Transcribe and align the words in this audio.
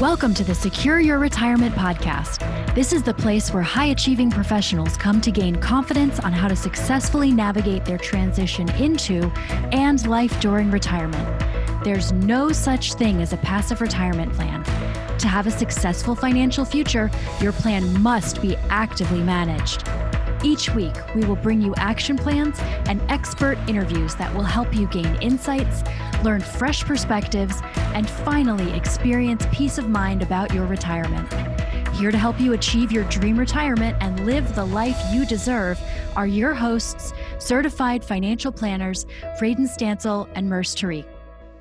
Welcome 0.00 0.32
to 0.34 0.44
the 0.44 0.54
Secure 0.54 1.00
Your 1.00 1.18
Retirement 1.18 1.74
podcast. 1.74 2.38
This 2.72 2.92
is 2.92 3.02
the 3.02 3.12
place 3.12 3.52
where 3.52 3.64
high 3.64 3.86
achieving 3.86 4.30
professionals 4.30 4.96
come 4.96 5.20
to 5.20 5.32
gain 5.32 5.56
confidence 5.56 6.20
on 6.20 6.32
how 6.32 6.46
to 6.46 6.54
successfully 6.54 7.32
navigate 7.32 7.84
their 7.84 7.98
transition 7.98 8.68
into 8.76 9.28
and 9.72 10.06
life 10.06 10.40
during 10.40 10.70
retirement. 10.70 11.26
There's 11.82 12.12
no 12.12 12.52
such 12.52 12.94
thing 12.94 13.20
as 13.20 13.32
a 13.32 13.38
passive 13.38 13.80
retirement 13.80 14.32
plan. 14.34 14.62
To 15.18 15.26
have 15.26 15.48
a 15.48 15.50
successful 15.50 16.14
financial 16.14 16.64
future, 16.64 17.10
your 17.40 17.50
plan 17.50 18.00
must 18.00 18.40
be 18.40 18.54
actively 18.70 19.20
managed. 19.20 19.82
Each 20.44 20.72
week, 20.76 20.94
we 21.16 21.24
will 21.24 21.34
bring 21.34 21.60
you 21.60 21.74
action 21.74 22.16
plans 22.16 22.56
and 22.86 23.02
expert 23.10 23.58
interviews 23.66 24.14
that 24.14 24.32
will 24.32 24.44
help 24.44 24.72
you 24.72 24.86
gain 24.86 25.20
insights, 25.20 25.82
learn 26.24 26.40
fresh 26.40 26.84
perspectives, 26.84 27.60
and 27.94 28.08
finally 28.08 28.72
experience 28.76 29.44
peace 29.52 29.78
of 29.78 29.88
mind 29.88 30.22
about 30.22 30.52
your 30.52 30.66
retirement. 30.66 31.32
Here 31.94 32.10
to 32.10 32.18
help 32.18 32.40
you 32.40 32.52
achieve 32.52 32.92
your 32.92 33.04
dream 33.04 33.38
retirement 33.38 33.96
and 34.00 34.24
live 34.24 34.54
the 34.54 34.64
life 34.64 35.00
you 35.12 35.26
deserve 35.26 35.80
are 36.16 36.26
your 36.26 36.54
hosts, 36.54 37.12
certified 37.38 38.04
financial 38.04 38.52
planners, 38.52 39.04
Radon 39.40 39.68
Stancil 39.68 40.28
and 40.34 40.48
Murs 40.48 40.76
Tariq. 40.76 41.04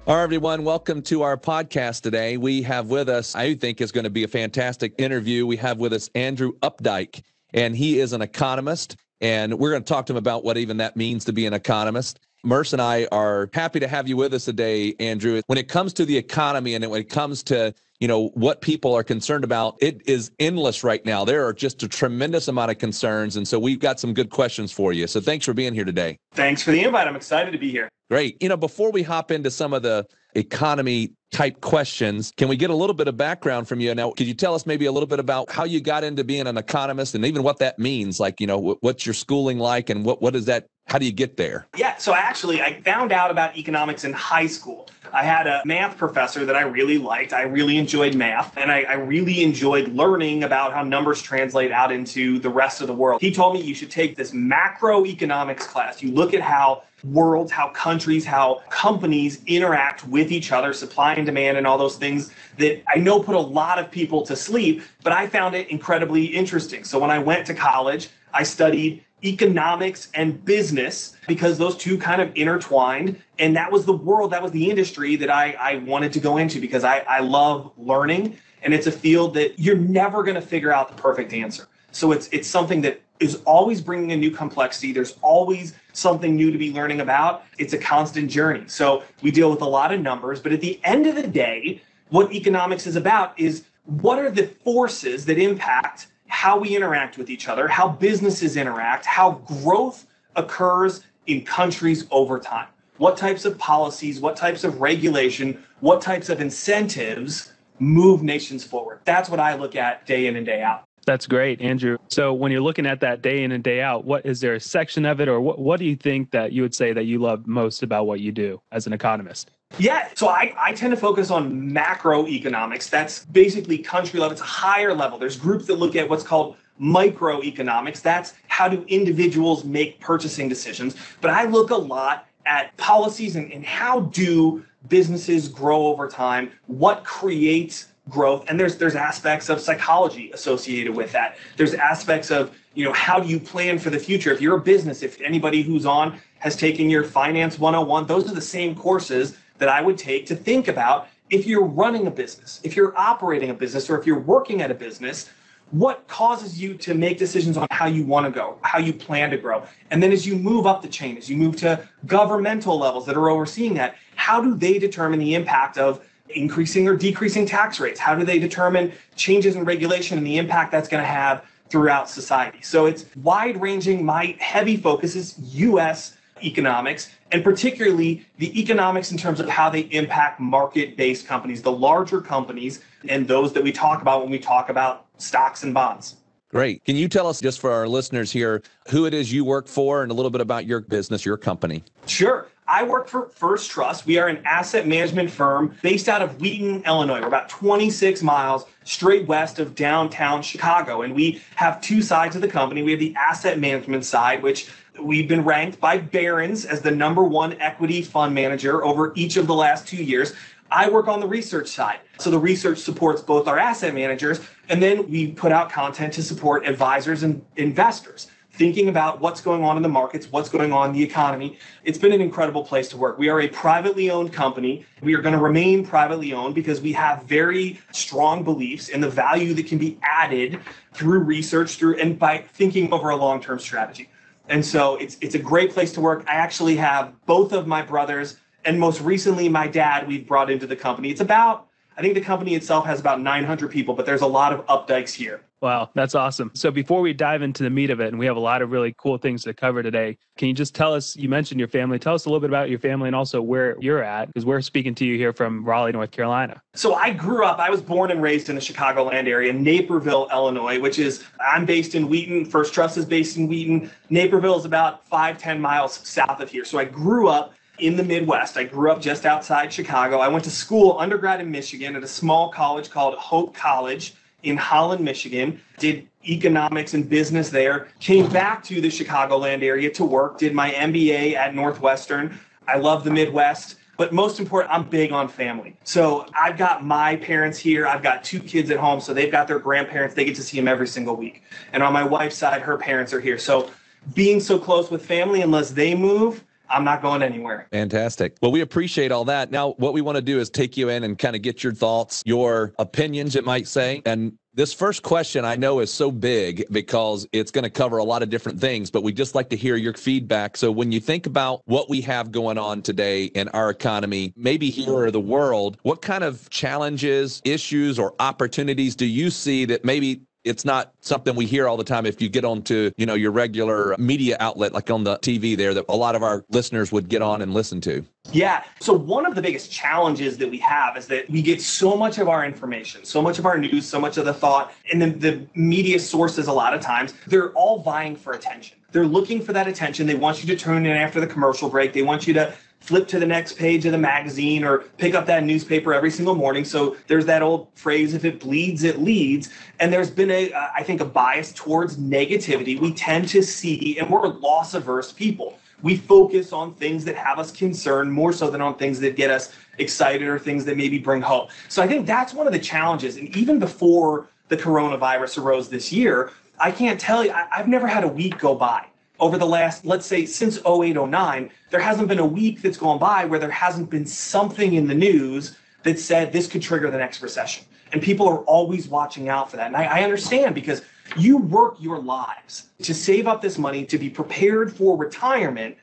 All 0.05 0.15
right, 0.15 0.23
everyone, 0.23 0.63
welcome 0.63 1.01
to 1.03 1.23
our 1.23 1.37
podcast 1.37 2.01
today. 2.01 2.37
We 2.37 2.61
have 2.61 2.87
with 2.87 3.09
us, 3.09 3.35
I 3.35 3.55
think 3.55 3.81
is 3.81 3.91
going 3.91 4.05
to 4.05 4.09
be 4.09 4.23
a 4.23 4.27
fantastic 4.27 4.93
interview. 4.97 5.45
We 5.45 5.57
have 5.57 5.79
with 5.79 5.91
us 5.91 6.09
Andrew 6.15 6.53
Opdyke 6.59 7.21
and 7.53 7.75
he 7.75 7.99
is 7.99 8.13
an 8.13 8.21
economist. 8.21 8.95
And 9.19 9.57
we're 9.57 9.71
going 9.71 9.83
to 9.83 9.87
talk 9.87 10.05
to 10.07 10.13
him 10.13 10.17
about 10.17 10.43
what 10.43 10.57
even 10.57 10.77
that 10.77 10.95
means 10.95 11.25
to 11.25 11.33
be 11.33 11.45
an 11.47 11.53
economist. 11.53 12.19
Murs 12.43 12.71
and 12.71 12.81
I 12.81 13.07
are 13.11 13.49
happy 13.53 13.79
to 13.79 13.87
have 13.87 14.07
you 14.07 14.15
with 14.15 14.33
us 14.33 14.45
today, 14.45 14.93
Andrew. 14.99 15.41
When 15.47 15.57
it 15.57 15.67
comes 15.67 15.93
to 15.93 16.05
the 16.05 16.17
economy 16.17 16.75
and 16.75 16.89
when 16.89 17.01
it 17.01 17.09
comes 17.09 17.43
to 17.43 17.73
you 17.99 18.07
know 18.07 18.27
what 18.35 18.61
people 18.61 18.93
are 18.93 19.03
concerned 19.03 19.43
about 19.43 19.75
it 19.81 20.07
is 20.07 20.31
endless 20.39 20.83
right 20.83 21.03
now. 21.03 21.25
There 21.25 21.45
are 21.47 21.53
just 21.53 21.81
a 21.81 21.87
tremendous 21.87 22.47
amount 22.47 22.69
of 22.69 22.77
concerns 22.77 23.35
and 23.35 23.47
so 23.47 23.57
we've 23.57 23.79
got 23.79 23.99
some 23.99 24.13
good 24.13 24.29
questions 24.29 24.71
for 24.71 24.93
you. 24.93 25.07
So 25.07 25.19
thanks 25.19 25.45
for 25.45 25.53
being 25.53 25.73
here 25.73 25.85
today. 25.85 26.17
Thanks 26.33 26.61
for 26.61 26.71
the 26.71 26.83
invite. 26.83 27.07
I'm 27.07 27.15
excited 27.15 27.51
to 27.51 27.57
be 27.57 27.71
here. 27.71 27.89
Great. 28.09 28.41
You 28.41 28.49
know 28.49 28.57
before 28.57 28.91
we 28.91 29.01
hop 29.01 29.31
into 29.31 29.49
some 29.49 29.73
of 29.73 29.81
the 29.81 30.05
economy 30.35 31.13
type 31.31 31.61
questions. 31.61 32.31
Can 32.37 32.47
we 32.47 32.55
get 32.55 32.69
a 32.69 32.75
little 32.75 32.93
bit 32.93 33.07
of 33.07 33.17
background 33.17 33.67
from 33.67 33.79
you? 33.79 33.93
Now, 33.93 34.11
could 34.11 34.27
you 34.27 34.33
tell 34.33 34.55
us 34.55 34.65
maybe 34.65 34.85
a 34.85 34.91
little 34.91 35.07
bit 35.07 35.19
about 35.19 35.51
how 35.51 35.65
you 35.65 35.81
got 35.81 36.03
into 36.03 36.23
being 36.23 36.47
an 36.47 36.57
economist 36.57 37.15
and 37.15 37.25
even 37.25 37.43
what 37.43 37.59
that 37.59 37.79
means? 37.79 38.19
Like, 38.19 38.39
you 38.39 38.47
know, 38.47 38.77
what's 38.81 39.05
your 39.05 39.13
schooling 39.13 39.59
like 39.59 39.89
and 39.89 40.05
what, 40.05 40.21
what 40.21 40.35
is 40.35 40.45
that? 40.45 40.67
How 40.85 40.97
do 40.97 41.05
you 41.05 41.11
get 41.11 41.35
there? 41.35 41.67
Yeah, 41.75 41.97
so 41.97 42.15
actually, 42.15 42.61
I 42.61 42.79
found 42.81 43.11
out 43.11 43.29
about 43.29 43.57
economics 43.57 44.05
in 44.05 44.13
high 44.13 44.47
school. 44.47 44.89
I 45.13 45.23
had 45.23 45.47
a 45.47 45.61
math 45.65 45.97
professor 45.97 46.45
that 46.45 46.55
I 46.55 46.61
really 46.61 46.97
liked. 46.97 47.33
I 47.33 47.41
really 47.43 47.77
enjoyed 47.77 48.15
math, 48.15 48.57
and 48.57 48.71
I, 48.71 48.83
I, 48.83 48.93
really 48.93 49.43
enjoyed 49.43 49.89
learning 49.89 50.43
about 50.43 50.73
how 50.73 50.83
numbers 50.83 51.21
translate 51.21 51.71
out 51.71 51.91
into 51.91 52.39
the 52.39 52.49
rest 52.49 52.81
of 52.81 52.87
the 52.87 52.93
world. 52.93 53.21
He 53.21 53.31
told 53.31 53.53
me 53.53 53.61
you 53.61 53.75
should 53.75 53.91
take 53.91 54.15
this 54.15 54.31
macroeconomics 54.31 55.59
class. 55.59 56.01
You 56.01 56.11
look 56.11 56.33
at 56.33 56.41
how 56.41 56.83
worlds, 57.03 57.51
how 57.51 57.69
countries, 57.69 58.25
how 58.25 58.61
companies 58.69 59.41
interact 59.45 60.07
with 60.07 60.31
each 60.31 60.51
other, 60.51 60.73
supply 60.73 61.13
and 61.17 61.25
demand, 61.25 61.57
and 61.57 61.67
all 61.67 61.77
those 61.77 61.97
things 61.97 62.31
that 62.57 62.81
I 62.87 62.99
know 62.99 63.21
put 63.21 63.35
a 63.35 63.39
lot 63.39 63.79
of 63.79 63.91
people 63.91 64.21
to 64.23 64.35
sleep, 64.35 64.81
but 65.03 65.13
I 65.13 65.27
found 65.27 65.55
it 65.55 65.69
incredibly 65.69 66.25
interesting. 66.25 66.83
So 66.83 66.99
when 66.99 67.11
I 67.11 67.19
went 67.19 67.45
to 67.47 67.53
college, 67.53 68.09
I 68.33 68.43
studied 68.43 69.03
economics 69.23 70.09
and 70.13 70.43
business 70.45 71.15
because 71.27 71.57
those 71.57 71.75
two 71.75 71.97
kind 71.97 72.21
of 72.21 72.31
intertwined. 72.35 73.19
And 73.39 73.55
that 73.55 73.71
was 73.71 73.85
the 73.85 73.93
world, 73.93 74.31
that 74.31 74.43
was 74.43 74.51
the 74.51 74.69
industry 74.69 75.15
that 75.15 75.29
I, 75.29 75.55
I 75.59 75.75
wanted 75.77 76.13
to 76.13 76.19
go 76.19 76.37
into 76.37 76.61
because 76.61 76.83
I, 76.83 76.99
I 76.99 77.19
love 77.19 77.71
learning. 77.77 78.37
And 78.61 78.73
it's 78.73 78.87
a 78.87 78.91
field 78.91 79.33
that 79.33 79.57
you're 79.57 79.77
never 79.77 80.23
going 80.23 80.35
to 80.35 80.41
figure 80.41 80.71
out 80.71 80.87
the 80.87 81.01
perfect 81.01 81.33
answer. 81.33 81.67
So 81.91 82.11
it's 82.11 82.27
it's 82.31 82.47
something 82.47 82.81
that 82.81 83.01
is 83.19 83.41
always 83.45 83.81
bringing 83.81 84.11
a 84.11 84.17
new 84.17 84.31
complexity. 84.31 84.91
There's 84.91 85.15
always 85.21 85.73
something 85.93 86.35
new 86.35 86.51
to 86.51 86.57
be 86.57 86.71
learning 86.71 87.01
about. 87.01 87.43
It's 87.57 87.73
a 87.73 87.77
constant 87.77 88.29
journey. 88.29 88.63
So 88.67 89.03
we 89.21 89.31
deal 89.31 89.49
with 89.49 89.61
a 89.61 89.65
lot 89.67 89.93
of 89.93 90.01
numbers, 90.01 90.39
but 90.39 90.51
at 90.51 90.61
the 90.61 90.79
end 90.83 91.07
of 91.07 91.15
the 91.15 91.27
day, 91.27 91.81
what 92.09 92.31
economics 92.31 92.87
is 92.87 92.95
about 92.95 93.37
is 93.39 93.65
what 93.85 94.19
are 94.19 94.29
the 94.29 94.47
forces 94.47 95.25
that 95.25 95.37
impact 95.37 96.07
how 96.27 96.59
we 96.59 96.75
interact 96.75 97.17
with 97.17 97.29
each 97.29 97.47
other, 97.47 97.67
how 97.67 97.87
businesses 97.87 98.57
interact, 98.57 99.05
how 99.05 99.31
growth 99.63 100.05
occurs 100.35 101.03
in 101.25 101.43
countries 101.43 102.05
over 102.11 102.39
time. 102.39 102.67
What 102.97 103.17
types 103.17 103.45
of 103.45 103.57
policies, 103.57 104.19
what 104.19 104.35
types 104.35 104.63
of 104.63 104.81
regulation, 104.81 105.63
what 105.79 106.01
types 106.01 106.29
of 106.29 106.41
incentives 106.41 107.53
move 107.79 108.23
nations 108.23 108.63
forward? 108.63 108.99
That's 109.05 109.29
what 109.29 109.39
I 109.39 109.55
look 109.55 109.75
at 109.75 110.05
day 110.05 110.27
in 110.27 110.35
and 110.35 110.45
day 110.45 110.61
out. 110.61 110.86
That's 111.07 111.25
great, 111.25 111.61
Andrew. 111.61 111.97
So 112.09 112.33
when 112.33 112.51
you're 112.51 112.59
looking 112.59 112.85
at 112.85 112.99
that 112.99 113.21
day 113.21 113.45
in 113.45 113.53
and 113.53 113.63
day 113.63 113.79
out, 113.81 114.03
what 114.03 114.25
is 114.25 114.41
there 114.41 114.55
a 114.55 114.59
section 114.59 115.05
of 115.05 115.21
it 115.21 115.29
or 115.29 115.39
what, 115.39 115.57
what 115.57 115.79
do 115.79 115.85
you 115.85 115.95
think 115.95 116.31
that 116.31 116.51
you 116.51 116.61
would 116.61 116.75
say 116.75 116.91
that 116.91 117.05
you 117.05 117.17
love 117.17 117.47
most 117.47 117.81
about 117.81 118.07
what 118.07 118.19
you 118.19 118.33
do 118.33 118.59
as 118.73 118.87
an 118.87 118.91
economist? 118.91 119.51
Yeah, 119.79 120.09
so 120.15 120.27
I, 120.27 120.53
I 120.59 120.73
tend 120.73 120.91
to 120.91 120.97
focus 120.97 121.31
on 121.31 121.71
macroeconomics. 121.71 122.89
That's 122.89 123.23
basically 123.25 123.77
country 123.77 124.19
level, 124.19 124.33
it's 124.33 124.41
a 124.41 124.43
higher 124.43 124.93
level. 124.93 125.17
There's 125.17 125.37
groups 125.37 125.65
that 125.67 125.75
look 125.75 125.95
at 125.95 126.09
what's 126.09 126.23
called 126.23 126.57
microeconomics. 126.79 128.01
That's 128.01 128.33
how 128.49 128.67
do 128.67 128.83
individuals 128.89 129.63
make 129.63 130.01
purchasing 130.01 130.49
decisions. 130.49 130.97
But 131.21 131.31
I 131.31 131.45
look 131.45 131.69
a 131.69 131.75
lot 131.75 132.27
at 132.45 132.75
policies 132.75 133.37
and, 133.37 133.49
and 133.53 133.65
how 133.65 134.01
do 134.01 134.65
businesses 134.89 135.47
grow 135.47 135.87
over 135.87 136.09
time, 136.09 136.51
what 136.65 137.05
creates 137.05 137.87
growth 138.09 138.45
and 138.47 138.59
there's 138.59 138.77
there's 138.77 138.95
aspects 138.95 139.49
of 139.49 139.59
psychology 139.59 140.31
associated 140.31 140.95
with 140.95 141.11
that. 141.11 141.37
There's 141.57 141.73
aspects 141.73 142.31
of 142.31 142.55
you 142.73 142.85
know 142.85 142.93
how 142.93 143.19
do 143.19 143.27
you 143.27 143.39
plan 143.39 143.79
for 143.79 143.89
the 143.89 143.99
future? 143.99 144.31
If 144.31 144.41
you're 144.41 144.57
a 144.57 144.61
business 144.61 145.03
if 145.03 145.19
anybody 145.21 145.61
who's 145.61 145.85
on 145.85 146.19
has 146.39 146.55
taken 146.55 146.89
your 146.89 147.03
finance 147.03 147.59
101 147.59 148.07
those 148.07 148.29
are 148.29 148.35
the 148.35 148.41
same 148.41 148.75
courses 148.75 149.37
that 149.57 149.69
i 149.69 149.81
would 149.81 149.97
take 149.97 150.25
to 150.27 150.35
think 150.35 150.67
about 150.67 151.07
if 151.29 151.45
you're 151.45 151.65
running 151.65 152.07
a 152.07 152.11
business 152.11 152.59
if 152.63 152.75
you're 152.75 152.97
operating 152.97 153.49
a 153.49 153.53
business 153.53 153.89
or 153.89 153.99
if 153.99 154.05
you're 154.05 154.19
working 154.19 154.61
at 154.61 154.71
a 154.71 154.73
business 154.73 155.29
what 155.71 156.07
causes 156.07 156.61
you 156.61 156.75
to 156.75 156.93
make 156.93 157.17
decisions 157.17 157.57
on 157.57 157.67
how 157.71 157.87
you 157.87 158.05
want 158.05 158.25
to 158.25 158.31
go 158.31 158.57
how 158.61 158.79
you 158.79 158.93
plan 158.93 159.29
to 159.31 159.37
grow? 159.37 159.63
And 159.91 160.01
then 160.01 160.11
as 160.11 160.25
you 160.25 160.35
move 160.37 160.65
up 160.65 160.81
the 160.81 160.87
chain 160.87 161.17
as 161.17 161.29
you 161.29 161.37
move 161.37 161.55
to 161.57 161.87
governmental 162.05 162.77
levels 162.77 163.05
that 163.07 163.17
are 163.17 163.29
overseeing 163.29 163.73
that 163.75 163.95
how 164.15 164.41
do 164.41 164.55
they 164.55 164.79
determine 164.79 165.19
the 165.19 165.35
impact 165.35 165.77
of 165.77 166.05
increasing 166.29 166.87
or 166.87 166.95
decreasing 166.95 167.45
tax 167.45 167.79
rates? 167.79 167.99
How 167.99 168.15
do 168.15 168.25
they 168.25 168.39
determine 168.39 168.91
changes 169.15 169.55
in 169.55 169.65
regulation 169.65 170.17
and 170.17 170.25
the 170.25 170.37
impact 170.37 170.71
that's 170.71 170.87
going 170.87 171.03
to 171.03 171.07
have 171.07 171.45
throughout 171.69 172.09
society? 172.09 172.61
So 172.61 172.85
it's 172.85 173.05
wide 173.17 173.59
ranging. 173.61 174.05
My 174.05 174.35
heavy 174.39 174.77
focus 174.77 175.15
is 175.15 175.37
US 175.55 176.17
economics 176.43 177.09
and 177.31 177.43
particularly 177.43 178.25
the 178.37 178.59
economics 178.59 179.11
in 179.11 179.17
terms 179.17 179.39
of 179.39 179.49
how 179.49 179.69
they 179.69 179.81
impact 179.81 180.39
market 180.39 180.95
based 180.95 181.27
companies, 181.27 181.61
the 181.61 181.71
larger 181.71 182.21
companies, 182.21 182.81
and 183.09 183.27
those 183.27 183.53
that 183.53 183.63
we 183.63 183.71
talk 183.71 184.01
about 184.01 184.21
when 184.21 184.29
we 184.29 184.39
talk 184.39 184.69
about 184.69 185.07
stocks 185.17 185.63
and 185.63 185.73
bonds. 185.73 186.17
Great. 186.49 186.85
Can 186.85 186.95
you 186.95 187.09
tell 187.09 187.27
us, 187.27 187.41
just 187.41 187.59
for 187.59 187.71
our 187.71 187.87
listeners 187.87 188.31
here, 188.31 188.61
who 188.89 189.05
it 189.05 189.13
is 189.13 189.33
you 189.33 189.43
work 189.43 189.67
for 189.67 190.03
and 190.03 190.11
a 190.11 190.13
little 190.13 190.31
bit 190.31 190.39
about 190.39 190.65
your 190.65 190.79
business, 190.79 191.25
your 191.25 191.37
company? 191.37 191.83
Sure. 192.05 192.47
I 192.69 192.83
work 192.83 193.07
for 193.07 193.29
First 193.29 193.71
Trust. 193.71 194.05
We 194.05 194.17
are 194.17 194.27
an 194.27 194.41
asset 194.43 194.85
management 194.85 195.31
firm 195.31 195.73
based 195.81 196.09
out 196.09 196.21
of 196.21 196.41
Wheaton, 196.41 196.83
Illinois. 196.85 197.21
We're 197.21 197.27
about 197.27 197.47
26 197.47 198.21
miles 198.21 198.65
straight 198.83 199.25
west 199.25 199.59
of 199.59 199.73
downtown 199.73 200.41
Chicago. 200.41 201.03
And 201.03 201.15
we 201.15 201.41
have 201.55 201.79
two 201.79 202.01
sides 202.01 202.35
of 202.35 202.41
the 202.41 202.47
company. 202.47 202.83
We 202.83 202.91
have 202.91 202.99
the 202.99 203.15
asset 203.15 203.57
management 203.57 204.03
side, 204.03 204.43
which 204.43 204.69
we've 205.01 205.29
been 205.29 205.45
ranked 205.45 205.79
by 205.79 205.97
Barron's 205.97 206.65
as 206.65 206.81
the 206.81 206.91
number 206.91 207.23
one 207.23 207.53
equity 207.61 208.01
fund 208.01 208.35
manager 208.35 208.83
over 208.83 209.13
each 209.15 209.37
of 209.37 209.47
the 209.47 209.55
last 209.55 209.87
two 209.87 210.03
years. 210.03 210.33
I 210.69 210.89
work 210.89 211.07
on 211.07 211.21
the 211.21 211.27
research 211.27 211.69
side. 211.69 211.99
So 212.19 212.29
the 212.29 212.39
research 212.39 212.79
supports 212.79 213.21
both 213.21 213.47
our 213.47 213.57
asset 213.57 213.93
managers, 213.93 214.41
and 214.67 214.83
then 214.83 215.09
we 215.09 215.31
put 215.31 215.53
out 215.53 215.71
content 215.71 216.11
to 216.15 216.23
support 216.23 216.67
advisors 216.67 217.23
and 217.23 217.45
investors 217.55 218.27
thinking 218.57 218.89
about 218.89 219.21
what's 219.21 219.39
going 219.39 219.63
on 219.63 219.77
in 219.77 219.83
the 219.83 219.89
markets, 219.89 220.31
what's 220.31 220.49
going 220.49 220.73
on 220.73 220.89
in 220.89 220.95
the 220.95 221.03
economy. 221.03 221.59
It's 221.83 221.97
been 221.97 222.11
an 222.11 222.21
incredible 222.21 222.63
place 222.63 222.89
to 222.89 222.97
work. 222.97 223.19
We 223.19 223.29
are 223.29 223.41
a 223.41 223.47
privately 223.47 224.09
owned 224.09 224.33
company. 224.33 224.85
We 225.01 225.13
are 225.13 225.21
going 225.21 225.35
to 225.35 225.41
remain 225.41 225.85
privately 225.85 226.33
owned 226.33 226.55
because 226.55 226.81
we 226.81 226.91
have 226.93 227.23
very 227.23 227.79
strong 227.91 228.43
beliefs 228.43 228.89
in 228.89 228.99
the 228.99 229.09
value 229.09 229.53
that 229.53 229.67
can 229.67 229.77
be 229.77 229.99
added 230.01 230.59
through 230.93 231.19
research, 231.19 231.75
through 231.75 231.99
and 231.99 232.17
by 232.17 232.39
thinking 232.53 232.91
over 232.91 233.11
a 233.11 233.15
long-term 233.15 233.59
strategy. 233.59 234.09
And 234.49 234.65
so 234.65 234.95
it's 234.95 235.17
it's 235.21 235.35
a 235.35 235.39
great 235.39 235.71
place 235.71 235.91
to 235.93 236.01
work. 236.01 236.25
I 236.27 236.35
actually 236.35 236.77
have 236.77 237.13
both 237.25 237.51
of 237.51 237.67
my 237.67 237.81
brothers 237.81 238.37
and 238.65 238.79
most 238.79 239.01
recently 239.01 239.49
my 239.49 239.67
dad 239.67 240.07
we've 240.07 240.27
brought 240.27 240.49
into 240.49 240.65
the 240.65 240.75
company. 240.75 241.11
It's 241.11 241.21
about 241.21 241.66
I 241.97 242.01
think 242.01 242.13
the 242.13 242.21
company 242.21 242.53
itself 242.53 242.85
has 242.85 242.99
about 242.99 243.21
900 243.21 243.71
people, 243.71 243.95
but 243.95 244.05
there's 244.05 244.21
a 244.21 244.27
lot 244.27 244.53
of 244.53 244.63
Opdykes 244.67 245.13
here. 245.13 245.41
Wow, 245.63 245.89
that's 245.95 246.13
awesome. 246.13 246.51
So 246.53 246.69
before 246.69 247.01
we 247.01 247.11
dive 247.13 247.41
into 247.41 247.63
the 247.63 247.71
meat 247.71 247.89
of 247.89 247.99
it, 247.99 248.09
and 248.09 248.19
we 248.19 248.27
have 248.27 248.35
a 248.35 248.39
lot 248.39 248.61
of 248.61 248.69
really 248.69 248.93
cool 248.99 249.17
things 249.17 249.43
to 249.45 249.53
cover 249.55 249.81
today, 249.81 250.15
can 250.37 250.47
you 250.47 250.53
just 250.53 250.75
tell 250.75 250.93
us, 250.93 251.15
you 251.15 251.27
mentioned 251.27 251.59
your 251.59 251.67
family, 251.67 251.97
tell 251.97 252.13
us 252.13 252.25
a 252.25 252.29
little 252.29 252.39
bit 252.39 252.51
about 252.51 252.69
your 252.69 252.77
family 252.77 253.07
and 253.07 253.15
also 253.15 253.41
where 253.41 253.75
you're 253.79 254.03
at, 254.03 254.27
because 254.27 254.45
we're 254.45 254.61
speaking 254.61 254.93
to 254.93 255.05
you 255.05 255.17
here 255.17 255.33
from 255.33 255.65
Raleigh, 255.65 255.91
North 255.91 256.11
Carolina. 256.11 256.61
So 256.75 256.93
I 256.93 257.09
grew 257.09 257.43
up, 257.43 257.57
I 257.57 257.71
was 257.71 257.81
born 257.81 258.11
and 258.11 258.21
raised 258.21 258.49
in 258.49 258.55
the 258.55 258.61
Chicagoland 258.61 259.27
area, 259.27 259.51
Naperville, 259.51 260.27
Illinois, 260.31 260.79
which 260.79 260.99
is, 260.99 261.23
I'm 261.41 261.65
based 261.65 261.95
in 261.95 262.07
Wheaton. 262.07 262.45
First 262.45 262.75
Trust 262.75 262.95
is 262.97 263.05
based 263.05 263.37
in 263.37 263.47
Wheaton. 263.47 263.89
Naperville 264.11 264.59
is 264.59 264.65
about 264.65 265.07
five, 265.07 265.39
10 265.39 265.59
miles 265.59 266.07
south 266.07 266.39
of 266.39 266.51
here. 266.51 266.65
So 266.65 266.77
I 266.77 266.85
grew 266.85 267.29
up 267.29 267.55
in 267.79 267.95
the 267.95 268.03
Midwest. 268.03 268.57
I 268.57 268.63
grew 268.63 268.91
up 268.91 269.01
just 269.01 269.25
outside 269.25 269.71
Chicago. 269.71 270.19
I 270.19 270.27
went 270.27 270.43
to 270.45 270.51
school, 270.51 270.97
undergrad 270.99 271.41
in 271.41 271.51
Michigan, 271.51 271.95
at 271.95 272.03
a 272.03 272.07
small 272.07 272.49
college 272.49 272.89
called 272.89 273.15
Hope 273.15 273.55
College 273.55 274.13
in 274.43 274.57
Holland, 274.57 275.03
Michigan. 275.03 275.61
Did 275.77 276.07
economics 276.27 276.93
and 276.93 277.07
business 277.07 277.49
there. 277.49 277.87
Came 277.99 278.29
back 278.29 278.63
to 278.65 278.81
the 278.81 278.89
Chicagoland 278.89 279.63
area 279.63 279.89
to 279.91 280.05
work. 280.05 280.37
Did 280.37 280.53
my 280.53 280.71
MBA 280.71 281.35
at 281.35 281.55
Northwestern. 281.55 282.37
I 282.67 282.77
love 282.77 283.03
the 283.03 283.11
Midwest. 283.11 283.75
But 283.97 284.13
most 284.13 284.39
important, 284.39 284.71
I'm 284.71 284.87
big 284.87 285.11
on 285.11 285.27
family. 285.27 285.75
So 285.83 286.27
I've 286.39 286.55
got 286.55 286.85
my 286.85 287.15
parents 287.15 287.57
here. 287.57 287.87
I've 287.87 288.03
got 288.03 288.23
two 288.23 288.39
kids 288.39 288.69
at 288.69 288.77
home. 288.77 289.01
So 289.01 289.11
they've 289.11 289.31
got 289.31 289.47
their 289.47 289.57
grandparents. 289.57 290.13
They 290.13 290.23
get 290.23 290.35
to 290.35 290.43
see 290.43 290.57
them 290.57 290.67
every 290.67 290.87
single 290.87 291.15
week. 291.15 291.41
And 291.73 291.81
on 291.81 291.93
my 291.93 292.03
wife's 292.03 292.37
side, 292.37 292.61
her 292.61 292.77
parents 292.77 293.11
are 293.11 293.19
here. 293.19 293.39
So 293.39 293.71
being 294.13 294.39
so 294.39 294.59
close 294.59 294.91
with 294.91 295.03
family, 295.03 295.41
unless 295.41 295.71
they 295.71 295.95
move, 295.95 296.43
I'm 296.69 296.83
not 296.83 297.01
going 297.01 297.21
anywhere. 297.21 297.67
Fantastic. 297.71 298.37
Well, 298.41 298.51
we 298.51 298.61
appreciate 298.61 299.11
all 299.11 299.25
that. 299.25 299.51
Now, 299.51 299.71
what 299.73 299.93
we 299.93 300.01
want 300.01 300.17
to 300.17 300.21
do 300.21 300.39
is 300.39 300.49
take 300.49 300.77
you 300.77 300.89
in 300.89 301.03
and 301.03 301.17
kind 301.17 301.35
of 301.35 301.41
get 301.41 301.63
your 301.63 301.73
thoughts, 301.73 302.23
your 302.25 302.73
opinions, 302.79 303.35
it 303.35 303.45
might 303.45 303.67
say. 303.67 304.01
And 304.05 304.37
this 304.57 304.73
first 304.73 305.03
question 305.03 305.45
I 305.45 305.55
know 305.55 305.81
is 305.81 305.93
so 305.93 306.11
big 306.11 306.65
because 306.71 307.27
it's 307.31 307.51
going 307.51 307.63
to 307.63 307.69
cover 307.69 307.99
a 307.99 308.03
lot 308.03 308.23
of 308.23 308.31
different 308.31 308.59
things, 308.59 308.89
but 308.89 309.03
we 309.03 309.13
just 309.13 309.35
like 309.35 309.49
to 309.51 309.55
hear 309.55 309.75
your 309.75 309.93
feedback. 309.93 310.57
So, 310.57 310.71
when 310.71 310.91
you 310.91 310.99
think 310.99 311.27
about 311.27 311.61
what 311.65 311.89
we 311.89 312.01
have 312.01 312.31
going 312.31 312.57
on 312.57 312.81
today 312.81 313.25
in 313.25 313.49
our 313.49 313.69
economy, 313.69 314.33
maybe 314.35 314.71
here 314.71 314.93
or 314.93 315.11
the 315.11 315.19
world, 315.19 315.77
what 315.83 316.01
kind 316.01 316.23
of 316.23 316.49
challenges, 316.49 317.39
issues, 317.45 317.99
or 317.99 318.15
opportunities 318.19 318.95
do 318.95 319.05
you 319.05 319.29
see 319.29 319.65
that 319.65 319.85
maybe 319.85 320.21
it's 320.47 320.65
not 320.65 320.93
something 321.01 321.35
we 321.35 321.45
hear 321.45 321.67
all 321.67 321.77
the 321.77 321.83
time. 321.83 322.05
If 322.05 322.21
you 322.21 322.29
get 322.29 322.45
onto 322.45 322.91
you 322.97 323.05
know 323.05 323.13
your 323.13 323.31
regular 323.31 323.95
media 323.97 324.37
outlet 324.39 324.73
like 324.73 324.89
on 324.89 325.03
the 325.03 325.17
tv 325.19 325.57
there 325.57 325.73
that 325.73 325.85
a 325.89 325.95
lot 325.95 326.15
of 326.15 326.23
our 326.23 326.45
listeners 326.49 326.91
would 326.91 327.09
get 327.09 327.21
on 327.21 327.41
and 327.41 327.53
listen 327.53 327.81
to. 327.81 328.05
Yeah. 328.31 328.63
So 328.81 328.93
one 328.93 329.25
of 329.25 329.35
the 329.35 329.41
biggest 329.41 329.71
challenges 329.71 330.37
that 330.37 330.49
we 330.49 330.57
have 330.59 330.97
is 330.97 331.07
that 331.07 331.29
we 331.29 331.41
get 331.41 331.61
so 331.61 331.95
much 331.95 332.17
of 332.17 332.27
our 332.27 332.45
information 332.45 333.05
so 333.05 333.21
much 333.21 333.39
of 333.39 333.45
our 333.45 333.57
news 333.57 333.85
so 333.85 333.99
much 333.99 334.17
of 334.17 334.25
the 334.25 334.33
thought 334.33 334.73
and 334.91 335.01
the, 335.01 335.09
the 335.09 335.47
media 335.55 335.99
sources 335.99 336.47
a 336.47 336.53
lot 336.53 336.73
of 336.73 336.81
times 336.81 337.13
they're 337.27 337.51
all 337.51 337.79
vying 337.79 338.15
for 338.15 338.33
attention. 338.33 338.77
They're 338.91 339.05
looking 339.05 339.41
for 339.41 339.53
that 339.53 339.67
attention. 339.67 340.07
They 340.07 340.15
want 340.15 340.41
you 340.41 340.47
to 340.55 340.55
tune 340.55 340.85
in 340.85 340.95
after 340.95 341.19
the 341.19 341.27
commercial 341.27 341.69
break. 341.69 341.93
They 341.93 342.03
want 342.03 342.25
you 342.25 342.33
to 342.35 342.53
flip 342.87 343.05
to 343.09 343.19
the 343.19 343.25
next 343.25 343.57
page 343.57 343.85
of 343.85 343.91
the 343.91 343.97
magazine 343.97 344.63
or 344.63 344.79
pick 344.97 345.13
up 345.13 345.25
that 345.25 345.43
newspaper 345.43 345.93
every 345.93 346.09
single 346.09 346.35
morning. 346.35 346.63
So 346.63 346.95
there's 347.07 347.25
that 347.25 347.41
old 347.41 347.67
phrase, 347.75 348.13
if 348.13 348.23
it 348.23 348.39
bleeds, 348.39 348.83
it 348.83 348.99
leads. 348.99 349.49
And 349.81 349.91
there's 349.91 350.09
been 350.09 350.31
a, 350.31 350.53
uh, 350.53 350.69
I 350.73 350.83
think, 350.83 351.01
a 351.01 351.05
bias 351.05 351.51
towards 351.51 351.97
negativity. 351.97 352.79
We 352.79 352.93
tend 352.93 353.27
to 353.29 353.43
see, 353.43 353.99
and 353.99 354.09
we're 354.09 354.27
loss 354.27 354.73
averse 354.73 355.11
people. 355.11 355.59
We 355.81 355.97
focus 355.97 356.53
on 356.53 356.75
things 356.75 357.03
that 357.05 357.17
have 357.17 357.39
us 357.39 357.51
concerned 357.51 358.11
more 358.11 358.31
so 358.31 358.49
than 358.49 358.61
on 358.61 358.75
things 358.75 359.01
that 359.01 359.17
get 359.17 359.29
us 359.29 359.53
excited 359.79 360.27
or 360.27 360.39
things 360.39 360.63
that 360.63 360.77
maybe 360.77 360.97
bring 360.97 361.21
hope. 361.21 361.51
So 361.67 361.83
I 361.83 361.87
think 361.87 362.07
that's 362.07 362.33
one 362.33 362.47
of 362.47 362.53
the 362.53 362.59
challenges. 362.59 363.17
And 363.17 363.35
even 363.35 363.59
before 363.59 364.29
the 364.47 364.55
coronavirus 364.55 365.43
arose 365.43 365.67
this 365.67 365.91
year, 365.91 366.31
I 366.57 366.71
can't 366.71 366.99
tell 366.99 367.23
you, 367.25 367.33
I've 367.33 367.67
never 367.67 367.85
had 367.85 368.05
a 368.05 368.07
week 368.07 368.39
go 368.39 368.55
by 368.55 368.87
over 369.19 369.37
the 369.37 369.45
last, 369.45 369.85
let's 369.85 370.05
say, 370.05 370.25
since 370.25 370.59
08, 370.65 370.93
09, 370.93 371.49
there 371.69 371.79
hasn't 371.79 372.07
been 372.07 372.19
a 372.19 372.25
week 372.25 372.61
that's 372.61 372.77
gone 372.77 372.99
by 372.99 373.25
where 373.25 373.39
there 373.39 373.51
hasn't 373.51 373.89
been 373.89 374.05
something 374.05 374.73
in 374.73 374.87
the 374.87 374.93
news 374.93 375.57
that 375.83 375.99
said 375.99 376.31
this 376.31 376.47
could 376.47 376.61
trigger 376.61 376.91
the 376.91 376.97
next 376.97 377.21
recession. 377.21 377.65
And 377.93 378.01
people 378.01 378.27
are 378.27 378.39
always 378.39 378.87
watching 378.87 379.29
out 379.29 379.49
for 379.49 379.57
that. 379.57 379.67
And 379.67 379.77
I, 379.77 379.83
I 379.85 380.03
understand 380.03 380.53
because 380.53 380.81
you 381.15 381.37
work 381.37 381.77
your 381.79 381.99
lives 381.99 382.67
to 382.83 382.93
save 382.93 383.27
up 383.27 383.41
this 383.41 383.57
money 383.57 383.85
to 383.85 383.97
be 383.97 384.09
prepared 384.09 384.75
for 384.75 384.97
retirement 384.97 385.77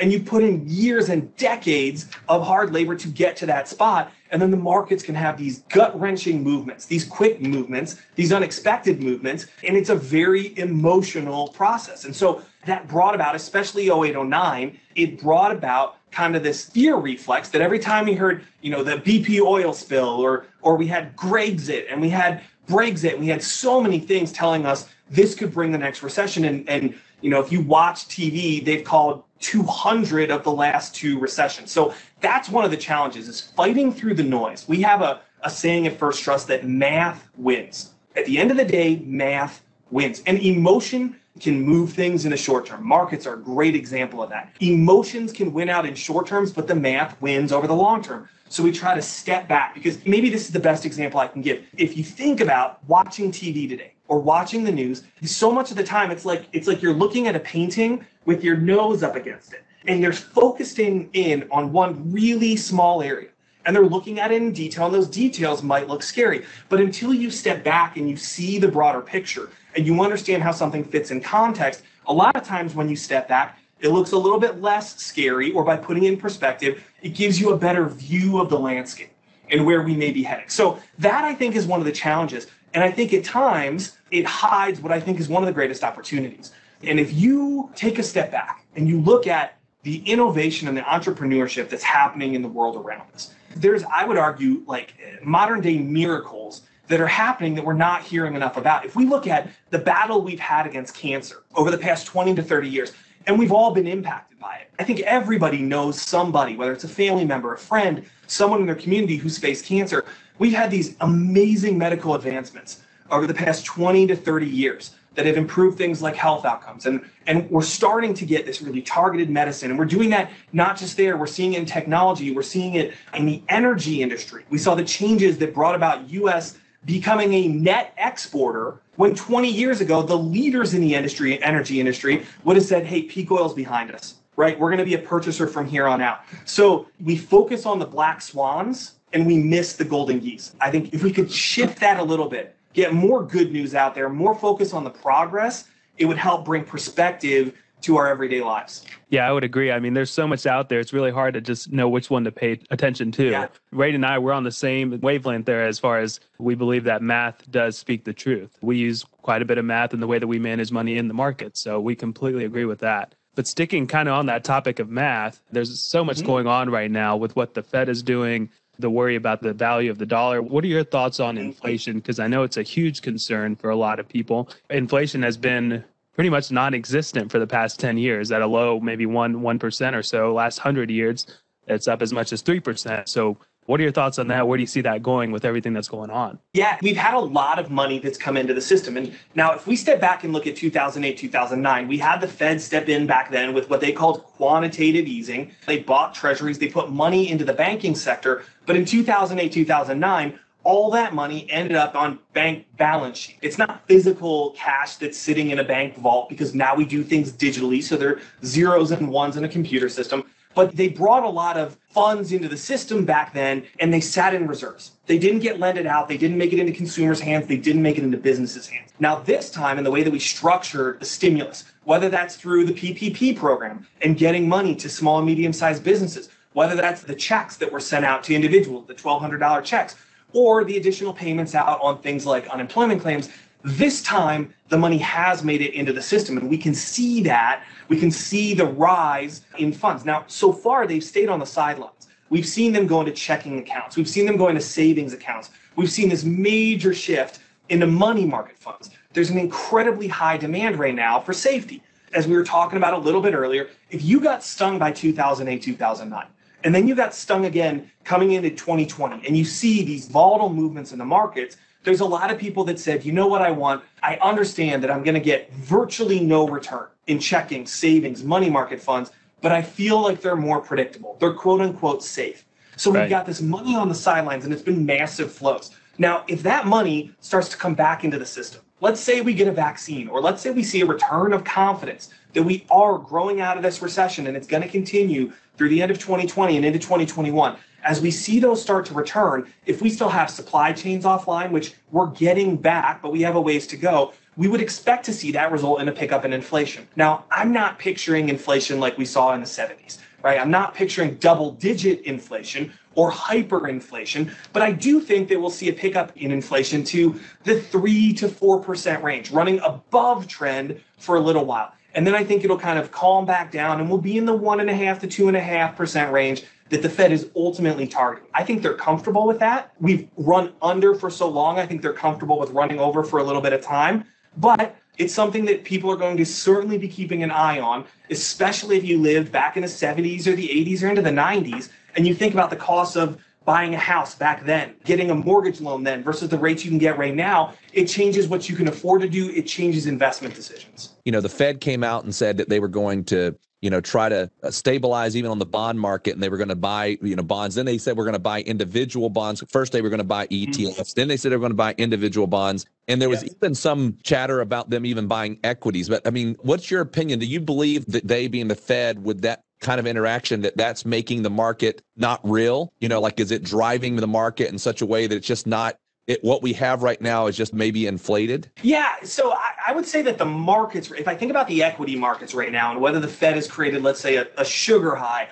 and 0.00 0.12
you 0.12 0.20
put 0.20 0.42
in 0.42 0.62
years 0.66 1.08
and 1.08 1.34
decades 1.36 2.06
of 2.28 2.46
hard 2.46 2.72
labor 2.72 2.94
to 2.96 3.08
get 3.08 3.36
to 3.36 3.46
that 3.46 3.68
spot 3.68 4.12
and 4.30 4.42
then 4.42 4.50
the 4.50 4.56
markets 4.56 5.02
can 5.02 5.14
have 5.14 5.38
these 5.38 5.60
gut-wrenching 5.68 6.42
movements 6.42 6.86
these 6.86 7.04
quick 7.04 7.40
movements 7.40 7.96
these 8.14 8.32
unexpected 8.32 9.02
movements 9.02 9.46
and 9.64 9.76
it's 9.76 9.90
a 9.90 9.94
very 9.94 10.56
emotional 10.58 11.48
process. 11.48 12.04
And 12.04 12.14
so 12.14 12.42
that 12.66 12.86
brought 12.86 13.14
about 13.14 13.34
especially 13.34 13.88
0809 13.88 14.78
it 14.94 15.20
brought 15.20 15.52
about 15.52 15.96
kind 16.10 16.36
of 16.36 16.42
this 16.42 16.64
fear 16.64 16.96
reflex 16.96 17.48
that 17.50 17.60
every 17.60 17.78
time 17.78 18.06
we 18.06 18.14
heard 18.14 18.44
you 18.60 18.70
know 18.70 18.82
the 18.82 18.96
bp 18.96 19.40
oil 19.40 19.72
spill 19.72 20.08
or 20.08 20.46
or 20.62 20.76
we 20.76 20.86
had 20.86 21.14
Grexit 21.16 21.86
and 21.90 22.00
we 22.00 22.08
had 22.08 22.42
brexit 22.68 23.12
and 23.12 23.20
we 23.20 23.28
had 23.28 23.42
so 23.42 23.80
many 23.80 23.98
things 23.98 24.32
telling 24.32 24.66
us 24.66 24.88
this 25.10 25.34
could 25.34 25.52
bring 25.52 25.72
the 25.72 25.78
next 25.78 26.02
recession 26.02 26.44
and 26.44 26.68
and 26.68 26.94
you 27.20 27.30
know 27.30 27.40
if 27.40 27.50
you 27.52 27.60
watch 27.60 28.06
tv 28.08 28.64
they've 28.64 28.84
called 28.84 29.24
200 29.40 30.30
of 30.30 30.42
the 30.44 30.52
last 30.52 30.94
two 30.94 31.18
recessions. 31.18 31.70
So 31.70 31.94
that's 32.20 32.48
one 32.48 32.64
of 32.64 32.70
the 32.70 32.76
challenges 32.76 33.28
is 33.28 33.40
fighting 33.40 33.92
through 33.92 34.14
the 34.14 34.22
noise. 34.22 34.66
We 34.68 34.82
have 34.82 35.02
a, 35.02 35.20
a 35.42 35.50
saying 35.50 35.86
at 35.86 35.96
First 35.96 36.22
Trust 36.22 36.48
that 36.48 36.66
math 36.66 37.28
wins. 37.36 37.94
At 38.16 38.26
the 38.26 38.38
end 38.38 38.50
of 38.50 38.56
the 38.56 38.64
day, 38.64 38.96
math 39.04 39.62
wins. 39.90 40.22
And 40.26 40.38
emotion 40.40 41.16
can 41.40 41.60
move 41.60 41.92
things 41.92 42.24
in 42.24 42.32
the 42.32 42.36
short 42.36 42.66
term. 42.66 42.84
Markets 42.84 43.26
are 43.26 43.34
a 43.34 43.40
great 43.40 43.76
example 43.76 44.22
of 44.22 44.30
that. 44.30 44.52
Emotions 44.60 45.32
can 45.32 45.52
win 45.52 45.68
out 45.68 45.86
in 45.86 45.94
short 45.94 46.26
terms, 46.26 46.52
but 46.52 46.66
the 46.66 46.74
math 46.74 47.20
wins 47.22 47.52
over 47.52 47.68
the 47.68 47.74
long 47.74 48.02
term. 48.02 48.28
So 48.48 48.62
we 48.62 48.72
try 48.72 48.94
to 48.94 49.02
step 49.02 49.46
back 49.46 49.74
because 49.74 50.04
maybe 50.04 50.30
this 50.30 50.46
is 50.46 50.52
the 50.52 50.58
best 50.58 50.84
example 50.84 51.20
I 51.20 51.28
can 51.28 51.42
give. 51.42 51.64
If 51.76 51.96
you 51.96 52.02
think 52.02 52.40
about 52.40 52.82
watching 52.88 53.30
TV 53.30 53.68
today 53.68 53.92
or 54.08 54.18
watching 54.18 54.64
the 54.64 54.72
news, 54.72 55.04
so 55.22 55.52
much 55.52 55.70
of 55.70 55.76
the 55.76 55.84
time 55.84 56.10
it's 56.10 56.24
like 56.24 56.46
it's 56.52 56.66
like 56.66 56.82
you're 56.82 56.94
looking 56.94 57.28
at 57.28 57.36
a 57.36 57.40
painting 57.40 58.04
with 58.24 58.42
your 58.42 58.56
nose 58.56 59.02
up 59.02 59.14
against 59.14 59.52
it. 59.52 59.64
And 59.86 60.02
you're 60.02 60.12
focusing 60.12 61.08
in 61.12 61.46
on 61.50 61.72
one 61.72 62.10
really 62.12 62.56
small 62.56 63.02
area. 63.02 63.28
And 63.64 63.76
they're 63.76 63.86
looking 63.86 64.18
at 64.18 64.30
it 64.30 64.40
in 64.40 64.52
detail, 64.52 64.86
and 64.86 64.94
those 64.94 65.08
details 65.08 65.62
might 65.62 65.88
look 65.88 66.02
scary. 66.02 66.44
But 66.68 66.80
until 66.80 67.12
you 67.12 67.30
step 67.30 67.62
back 67.62 67.96
and 67.96 68.08
you 68.08 68.16
see 68.16 68.58
the 68.58 68.68
broader 68.68 69.02
picture 69.02 69.50
and 69.76 69.86
you 69.86 70.02
understand 70.02 70.42
how 70.42 70.52
something 70.52 70.84
fits 70.84 71.10
in 71.10 71.20
context, 71.20 71.82
a 72.06 72.12
lot 72.12 72.34
of 72.34 72.44
times 72.44 72.74
when 72.74 72.88
you 72.88 72.96
step 72.96 73.28
back, 73.28 73.58
it 73.80 73.90
looks 73.90 74.12
a 74.12 74.16
little 74.16 74.40
bit 74.40 74.60
less 74.60 74.96
scary, 75.00 75.52
or 75.52 75.64
by 75.64 75.76
putting 75.76 76.04
in 76.04 76.16
perspective, 76.16 76.82
it 77.02 77.10
gives 77.10 77.40
you 77.40 77.52
a 77.52 77.56
better 77.56 77.86
view 77.88 78.40
of 78.40 78.48
the 78.48 78.58
landscape 78.58 79.12
and 79.50 79.64
where 79.64 79.82
we 79.82 79.94
may 79.94 80.10
be 80.10 80.22
heading. 80.22 80.48
So, 80.48 80.78
that 80.98 81.24
I 81.24 81.34
think 81.34 81.54
is 81.54 81.66
one 81.66 81.78
of 81.78 81.86
the 81.86 81.92
challenges. 81.92 82.48
And 82.74 82.84
I 82.84 82.90
think 82.90 83.12
at 83.14 83.24
times 83.24 83.97
it 84.10 84.24
hides 84.24 84.80
what 84.80 84.92
I 84.92 85.00
think 85.00 85.20
is 85.20 85.28
one 85.28 85.42
of 85.42 85.46
the 85.46 85.52
greatest 85.52 85.84
opportunities. 85.84 86.52
And 86.82 87.00
if 87.00 87.12
you 87.12 87.70
take 87.74 87.98
a 87.98 88.02
step 88.02 88.30
back 88.30 88.64
and 88.76 88.88
you 88.88 89.00
look 89.00 89.26
at 89.26 89.58
the 89.82 89.98
innovation 90.10 90.68
and 90.68 90.76
the 90.76 90.82
entrepreneurship 90.82 91.68
that's 91.68 91.82
happening 91.82 92.34
in 92.34 92.42
the 92.42 92.48
world 92.48 92.76
around 92.76 93.06
us, 93.14 93.34
there's, 93.56 93.82
I 93.84 94.04
would 94.04 94.18
argue, 94.18 94.62
like 94.66 94.94
modern 95.22 95.60
day 95.60 95.78
miracles 95.78 96.62
that 96.88 97.00
are 97.00 97.06
happening 97.06 97.54
that 97.54 97.64
we're 97.64 97.74
not 97.74 98.02
hearing 98.02 98.34
enough 98.34 98.56
about. 98.56 98.84
If 98.84 98.96
we 98.96 99.04
look 99.04 99.26
at 99.26 99.48
the 99.70 99.78
battle 99.78 100.22
we've 100.22 100.40
had 100.40 100.66
against 100.66 100.94
cancer 100.94 101.44
over 101.54 101.70
the 101.70 101.78
past 101.78 102.06
20 102.06 102.34
to 102.36 102.42
30 102.42 102.68
years, 102.68 102.92
and 103.26 103.38
we've 103.38 103.52
all 103.52 103.74
been 103.74 103.86
impacted 103.86 104.38
by 104.38 104.56
it. 104.56 104.70
I 104.78 104.84
think 104.84 105.00
everybody 105.00 105.58
knows 105.58 106.00
somebody, 106.00 106.56
whether 106.56 106.72
it's 106.72 106.84
a 106.84 106.88
family 106.88 107.26
member, 107.26 107.52
a 107.52 107.58
friend, 107.58 108.04
someone 108.26 108.60
in 108.60 108.66
their 108.66 108.74
community 108.74 109.16
who's 109.16 109.36
faced 109.36 109.66
cancer. 109.66 110.06
We've 110.38 110.54
had 110.54 110.70
these 110.70 110.96
amazing 111.00 111.76
medical 111.76 112.14
advancements 112.14 112.80
over 113.10 113.26
the 113.26 113.34
past 113.34 113.64
20 113.64 114.06
to 114.08 114.16
30 114.16 114.46
years 114.46 114.94
that 115.14 115.26
have 115.26 115.36
improved 115.36 115.76
things 115.76 116.00
like 116.00 116.14
health 116.14 116.44
outcomes. 116.44 116.86
And, 116.86 117.04
and 117.26 117.50
we're 117.50 117.62
starting 117.62 118.14
to 118.14 118.24
get 118.24 118.46
this 118.46 118.62
really 118.62 118.82
targeted 118.82 119.28
medicine. 119.28 119.70
And 119.70 119.78
we're 119.78 119.84
doing 119.84 120.10
that 120.10 120.30
not 120.52 120.76
just 120.76 120.96
there, 120.96 121.16
we're 121.16 121.26
seeing 121.26 121.54
it 121.54 121.58
in 121.58 121.66
technology, 121.66 122.30
we're 122.30 122.42
seeing 122.42 122.74
it 122.74 122.94
in 123.14 123.26
the 123.26 123.42
energy 123.48 124.00
industry. 124.00 124.44
We 124.48 124.58
saw 124.58 124.76
the 124.76 124.84
changes 124.84 125.36
that 125.38 125.52
brought 125.52 125.74
about 125.74 126.08
US 126.10 126.56
becoming 126.84 127.32
a 127.34 127.48
net 127.48 127.94
exporter 127.98 128.80
when 128.94 129.14
20 129.14 129.50
years 129.50 129.80
ago, 129.80 130.02
the 130.02 130.16
leaders 130.16 130.74
in 130.74 130.80
the 130.80 130.94
industry, 130.94 131.42
energy 131.42 131.80
industry, 131.80 132.24
would 132.44 132.56
have 132.56 132.64
said, 132.64 132.86
hey, 132.86 133.02
peak 133.02 133.30
oil's 133.30 133.54
behind 133.54 133.90
us, 133.90 134.16
right? 134.36 134.58
We're 134.58 134.68
going 134.68 134.78
to 134.78 134.84
be 134.84 134.94
a 134.94 134.98
purchaser 134.98 135.46
from 135.46 135.66
here 135.66 135.86
on 135.86 136.00
out. 136.00 136.20
So 136.44 136.86
we 137.00 137.16
focus 137.16 137.66
on 137.66 137.78
the 137.78 137.86
black 137.86 138.22
swans 138.22 138.94
and 139.12 139.26
we 139.26 139.38
miss 139.38 139.74
the 139.74 139.84
golden 139.84 140.20
geese. 140.20 140.54
I 140.60 140.70
think 140.70 140.94
if 140.94 141.02
we 141.02 141.12
could 141.12 141.30
shift 141.30 141.80
that 141.80 141.98
a 141.98 142.02
little 142.02 142.28
bit, 142.28 142.56
get 142.72 142.92
more 142.92 143.24
good 143.24 143.52
news 143.52 143.74
out 143.74 143.94
there, 143.94 144.08
more 144.08 144.34
focus 144.34 144.72
on 144.72 144.84
the 144.84 144.90
progress, 144.90 145.64
it 145.96 146.06
would 146.06 146.18
help 146.18 146.44
bring 146.44 146.64
perspective 146.64 147.54
to 147.80 147.96
our 147.96 148.08
everyday 148.08 148.40
lives. 148.40 148.84
Yeah, 149.08 149.28
I 149.28 149.32
would 149.32 149.44
agree. 149.44 149.70
I 149.70 149.78
mean, 149.78 149.94
there's 149.94 150.10
so 150.10 150.26
much 150.26 150.46
out 150.46 150.68
there. 150.68 150.80
It's 150.80 150.92
really 150.92 151.10
hard 151.10 151.34
to 151.34 151.40
just 151.40 151.72
know 151.72 151.88
which 151.88 152.10
one 152.10 152.24
to 152.24 152.32
pay 152.32 152.60
attention 152.70 153.12
to. 153.12 153.30
Yeah. 153.30 153.48
Ray 153.70 153.94
and 153.94 154.04
I, 154.04 154.18
we're 154.18 154.32
on 154.32 154.44
the 154.44 154.52
same 154.52 154.98
wavelength 155.00 155.46
there 155.46 155.64
as 155.64 155.78
far 155.78 155.98
as 155.98 156.20
we 156.38 156.54
believe 156.54 156.84
that 156.84 157.02
math 157.02 157.48
does 157.50 157.78
speak 157.78 158.04
the 158.04 158.12
truth. 158.12 158.58
We 158.60 158.76
use 158.76 159.04
quite 159.22 159.42
a 159.42 159.44
bit 159.44 159.58
of 159.58 159.64
math 159.64 159.94
in 159.94 160.00
the 160.00 160.06
way 160.06 160.18
that 160.18 160.26
we 160.26 160.38
manage 160.38 160.72
money 160.72 160.98
in 160.98 161.08
the 161.08 161.14
market. 161.14 161.56
So 161.56 161.80
we 161.80 161.94
completely 161.94 162.44
agree 162.44 162.64
with 162.64 162.80
that. 162.80 163.14
But 163.34 163.46
sticking 163.46 163.86
kind 163.86 164.08
of 164.08 164.16
on 164.16 164.26
that 164.26 164.42
topic 164.42 164.80
of 164.80 164.90
math, 164.90 165.40
there's 165.52 165.80
so 165.80 166.04
much 166.04 166.18
mm-hmm. 166.18 166.26
going 166.26 166.46
on 166.48 166.70
right 166.70 166.90
now 166.90 167.16
with 167.16 167.36
what 167.36 167.54
the 167.54 167.62
Fed 167.62 167.88
is 167.88 168.02
doing, 168.02 168.50
the 168.78 168.90
worry 168.90 169.16
about 169.16 169.42
the 169.42 169.52
value 169.52 169.90
of 169.90 169.98
the 169.98 170.06
dollar. 170.06 170.40
What 170.40 170.64
are 170.64 170.68
your 170.68 170.84
thoughts 170.84 171.20
on 171.20 171.36
inflation? 171.36 171.96
Because 171.96 172.18
I 172.20 172.28
know 172.28 172.42
it's 172.42 172.56
a 172.56 172.62
huge 172.62 173.02
concern 173.02 173.56
for 173.56 173.70
a 173.70 173.76
lot 173.76 173.98
of 173.98 174.08
people. 174.08 174.48
Inflation 174.70 175.22
has 175.22 175.36
been 175.36 175.84
pretty 176.18 176.30
much 176.30 176.50
non-existent 176.50 177.30
for 177.30 177.38
the 177.38 177.46
past 177.46 177.78
10 177.78 177.96
years 177.96 178.32
at 178.32 178.42
a 178.42 178.46
low 178.46 178.80
maybe 178.80 179.06
1 179.06 179.36
1% 179.36 179.94
or 179.94 180.02
so 180.02 180.34
last 180.34 180.58
100 180.58 180.90
years 180.90 181.26
it's 181.68 181.86
up 181.86 182.02
as 182.02 182.12
much 182.12 182.32
as 182.32 182.42
3% 182.42 183.08
so 183.08 183.38
what 183.68 183.78
are 183.80 183.82
your 183.82 183.92
thoughts 183.92 184.18
on 184.18 184.28
that? 184.28 184.38
Mm-hmm. 184.38 184.48
Where 184.48 184.56
do 184.56 184.62
you 184.62 184.66
see 184.66 184.80
that 184.80 185.02
going 185.02 185.30
with 185.30 185.44
everything 185.44 185.74
that's 185.74 185.88
going 185.88 186.10
on? 186.10 186.38
Yeah 186.54 186.78
we've 186.82 186.96
had 186.96 187.12
a 187.12 187.20
lot 187.20 187.58
of 187.58 187.70
money 187.70 187.98
that's 187.98 188.16
come 188.16 188.36
into 188.36 188.54
the 188.54 188.62
system. 188.62 188.96
And 188.96 189.14
now 189.34 189.52
if 189.52 189.66
we 189.66 189.76
step 189.76 190.00
back 190.00 190.24
and 190.24 190.32
look 190.32 190.46
at 190.46 190.56
2008 190.56 191.18
2009 191.18 191.86
we 191.86 191.98
had 191.98 192.20
the 192.20 192.28
fed 192.28 192.60
step 192.62 192.88
in 192.88 193.06
back 193.06 193.30
then 193.30 193.52
with 193.52 193.68
what 193.68 193.80
they 193.80 193.92
called 193.92 194.24
quantitative 194.24 195.06
easing. 195.06 195.52
They 195.66 195.80
bought 195.80 196.14
treasuries. 196.14 196.58
They 196.58 196.68
put 196.68 196.90
money 196.90 197.30
into 197.30 197.44
the 197.44 197.52
banking 197.52 197.94
sector. 197.94 198.42
But 198.64 198.76
in 198.76 198.86
2008 198.86 199.52
2009 199.52 200.38
all 200.64 200.90
that 200.90 201.14
money 201.14 201.46
ended 201.50 201.76
up 201.76 201.94
on 201.94 202.18
bank 202.32 202.66
balance 202.78 203.18
sheet. 203.18 203.36
It's 203.42 203.58
not 203.58 203.86
physical 203.86 204.50
cash 204.52 204.96
that's 204.96 205.18
sitting 205.18 205.50
in 205.50 205.58
a 205.58 205.64
bank 205.64 205.96
vault 205.96 206.30
because 206.30 206.54
now 206.54 206.74
we 206.74 206.86
do 206.86 207.04
things 207.04 207.32
digitally. 207.32 207.82
So 207.82 207.96
they're 207.96 208.20
zeros 208.44 208.90
and 208.90 209.08
ones 209.10 209.36
in 209.36 209.44
a 209.44 209.48
computer 209.48 209.88
system. 209.90 210.24
But 210.54 210.76
they 210.76 210.88
brought 210.88 211.24
a 211.24 211.28
lot 211.28 211.56
of 211.56 211.76
funds 211.90 212.32
into 212.32 212.48
the 212.48 212.56
system 212.56 213.04
back 213.04 213.32
then 213.32 213.64
and 213.80 213.92
they 213.92 214.00
sat 214.00 214.34
in 214.34 214.46
reserves. 214.46 214.92
They 215.06 215.18
didn't 215.18 215.40
get 215.40 215.58
lended 215.58 215.86
out. 215.86 216.08
They 216.08 216.16
didn't 216.16 216.38
make 216.38 216.52
it 216.52 216.58
into 216.58 216.72
consumers' 216.72 217.20
hands. 217.20 217.46
They 217.46 217.56
didn't 217.56 217.82
make 217.82 217.98
it 217.98 218.04
into 218.04 218.18
businesses' 218.18 218.66
hands. 218.66 218.92
Now, 219.00 219.16
this 219.20 219.50
time, 219.50 219.78
in 219.78 219.84
the 219.84 219.90
way 219.90 220.02
that 220.02 220.10
we 220.10 220.18
structured 220.18 221.00
the 221.00 221.06
stimulus, 221.06 221.64
whether 221.84 222.08
that's 222.08 222.36
through 222.36 222.66
the 222.66 222.72
PPP 222.72 223.36
program 223.36 223.86
and 224.02 224.16
getting 224.16 224.48
money 224.48 224.74
to 224.76 224.88
small 224.88 225.18
and 225.18 225.26
medium 225.26 225.52
sized 225.52 225.84
businesses, 225.84 226.28
whether 226.52 226.74
that's 226.74 227.02
the 227.02 227.14
checks 227.14 227.56
that 227.56 227.70
were 227.70 227.80
sent 227.80 228.04
out 228.04 228.24
to 228.24 228.34
individuals, 228.34 228.86
the 228.86 228.94
$1,200 228.94 229.64
checks, 229.64 229.96
or 230.32 230.64
the 230.64 230.76
additional 230.76 231.12
payments 231.12 231.54
out 231.54 231.80
on 231.80 231.98
things 232.00 232.26
like 232.26 232.48
unemployment 232.48 233.00
claims. 233.00 233.30
This 233.76 234.00
time, 234.02 234.54
the 234.70 234.78
money 234.78 234.96
has 234.96 235.44
made 235.44 235.60
it 235.60 235.74
into 235.74 235.92
the 235.92 236.00
system, 236.00 236.38
and 236.38 236.48
we 236.48 236.56
can 236.56 236.72
see 236.72 237.22
that. 237.24 237.64
We 237.88 238.00
can 238.00 238.10
see 238.10 238.54
the 238.54 238.64
rise 238.64 239.42
in 239.58 239.74
funds. 239.74 240.06
Now, 240.06 240.24
so 240.26 240.54
far, 240.54 240.86
they've 240.86 241.04
stayed 241.04 241.28
on 241.28 241.38
the 241.38 241.44
sidelines. 241.44 242.08
We've 242.30 242.46
seen 242.46 242.72
them 242.72 242.86
go 242.86 243.00
into 243.00 243.12
checking 243.12 243.58
accounts, 243.58 243.94
we've 243.94 244.08
seen 244.08 244.24
them 244.24 244.38
go 244.38 244.48
into 244.48 244.62
savings 244.62 245.12
accounts. 245.12 245.50
We've 245.76 245.90
seen 245.90 246.08
this 246.08 246.24
major 246.24 246.94
shift 246.94 247.40
into 247.68 247.86
money 247.86 248.24
market 248.24 248.58
funds. 248.58 248.88
There's 249.12 249.28
an 249.28 249.36
incredibly 249.36 250.08
high 250.08 250.38
demand 250.38 250.78
right 250.78 250.94
now 250.94 251.20
for 251.20 251.34
safety. 251.34 251.82
As 252.14 252.26
we 252.26 252.36
were 252.36 252.44
talking 252.44 252.78
about 252.78 252.94
a 252.94 252.98
little 252.98 253.20
bit 253.20 253.34
earlier, 253.34 253.68
if 253.90 254.02
you 254.02 254.18
got 254.18 254.42
stung 254.42 254.78
by 254.78 254.92
2008, 254.92 255.62
2009, 255.62 256.26
and 256.64 256.74
then 256.74 256.88
you 256.88 256.94
got 256.94 257.14
stung 257.14 257.44
again 257.44 257.90
coming 258.04 258.32
into 258.32 258.48
2020, 258.48 259.26
and 259.26 259.36
you 259.36 259.44
see 259.44 259.84
these 259.84 260.08
volatile 260.08 260.48
movements 260.48 260.92
in 260.92 260.98
the 260.98 261.04
markets. 261.04 261.58
There's 261.84 262.00
a 262.00 262.04
lot 262.04 262.30
of 262.30 262.38
people 262.38 262.64
that 262.64 262.78
said, 262.78 263.04
you 263.04 263.12
know 263.12 263.26
what 263.26 263.40
I 263.40 263.50
want? 263.50 263.82
I 264.02 264.16
understand 264.16 264.82
that 264.82 264.90
I'm 264.90 265.02
going 265.02 265.14
to 265.14 265.20
get 265.20 265.52
virtually 265.52 266.20
no 266.20 266.46
return 266.48 266.88
in 267.06 267.18
checking, 267.18 267.66
savings, 267.66 268.24
money 268.24 268.50
market 268.50 268.80
funds, 268.80 269.10
but 269.40 269.52
I 269.52 269.62
feel 269.62 270.00
like 270.00 270.20
they're 270.20 270.36
more 270.36 270.60
predictable. 270.60 271.16
They're 271.20 271.34
quote 271.34 271.60
unquote 271.60 272.02
safe. 272.02 272.44
So 272.76 272.92
right. 272.92 273.02
we've 273.02 273.10
got 273.10 273.26
this 273.26 273.40
money 273.40 273.74
on 273.74 273.88
the 273.88 273.94
sidelines, 273.94 274.44
and 274.44 274.52
it's 274.52 274.62
been 274.62 274.84
massive 274.84 275.32
flows. 275.32 275.70
Now, 275.98 276.24
if 276.28 276.42
that 276.44 276.66
money 276.66 277.12
starts 277.20 277.48
to 277.48 277.56
come 277.56 277.74
back 277.74 278.04
into 278.04 278.18
the 278.18 278.26
system, 278.26 278.62
let's 278.80 279.00
say 279.00 279.20
we 279.20 279.34
get 279.34 279.48
a 279.48 279.52
vaccine, 279.52 280.08
or 280.08 280.20
let's 280.20 280.42
say 280.42 280.50
we 280.50 280.62
see 280.62 280.80
a 280.80 280.86
return 280.86 281.32
of 281.32 281.42
confidence 281.44 282.10
that 282.34 282.42
we 282.42 282.64
are 282.70 282.98
growing 282.98 283.40
out 283.40 283.56
of 283.56 283.62
this 283.62 283.82
recession 283.82 284.26
and 284.26 284.36
it's 284.36 284.46
going 284.46 284.62
to 284.62 284.68
continue 284.68 285.32
through 285.56 285.70
the 285.70 285.82
end 285.82 285.90
of 285.90 285.98
2020 285.98 286.56
and 286.56 286.64
into 286.64 286.78
2021. 286.78 287.56
As 287.88 288.02
we 288.02 288.10
see 288.10 288.38
those 288.38 288.60
start 288.60 288.84
to 288.86 288.94
return, 288.94 289.50
if 289.64 289.80
we 289.80 289.88
still 289.88 290.10
have 290.10 290.28
supply 290.28 290.74
chains 290.74 291.06
offline, 291.06 291.50
which 291.50 291.72
we're 291.90 292.08
getting 292.08 292.54
back, 292.54 293.00
but 293.00 293.12
we 293.12 293.22
have 293.22 293.34
a 293.34 293.40
ways 293.40 293.66
to 293.68 293.78
go, 293.78 294.12
we 294.36 294.46
would 294.46 294.60
expect 294.60 295.06
to 295.06 295.12
see 295.14 295.32
that 295.32 295.50
result 295.50 295.80
in 295.80 295.88
a 295.88 295.92
pickup 295.92 296.26
in 296.26 296.34
inflation. 296.34 296.86
Now, 296.96 297.24
I'm 297.30 297.50
not 297.50 297.78
picturing 297.78 298.28
inflation 298.28 298.78
like 298.78 298.98
we 298.98 299.06
saw 299.06 299.32
in 299.32 299.40
the 299.40 299.46
70s, 299.46 299.96
right? 300.22 300.38
I'm 300.38 300.50
not 300.50 300.74
picturing 300.74 301.14
double 301.14 301.52
digit 301.52 302.02
inflation 302.02 302.74
or 302.94 303.10
hyperinflation, 303.10 304.34
but 304.52 304.60
I 304.60 304.70
do 304.70 305.00
think 305.00 305.30
that 305.30 305.40
we'll 305.40 305.48
see 305.48 305.70
a 305.70 305.72
pickup 305.72 306.14
in 306.14 306.30
inflation 306.30 306.84
to 306.84 307.18
the 307.44 307.58
3 307.58 308.12
to 308.12 308.28
4% 308.28 309.02
range, 309.02 309.30
running 309.30 309.60
above 309.60 310.28
trend 310.28 310.78
for 310.98 311.16
a 311.16 311.20
little 311.20 311.46
while. 311.46 311.72
And 311.98 312.06
then 312.06 312.14
I 312.14 312.22
think 312.22 312.44
it'll 312.44 312.56
kind 312.56 312.78
of 312.78 312.92
calm 312.92 313.26
back 313.26 313.50
down 313.50 313.80
and 313.80 313.90
we'll 313.90 313.98
be 313.98 314.18
in 314.18 314.24
the 314.24 314.32
one 314.32 314.60
and 314.60 314.70
a 314.70 314.72
half 314.72 315.00
to 315.00 315.08
two 315.08 315.26
and 315.26 315.36
a 315.36 315.40
half 315.40 315.74
percent 315.74 316.12
range 316.12 316.44
that 316.68 316.80
the 316.80 316.88
Fed 316.88 317.10
is 317.10 317.28
ultimately 317.34 317.88
targeting. 317.88 318.28
I 318.34 318.44
think 318.44 318.62
they're 318.62 318.74
comfortable 318.74 319.26
with 319.26 319.40
that. 319.40 319.72
We've 319.80 320.08
run 320.16 320.52
under 320.62 320.94
for 320.94 321.10
so 321.10 321.28
long. 321.28 321.58
I 321.58 321.66
think 321.66 321.82
they're 321.82 321.92
comfortable 321.92 322.38
with 322.38 322.50
running 322.50 322.78
over 322.78 323.02
for 323.02 323.18
a 323.18 323.24
little 323.24 323.42
bit 323.42 323.52
of 323.52 323.62
time. 323.62 324.04
But 324.36 324.76
it's 324.96 325.12
something 325.12 325.44
that 325.46 325.64
people 325.64 325.90
are 325.90 325.96
going 325.96 326.16
to 326.18 326.24
certainly 326.24 326.78
be 326.78 326.86
keeping 326.86 327.24
an 327.24 327.32
eye 327.32 327.58
on, 327.58 327.84
especially 328.10 328.76
if 328.76 328.84
you 328.84 329.00
lived 329.00 329.32
back 329.32 329.56
in 329.56 329.62
the 329.62 329.68
70s 329.68 330.28
or 330.28 330.36
the 330.36 330.46
80s 330.46 330.84
or 330.84 330.90
into 330.90 331.02
the 331.02 331.10
90s 331.10 331.70
and 331.96 332.06
you 332.06 332.14
think 332.14 332.32
about 332.32 332.50
the 332.50 332.56
cost 332.56 332.96
of 332.96 333.18
buying 333.48 333.74
a 333.74 333.78
house 333.78 334.14
back 334.14 334.44
then, 334.44 334.74
getting 334.84 335.10
a 335.10 335.14
mortgage 335.14 335.58
loan 335.58 335.82
then 335.82 336.02
versus 336.02 336.28
the 336.28 336.36
rates 336.36 336.66
you 336.66 336.70
can 336.70 336.76
get 336.76 336.98
right 336.98 337.14
now, 337.14 337.54
it 337.72 337.86
changes 337.86 338.28
what 338.28 338.46
you 338.46 338.54
can 338.54 338.68
afford 338.68 339.00
to 339.00 339.08
do. 339.08 339.30
It 339.30 339.46
changes 339.46 339.86
investment 339.86 340.34
decisions. 340.34 340.90
You 341.06 341.12
know, 341.12 341.22
the 341.22 341.30
Fed 341.30 341.62
came 341.62 341.82
out 341.82 342.04
and 342.04 342.14
said 342.14 342.36
that 342.36 342.50
they 342.50 342.60
were 342.60 342.68
going 342.68 343.04
to 343.04 343.34
you 343.60 343.70
know, 343.70 343.80
try 343.80 344.08
to 344.08 344.30
uh, 344.44 344.50
stabilize 344.52 345.16
even 345.16 345.30
on 345.30 345.40
the 345.40 345.46
bond 345.46 345.80
market, 345.80 346.14
and 346.14 346.22
they 346.22 346.28
were 346.28 346.36
going 346.36 346.48
to 346.48 346.54
buy, 346.54 346.96
you 347.02 347.16
know, 347.16 347.24
bonds. 347.24 347.56
Then 347.56 347.66
they 347.66 347.76
said 347.76 347.96
we're 347.96 348.04
going 348.04 348.12
to 348.12 348.20
buy 348.20 348.42
individual 348.42 349.10
bonds. 349.10 349.42
First, 349.50 349.72
they 349.72 349.82
were 349.82 349.88
going 349.88 349.98
to 349.98 350.04
buy 350.04 350.28
ETFs. 350.28 350.54
Mm-hmm. 350.54 350.82
Then 350.94 351.08
they 351.08 351.16
said 351.16 351.32
they 351.32 351.36
were 351.36 351.40
going 351.40 351.50
to 351.50 351.56
buy 351.56 351.74
individual 351.76 352.28
bonds, 352.28 352.66
and 352.86 353.02
there 353.02 353.08
was 353.08 353.24
yes. 353.24 353.34
even 353.34 353.56
some 353.56 353.98
chatter 354.04 354.42
about 354.42 354.70
them 354.70 354.86
even 354.86 355.08
buying 355.08 355.40
equities. 355.42 355.88
But 355.88 356.06
I 356.06 356.10
mean, 356.10 356.36
what's 356.42 356.70
your 356.70 356.82
opinion? 356.82 357.18
Do 357.18 357.26
you 357.26 357.40
believe 357.40 357.84
that 357.86 358.06
they, 358.06 358.28
being 358.28 358.46
the 358.46 358.54
Fed, 358.54 359.02
would 359.02 359.22
that 359.22 359.42
kind 359.60 359.80
of 359.80 359.86
interaction 359.86 360.40
that 360.42 360.56
that's 360.56 360.84
making 360.84 361.22
the 361.22 361.30
market 361.30 361.82
not 361.96 362.20
real 362.22 362.72
you 362.80 362.88
know 362.88 363.00
like 363.00 363.18
is 363.20 363.30
it 363.30 363.42
driving 363.42 363.96
the 363.96 364.06
market 364.06 364.50
in 364.50 364.58
such 364.58 364.82
a 364.82 364.86
way 364.86 365.06
that 365.06 365.16
it's 365.16 365.26
just 365.26 365.46
not 365.46 365.76
it, 366.08 366.24
what 366.24 366.42
we 366.42 366.54
have 366.54 366.82
right 366.82 367.00
now 367.00 367.26
is 367.26 367.36
just 367.36 367.52
maybe 367.52 367.86
inflated? 367.86 368.50
Yeah. 368.62 368.96
So 369.04 369.32
I, 369.32 369.50
I, 369.68 369.72
would 369.74 369.84
say 369.84 370.00
that 370.02 370.16
the 370.16 370.24
markets, 370.24 370.90
if 370.90 371.06
I 371.06 371.14
think 371.14 371.30
about 371.30 371.46
the 371.48 371.62
equity 371.62 371.96
markets 371.96 372.34
right 372.34 372.50
now 372.50 372.72
and 372.72 372.80
whether 372.80 372.98
the 372.98 373.06
Fed 373.08 373.34
has 373.34 373.46
created, 373.46 373.82
let's 373.82 374.00
say, 374.00 374.16
a, 374.16 374.26
a 374.38 374.44
sugar 374.44 374.94
high, 374.94 375.28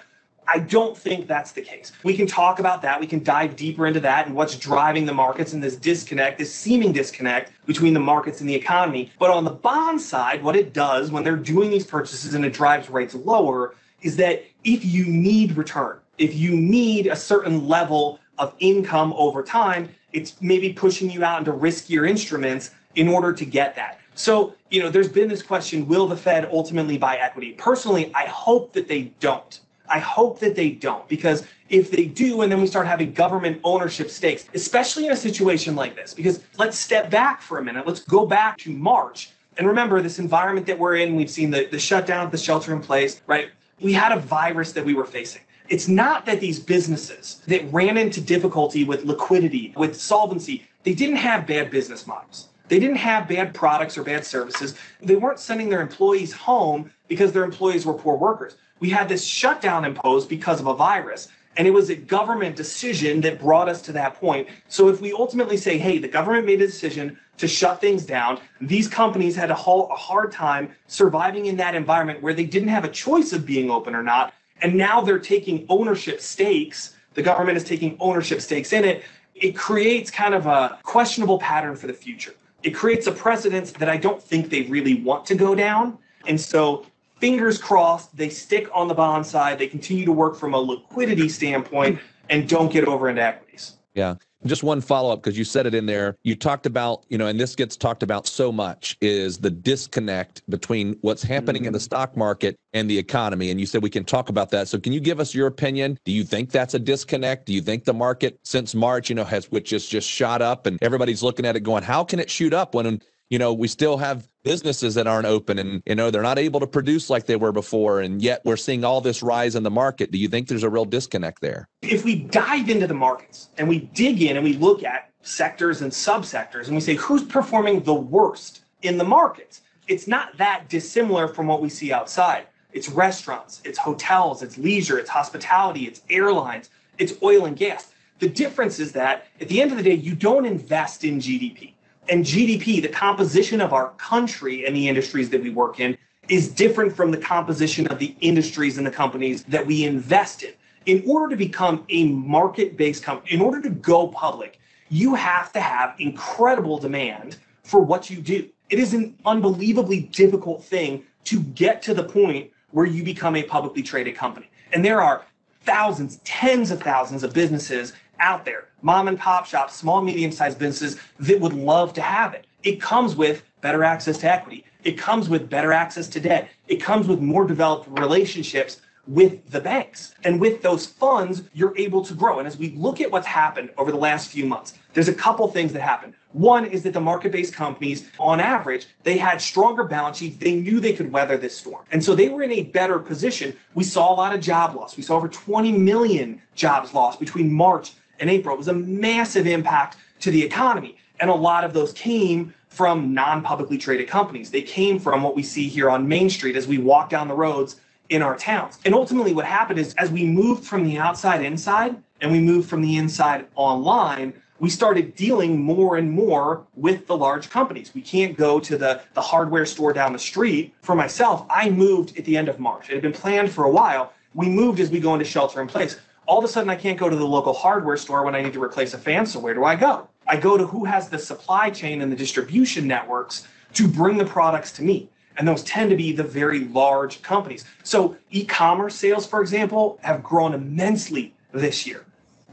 I 0.46 0.60
don't 0.60 0.96
think 0.96 1.26
that's 1.26 1.52
the 1.52 1.62
case. 1.62 1.92
We 2.04 2.14
can 2.14 2.26
talk 2.26 2.60
about 2.60 2.82
that. 2.82 3.00
We 3.00 3.06
can 3.06 3.24
dive 3.24 3.56
deeper 3.56 3.86
into 3.86 4.00
that 4.00 4.26
and 4.26 4.36
what's 4.36 4.56
driving 4.56 5.06
the 5.06 5.14
markets 5.14 5.54
and 5.54 5.62
this 5.62 5.76
disconnect, 5.76 6.38
this 6.38 6.54
seeming 6.54 6.92
disconnect 6.92 7.52
between 7.66 7.94
the 7.94 8.00
markets 8.00 8.40
and 8.40 8.48
the 8.48 8.54
economy. 8.54 9.10
But 9.18 9.30
on 9.30 9.44
the 9.44 9.50
bond 9.50 10.00
side, 10.00 10.44
what 10.44 10.54
it 10.54 10.72
does 10.72 11.10
when 11.10 11.24
they're 11.24 11.36
doing 11.36 11.70
these 11.70 11.86
purchases 11.86 12.34
and 12.34 12.44
it 12.44 12.52
drives 12.52 12.88
rates 12.88 13.14
lower 13.14 13.74
is 14.06 14.16
that 14.16 14.44
if 14.64 14.84
you 14.84 15.04
need 15.04 15.56
return, 15.56 15.98
if 16.18 16.34
you 16.34 16.56
need 16.56 17.08
a 17.08 17.16
certain 17.16 17.66
level 17.68 18.18
of 18.38 18.54
income 18.60 19.12
over 19.14 19.42
time, 19.42 19.88
it's 20.12 20.40
maybe 20.40 20.72
pushing 20.72 21.10
you 21.10 21.24
out 21.24 21.40
into 21.40 21.52
riskier 21.52 22.08
instruments 22.08 22.70
in 22.94 23.08
order 23.08 23.32
to 23.32 23.44
get 23.44 23.74
that. 23.76 23.98
So, 24.14 24.54
you 24.70 24.80
know, 24.82 24.88
there's 24.88 25.10
been 25.10 25.28
this 25.28 25.42
question 25.42 25.86
will 25.86 26.06
the 26.06 26.16
Fed 26.16 26.48
ultimately 26.50 26.96
buy 26.96 27.16
equity? 27.16 27.52
Personally, 27.52 28.12
I 28.14 28.24
hope 28.26 28.72
that 28.72 28.88
they 28.88 29.12
don't. 29.20 29.60
I 29.88 29.98
hope 29.98 30.40
that 30.40 30.56
they 30.56 30.70
don't, 30.70 31.06
because 31.08 31.46
if 31.68 31.90
they 31.90 32.06
do, 32.06 32.42
and 32.42 32.50
then 32.50 32.60
we 32.60 32.66
start 32.66 32.86
having 32.86 33.12
government 33.12 33.60
ownership 33.62 34.10
stakes, 34.10 34.46
especially 34.54 35.06
in 35.06 35.12
a 35.12 35.16
situation 35.16 35.76
like 35.76 35.94
this, 35.94 36.12
because 36.14 36.42
let's 36.58 36.78
step 36.78 37.10
back 37.10 37.40
for 37.40 37.58
a 37.58 37.64
minute. 37.64 37.86
Let's 37.86 38.00
go 38.00 38.26
back 38.26 38.58
to 38.58 38.70
March. 38.70 39.30
And 39.58 39.66
remember, 39.66 40.02
this 40.02 40.18
environment 40.18 40.66
that 40.66 40.78
we're 40.78 40.96
in, 40.96 41.14
we've 41.14 41.30
seen 41.30 41.50
the, 41.50 41.66
the 41.70 41.78
shutdown, 41.78 42.30
the 42.30 42.38
shelter 42.38 42.72
in 42.72 42.80
place, 42.80 43.22
right? 43.26 43.50
We 43.80 43.92
had 43.92 44.12
a 44.12 44.20
virus 44.20 44.72
that 44.72 44.84
we 44.84 44.94
were 44.94 45.04
facing. 45.04 45.42
It's 45.68 45.88
not 45.88 46.26
that 46.26 46.40
these 46.40 46.60
businesses 46.60 47.42
that 47.48 47.70
ran 47.72 47.96
into 47.98 48.20
difficulty 48.20 48.84
with 48.84 49.04
liquidity, 49.04 49.74
with 49.76 50.00
solvency, 50.00 50.66
they 50.84 50.94
didn't 50.94 51.16
have 51.16 51.46
bad 51.46 51.70
business 51.70 52.06
models. 52.06 52.48
They 52.68 52.78
didn't 52.78 52.96
have 52.96 53.28
bad 53.28 53.54
products 53.54 53.96
or 53.98 54.02
bad 54.02 54.24
services. 54.24 54.76
They 55.00 55.16
weren't 55.16 55.40
sending 55.40 55.68
their 55.68 55.80
employees 55.80 56.32
home 56.32 56.90
because 57.08 57.32
their 57.32 57.44
employees 57.44 57.86
were 57.86 57.94
poor 57.94 58.16
workers. 58.16 58.56
We 58.80 58.90
had 58.90 59.08
this 59.08 59.24
shutdown 59.24 59.84
imposed 59.84 60.28
because 60.28 60.60
of 60.60 60.66
a 60.66 60.74
virus. 60.74 61.28
And 61.56 61.66
it 61.66 61.70
was 61.70 61.90
a 61.90 61.96
government 61.96 62.54
decision 62.54 63.20
that 63.22 63.40
brought 63.40 63.68
us 63.68 63.80
to 63.82 63.92
that 63.92 64.14
point. 64.14 64.48
So 64.68 64.88
if 64.88 65.00
we 65.00 65.12
ultimately 65.12 65.56
say, 65.56 65.78
hey, 65.78 65.98
the 65.98 66.08
government 66.08 66.44
made 66.44 66.60
a 66.60 66.66
decision 66.66 67.18
to 67.38 67.48
shut 67.48 67.80
things 67.80 68.04
down, 68.04 68.38
these 68.60 68.88
companies 68.88 69.36
had 69.36 69.50
a, 69.50 69.54
hard 69.54 70.32
time 70.32 70.74
surviving 70.86 71.46
in 71.46 71.56
that 71.56 71.74
environment 71.74 72.22
where 72.22 72.34
they 72.34 72.44
didn't 72.44 72.68
have 72.68 72.84
a 72.84 72.88
choice 72.88 73.32
of 73.32 73.44
being 73.44 73.70
open 73.70 73.94
or 73.94 74.02
not. 74.02 74.32
And 74.62 74.74
now 74.74 75.00
they're 75.00 75.18
taking 75.18 75.66
ownership 75.68 76.20
stakes. 76.20 76.94
The 77.14 77.22
government 77.22 77.56
is 77.56 77.64
taking 77.64 77.96
ownership 78.00 78.40
stakes 78.40 78.72
in 78.72 78.84
it. 78.84 79.04
It 79.34 79.56
creates 79.56 80.10
kind 80.10 80.34
of 80.34 80.46
a 80.46 80.78
questionable 80.82 81.38
pattern 81.38 81.76
for 81.76 81.86
the 81.86 81.92
future. 81.92 82.34
It 82.62 82.70
creates 82.70 83.06
a 83.06 83.12
precedence 83.12 83.72
that 83.72 83.88
I 83.88 83.96
don't 83.96 84.22
think 84.22 84.48
they 84.48 84.62
really 84.62 85.02
want 85.02 85.26
to 85.26 85.34
go 85.34 85.54
down. 85.54 85.98
And 86.26 86.40
so 86.40 86.86
fingers 87.20 87.58
crossed, 87.58 88.16
they 88.16 88.28
stick 88.28 88.68
on 88.72 88.88
the 88.88 88.94
bond 88.94 89.26
side. 89.26 89.58
They 89.58 89.66
continue 89.66 90.04
to 90.06 90.12
work 90.12 90.36
from 90.36 90.54
a 90.54 90.58
liquidity 90.58 91.28
standpoint 91.28 92.00
and 92.30 92.48
don't 92.48 92.72
get 92.72 92.86
over 92.86 93.08
into 93.08 93.22
equities. 93.22 93.74
Yeah. 93.94 94.16
Just 94.46 94.62
one 94.62 94.80
follow 94.80 95.12
up 95.12 95.22
because 95.22 95.36
you 95.36 95.44
said 95.44 95.66
it 95.66 95.74
in 95.74 95.86
there. 95.86 96.16
You 96.22 96.36
talked 96.36 96.66
about, 96.66 97.04
you 97.08 97.18
know, 97.18 97.26
and 97.26 97.38
this 97.38 97.54
gets 97.54 97.76
talked 97.76 98.02
about 98.02 98.26
so 98.26 98.52
much 98.52 98.96
is 99.00 99.38
the 99.38 99.50
disconnect 99.50 100.48
between 100.48 100.96
what's 101.00 101.22
happening 101.22 101.62
mm-hmm. 101.62 101.68
in 101.68 101.72
the 101.72 101.78
mm-hmm. 101.78 101.84
stock 101.84 102.16
market 102.16 102.56
and 102.72 102.88
the 102.88 102.98
economy. 102.98 103.50
And 103.50 103.60
you 103.60 103.66
said 103.66 103.82
we 103.82 103.90
can 103.90 104.04
talk 104.04 104.28
about 104.28 104.50
that. 104.50 104.68
So 104.68 104.78
can 104.78 104.92
you 104.92 105.00
give 105.00 105.20
us 105.20 105.34
your 105.34 105.46
opinion? 105.46 105.98
Do 106.04 106.12
you 106.12 106.24
think 106.24 106.50
that's 106.50 106.74
a 106.74 106.78
disconnect? 106.78 107.46
Do 107.46 107.52
you 107.52 107.60
think 107.60 107.84
the 107.84 107.94
market 107.94 108.38
since 108.44 108.74
March, 108.74 109.08
you 109.08 109.14
know, 109.14 109.24
has 109.24 109.50
which 109.50 109.68
just 109.68 109.90
just 109.90 110.08
shot 110.08 110.42
up 110.42 110.66
and 110.66 110.78
everybody's 110.82 111.22
looking 111.22 111.46
at 111.46 111.56
it 111.56 111.60
going, 111.60 111.82
how 111.82 112.04
can 112.04 112.20
it 112.20 112.30
shoot 112.30 112.52
up 112.52 112.74
when 112.74 113.00
you 113.30 113.38
know, 113.38 113.52
we 113.52 113.68
still 113.68 113.96
have 113.96 114.28
businesses 114.46 114.94
that 114.94 115.08
aren't 115.08 115.26
open 115.26 115.58
and, 115.58 115.82
you 115.86 115.96
know, 115.96 116.08
they're 116.08 116.22
not 116.22 116.38
able 116.38 116.60
to 116.60 116.68
produce 116.68 117.10
like 117.10 117.26
they 117.26 117.34
were 117.34 117.50
before. 117.50 118.00
And 118.00 118.22
yet 118.22 118.42
we're 118.44 118.56
seeing 118.56 118.84
all 118.84 119.00
this 119.00 119.20
rise 119.20 119.56
in 119.56 119.64
the 119.64 119.72
market. 119.72 120.12
Do 120.12 120.18
you 120.18 120.28
think 120.28 120.46
there's 120.46 120.62
a 120.62 120.70
real 120.70 120.84
disconnect 120.84 121.40
there? 121.40 121.68
If 121.82 122.04
we 122.04 122.14
dive 122.14 122.70
into 122.70 122.86
the 122.86 122.94
markets 122.94 123.48
and 123.58 123.68
we 123.68 123.80
dig 123.80 124.22
in 124.22 124.36
and 124.36 124.44
we 124.44 124.52
look 124.52 124.84
at 124.84 125.10
sectors 125.22 125.82
and 125.82 125.90
subsectors 125.90 126.66
and 126.66 126.76
we 126.76 126.80
say 126.80 126.94
who's 126.94 127.24
performing 127.24 127.82
the 127.82 127.94
worst 127.94 128.60
in 128.82 128.98
the 128.98 129.04
markets, 129.04 129.62
it's 129.88 130.06
not 130.06 130.36
that 130.38 130.68
dissimilar 130.68 131.26
from 131.26 131.48
what 131.48 131.60
we 131.60 131.68
see 131.68 131.92
outside. 131.92 132.46
It's 132.72 132.88
restaurants, 132.88 133.60
it's 133.64 133.78
hotels, 133.78 134.44
it's 134.44 134.56
leisure, 134.58 134.96
it's 134.96 135.10
hospitality, 135.10 135.86
it's 135.86 136.02
airlines, 136.08 136.70
it's 136.98 137.14
oil 137.20 137.46
and 137.46 137.56
gas. 137.56 137.90
The 138.20 138.28
difference 138.28 138.78
is 138.78 138.92
that 138.92 139.26
at 139.40 139.48
the 139.48 139.60
end 139.60 139.72
of 139.72 139.76
the 139.76 139.82
day, 139.82 139.94
you 139.94 140.14
don't 140.14 140.46
invest 140.46 141.02
in 141.02 141.18
GDP 141.18 141.72
and 142.08 142.24
GDP, 142.24 142.80
the 142.80 142.88
composition 142.88 143.60
of 143.60 143.72
our 143.72 143.90
country 143.92 144.66
and 144.66 144.74
the 144.74 144.88
industries 144.88 145.30
that 145.30 145.42
we 145.42 145.50
work 145.50 145.80
in, 145.80 145.96
is 146.28 146.48
different 146.48 146.94
from 146.94 147.10
the 147.10 147.18
composition 147.18 147.86
of 147.86 147.98
the 147.98 148.14
industries 148.20 148.78
and 148.78 148.86
the 148.86 148.90
companies 148.90 149.44
that 149.44 149.66
we 149.66 149.84
invest 149.84 150.42
in. 150.42 150.52
In 150.86 151.02
order 151.06 151.28
to 151.28 151.36
become 151.36 151.84
a 151.88 152.06
market 152.08 152.76
based 152.76 153.02
company, 153.02 153.32
in 153.32 153.40
order 153.40 153.60
to 153.60 153.70
go 153.70 154.08
public, 154.08 154.60
you 154.88 155.14
have 155.14 155.52
to 155.52 155.60
have 155.60 155.94
incredible 155.98 156.78
demand 156.78 157.36
for 157.64 157.80
what 157.80 158.08
you 158.08 158.20
do. 158.20 158.48
It 158.70 158.78
is 158.78 158.94
an 158.94 159.16
unbelievably 159.24 160.00
difficult 160.12 160.64
thing 160.64 161.04
to 161.24 161.40
get 161.40 161.82
to 161.82 161.94
the 161.94 162.04
point 162.04 162.50
where 162.70 162.86
you 162.86 163.02
become 163.02 163.36
a 163.36 163.42
publicly 163.42 163.82
traded 163.82 164.16
company. 164.16 164.48
And 164.72 164.84
there 164.84 165.00
are 165.00 165.24
thousands, 165.62 166.18
tens 166.24 166.70
of 166.70 166.80
thousands 166.80 167.24
of 167.24 167.32
businesses 167.32 167.92
out 168.20 168.44
there, 168.44 168.68
mom 168.86 169.08
and 169.08 169.18
pop 169.18 169.46
shops, 169.46 169.74
small, 169.74 170.00
medium 170.00 170.30
sized 170.30 170.60
businesses 170.60 171.00
that 171.18 171.40
would 171.40 171.52
love 171.52 171.92
to 171.92 172.00
have 172.00 172.34
it. 172.34 172.46
It 172.62 172.80
comes 172.80 173.16
with 173.16 173.42
better 173.60 173.82
access 173.82 174.16
to 174.18 174.32
equity. 174.32 174.64
It 174.84 174.96
comes 174.96 175.28
with 175.28 175.50
better 175.50 175.72
access 175.72 176.06
to 176.10 176.20
debt. 176.20 176.48
It 176.68 176.76
comes 176.76 177.08
with 177.08 177.18
more 177.18 177.44
developed 177.44 177.88
relationships 177.98 178.80
with 179.08 179.50
the 179.50 179.60
banks. 179.60 180.14
And 180.22 180.40
with 180.40 180.62
those 180.62 180.86
funds, 180.86 181.42
you're 181.52 181.76
able 181.76 182.04
to 182.04 182.14
grow. 182.14 182.38
And 182.38 182.46
as 182.46 182.58
we 182.58 182.70
look 182.70 183.00
at 183.00 183.10
what's 183.10 183.26
happened 183.26 183.70
over 183.76 183.90
the 183.90 183.98
last 183.98 184.30
few 184.30 184.46
months, 184.46 184.74
there's 184.94 185.08
a 185.08 185.14
couple 185.14 185.48
things 185.48 185.72
that 185.72 185.82
happened. 185.82 186.14
One 186.30 186.64
is 186.64 186.84
that 186.84 186.92
the 186.92 187.00
market-based 187.00 187.52
companies, 187.52 188.08
on 188.20 188.38
average, 188.38 188.86
they 189.02 189.18
had 189.18 189.40
stronger 189.40 189.82
balance 189.82 190.18
sheets. 190.18 190.36
They 190.36 190.54
knew 190.54 190.78
they 190.78 190.92
could 190.92 191.10
weather 191.10 191.36
this 191.36 191.56
storm. 191.56 191.84
And 191.90 192.04
so 192.04 192.14
they 192.14 192.28
were 192.28 192.44
in 192.44 192.52
a 192.52 192.62
better 192.62 193.00
position. 193.00 193.56
We 193.74 193.82
saw 193.82 194.12
a 194.12 194.14
lot 194.14 194.32
of 194.32 194.40
job 194.40 194.76
loss. 194.76 194.96
We 194.96 195.02
saw 195.02 195.16
over 195.16 195.28
20 195.28 195.72
million 195.72 196.40
jobs 196.54 196.94
lost 196.94 197.18
between 197.18 197.52
March 197.52 197.92
in 198.20 198.28
April. 198.28 198.54
It 198.54 198.58
was 198.58 198.68
a 198.68 198.74
massive 198.74 199.46
impact 199.46 199.96
to 200.20 200.30
the 200.30 200.42
economy. 200.42 200.96
And 201.20 201.30
a 201.30 201.34
lot 201.34 201.64
of 201.64 201.72
those 201.72 201.92
came 201.92 202.54
from 202.68 203.14
non 203.14 203.42
publicly 203.42 203.78
traded 203.78 204.08
companies. 204.08 204.50
They 204.50 204.62
came 204.62 204.98
from 204.98 205.22
what 205.22 205.34
we 205.34 205.42
see 205.42 205.68
here 205.68 205.88
on 205.88 206.06
Main 206.06 206.28
Street 206.28 206.56
as 206.56 206.66
we 206.66 206.78
walk 206.78 207.08
down 207.08 207.28
the 207.28 207.34
roads 207.34 207.76
in 208.10 208.22
our 208.22 208.36
towns. 208.36 208.78
And 208.84 208.94
ultimately, 208.94 209.32
what 209.32 209.46
happened 209.46 209.78
is 209.78 209.94
as 209.94 210.10
we 210.10 210.24
moved 210.24 210.64
from 210.64 210.84
the 210.84 210.98
outside 210.98 211.42
inside 211.42 211.96
and 212.20 212.30
we 212.30 212.38
moved 212.38 212.68
from 212.68 212.82
the 212.82 212.96
inside 212.96 213.46
online, 213.54 214.34
we 214.58 214.70
started 214.70 215.14
dealing 215.16 215.60
more 215.60 215.96
and 215.96 216.10
more 216.10 216.66
with 216.76 217.06
the 217.06 217.16
large 217.16 217.50
companies. 217.50 217.92
We 217.94 218.00
can't 218.00 218.36
go 218.36 218.58
to 218.60 218.78
the, 218.78 219.02
the 219.14 219.20
hardware 219.20 219.66
store 219.66 219.92
down 219.92 220.12
the 220.12 220.18
street. 220.18 220.74
For 220.82 220.94
myself, 220.94 221.44
I 221.50 221.68
moved 221.70 222.16
at 222.18 222.24
the 222.24 222.36
end 222.36 222.48
of 222.48 222.58
March. 222.58 222.88
It 222.88 222.94
had 222.94 223.02
been 223.02 223.12
planned 223.12 223.50
for 223.50 223.64
a 223.64 223.70
while. 223.70 224.12
We 224.34 224.48
moved 224.48 224.80
as 224.80 224.90
we 224.90 225.00
go 225.00 225.14
into 225.14 225.24
shelter 225.26 225.60
in 225.60 225.66
place 225.66 225.98
all 226.26 226.38
of 226.38 226.44
a 226.44 226.48
sudden 226.48 226.68
I 226.68 226.76
can't 226.76 226.98
go 226.98 227.08
to 227.08 227.16
the 227.16 227.26
local 227.26 227.52
hardware 227.52 227.96
store 227.96 228.24
when 228.24 228.34
I 228.34 228.42
need 228.42 228.52
to 228.52 228.62
replace 228.62 228.94
a 228.94 228.98
fan. 228.98 229.26
So 229.26 229.38
where 229.38 229.54
do 229.54 229.64
I 229.64 229.76
go? 229.76 230.08
I 230.26 230.36
go 230.36 230.56
to 230.56 230.66
who 230.66 230.84
has 230.84 231.08
the 231.08 231.18
supply 231.18 231.70
chain 231.70 232.02
and 232.02 232.10
the 232.10 232.16
distribution 232.16 232.86
networks 232.86 233.46
to 233.74 233.86
bring 233.86 234.16
the 234.16 234.24
products 234.24 234.72
to 234.72 234.82
me. 234.82 235.08
And 235.38 235.46
those 235.46 235.62
tend 235.64 235.90
to 235.90 235.96
be 235.96 236.12
the 236.12 236.24
very 236.24 236.60
large 236.60 237.22
companies. 237.22 237.64
So 237.82 238.16
e 238.30 238.44
commerce 238.44 238.94
sales, 238.94 239.26
for 239.26 239.40
example, 239.40 239.98
have 240.02 240.22
grown 240.22 240.54
immensely 240.54 241.34
this 241.52 241.86
year. 241.86 242.04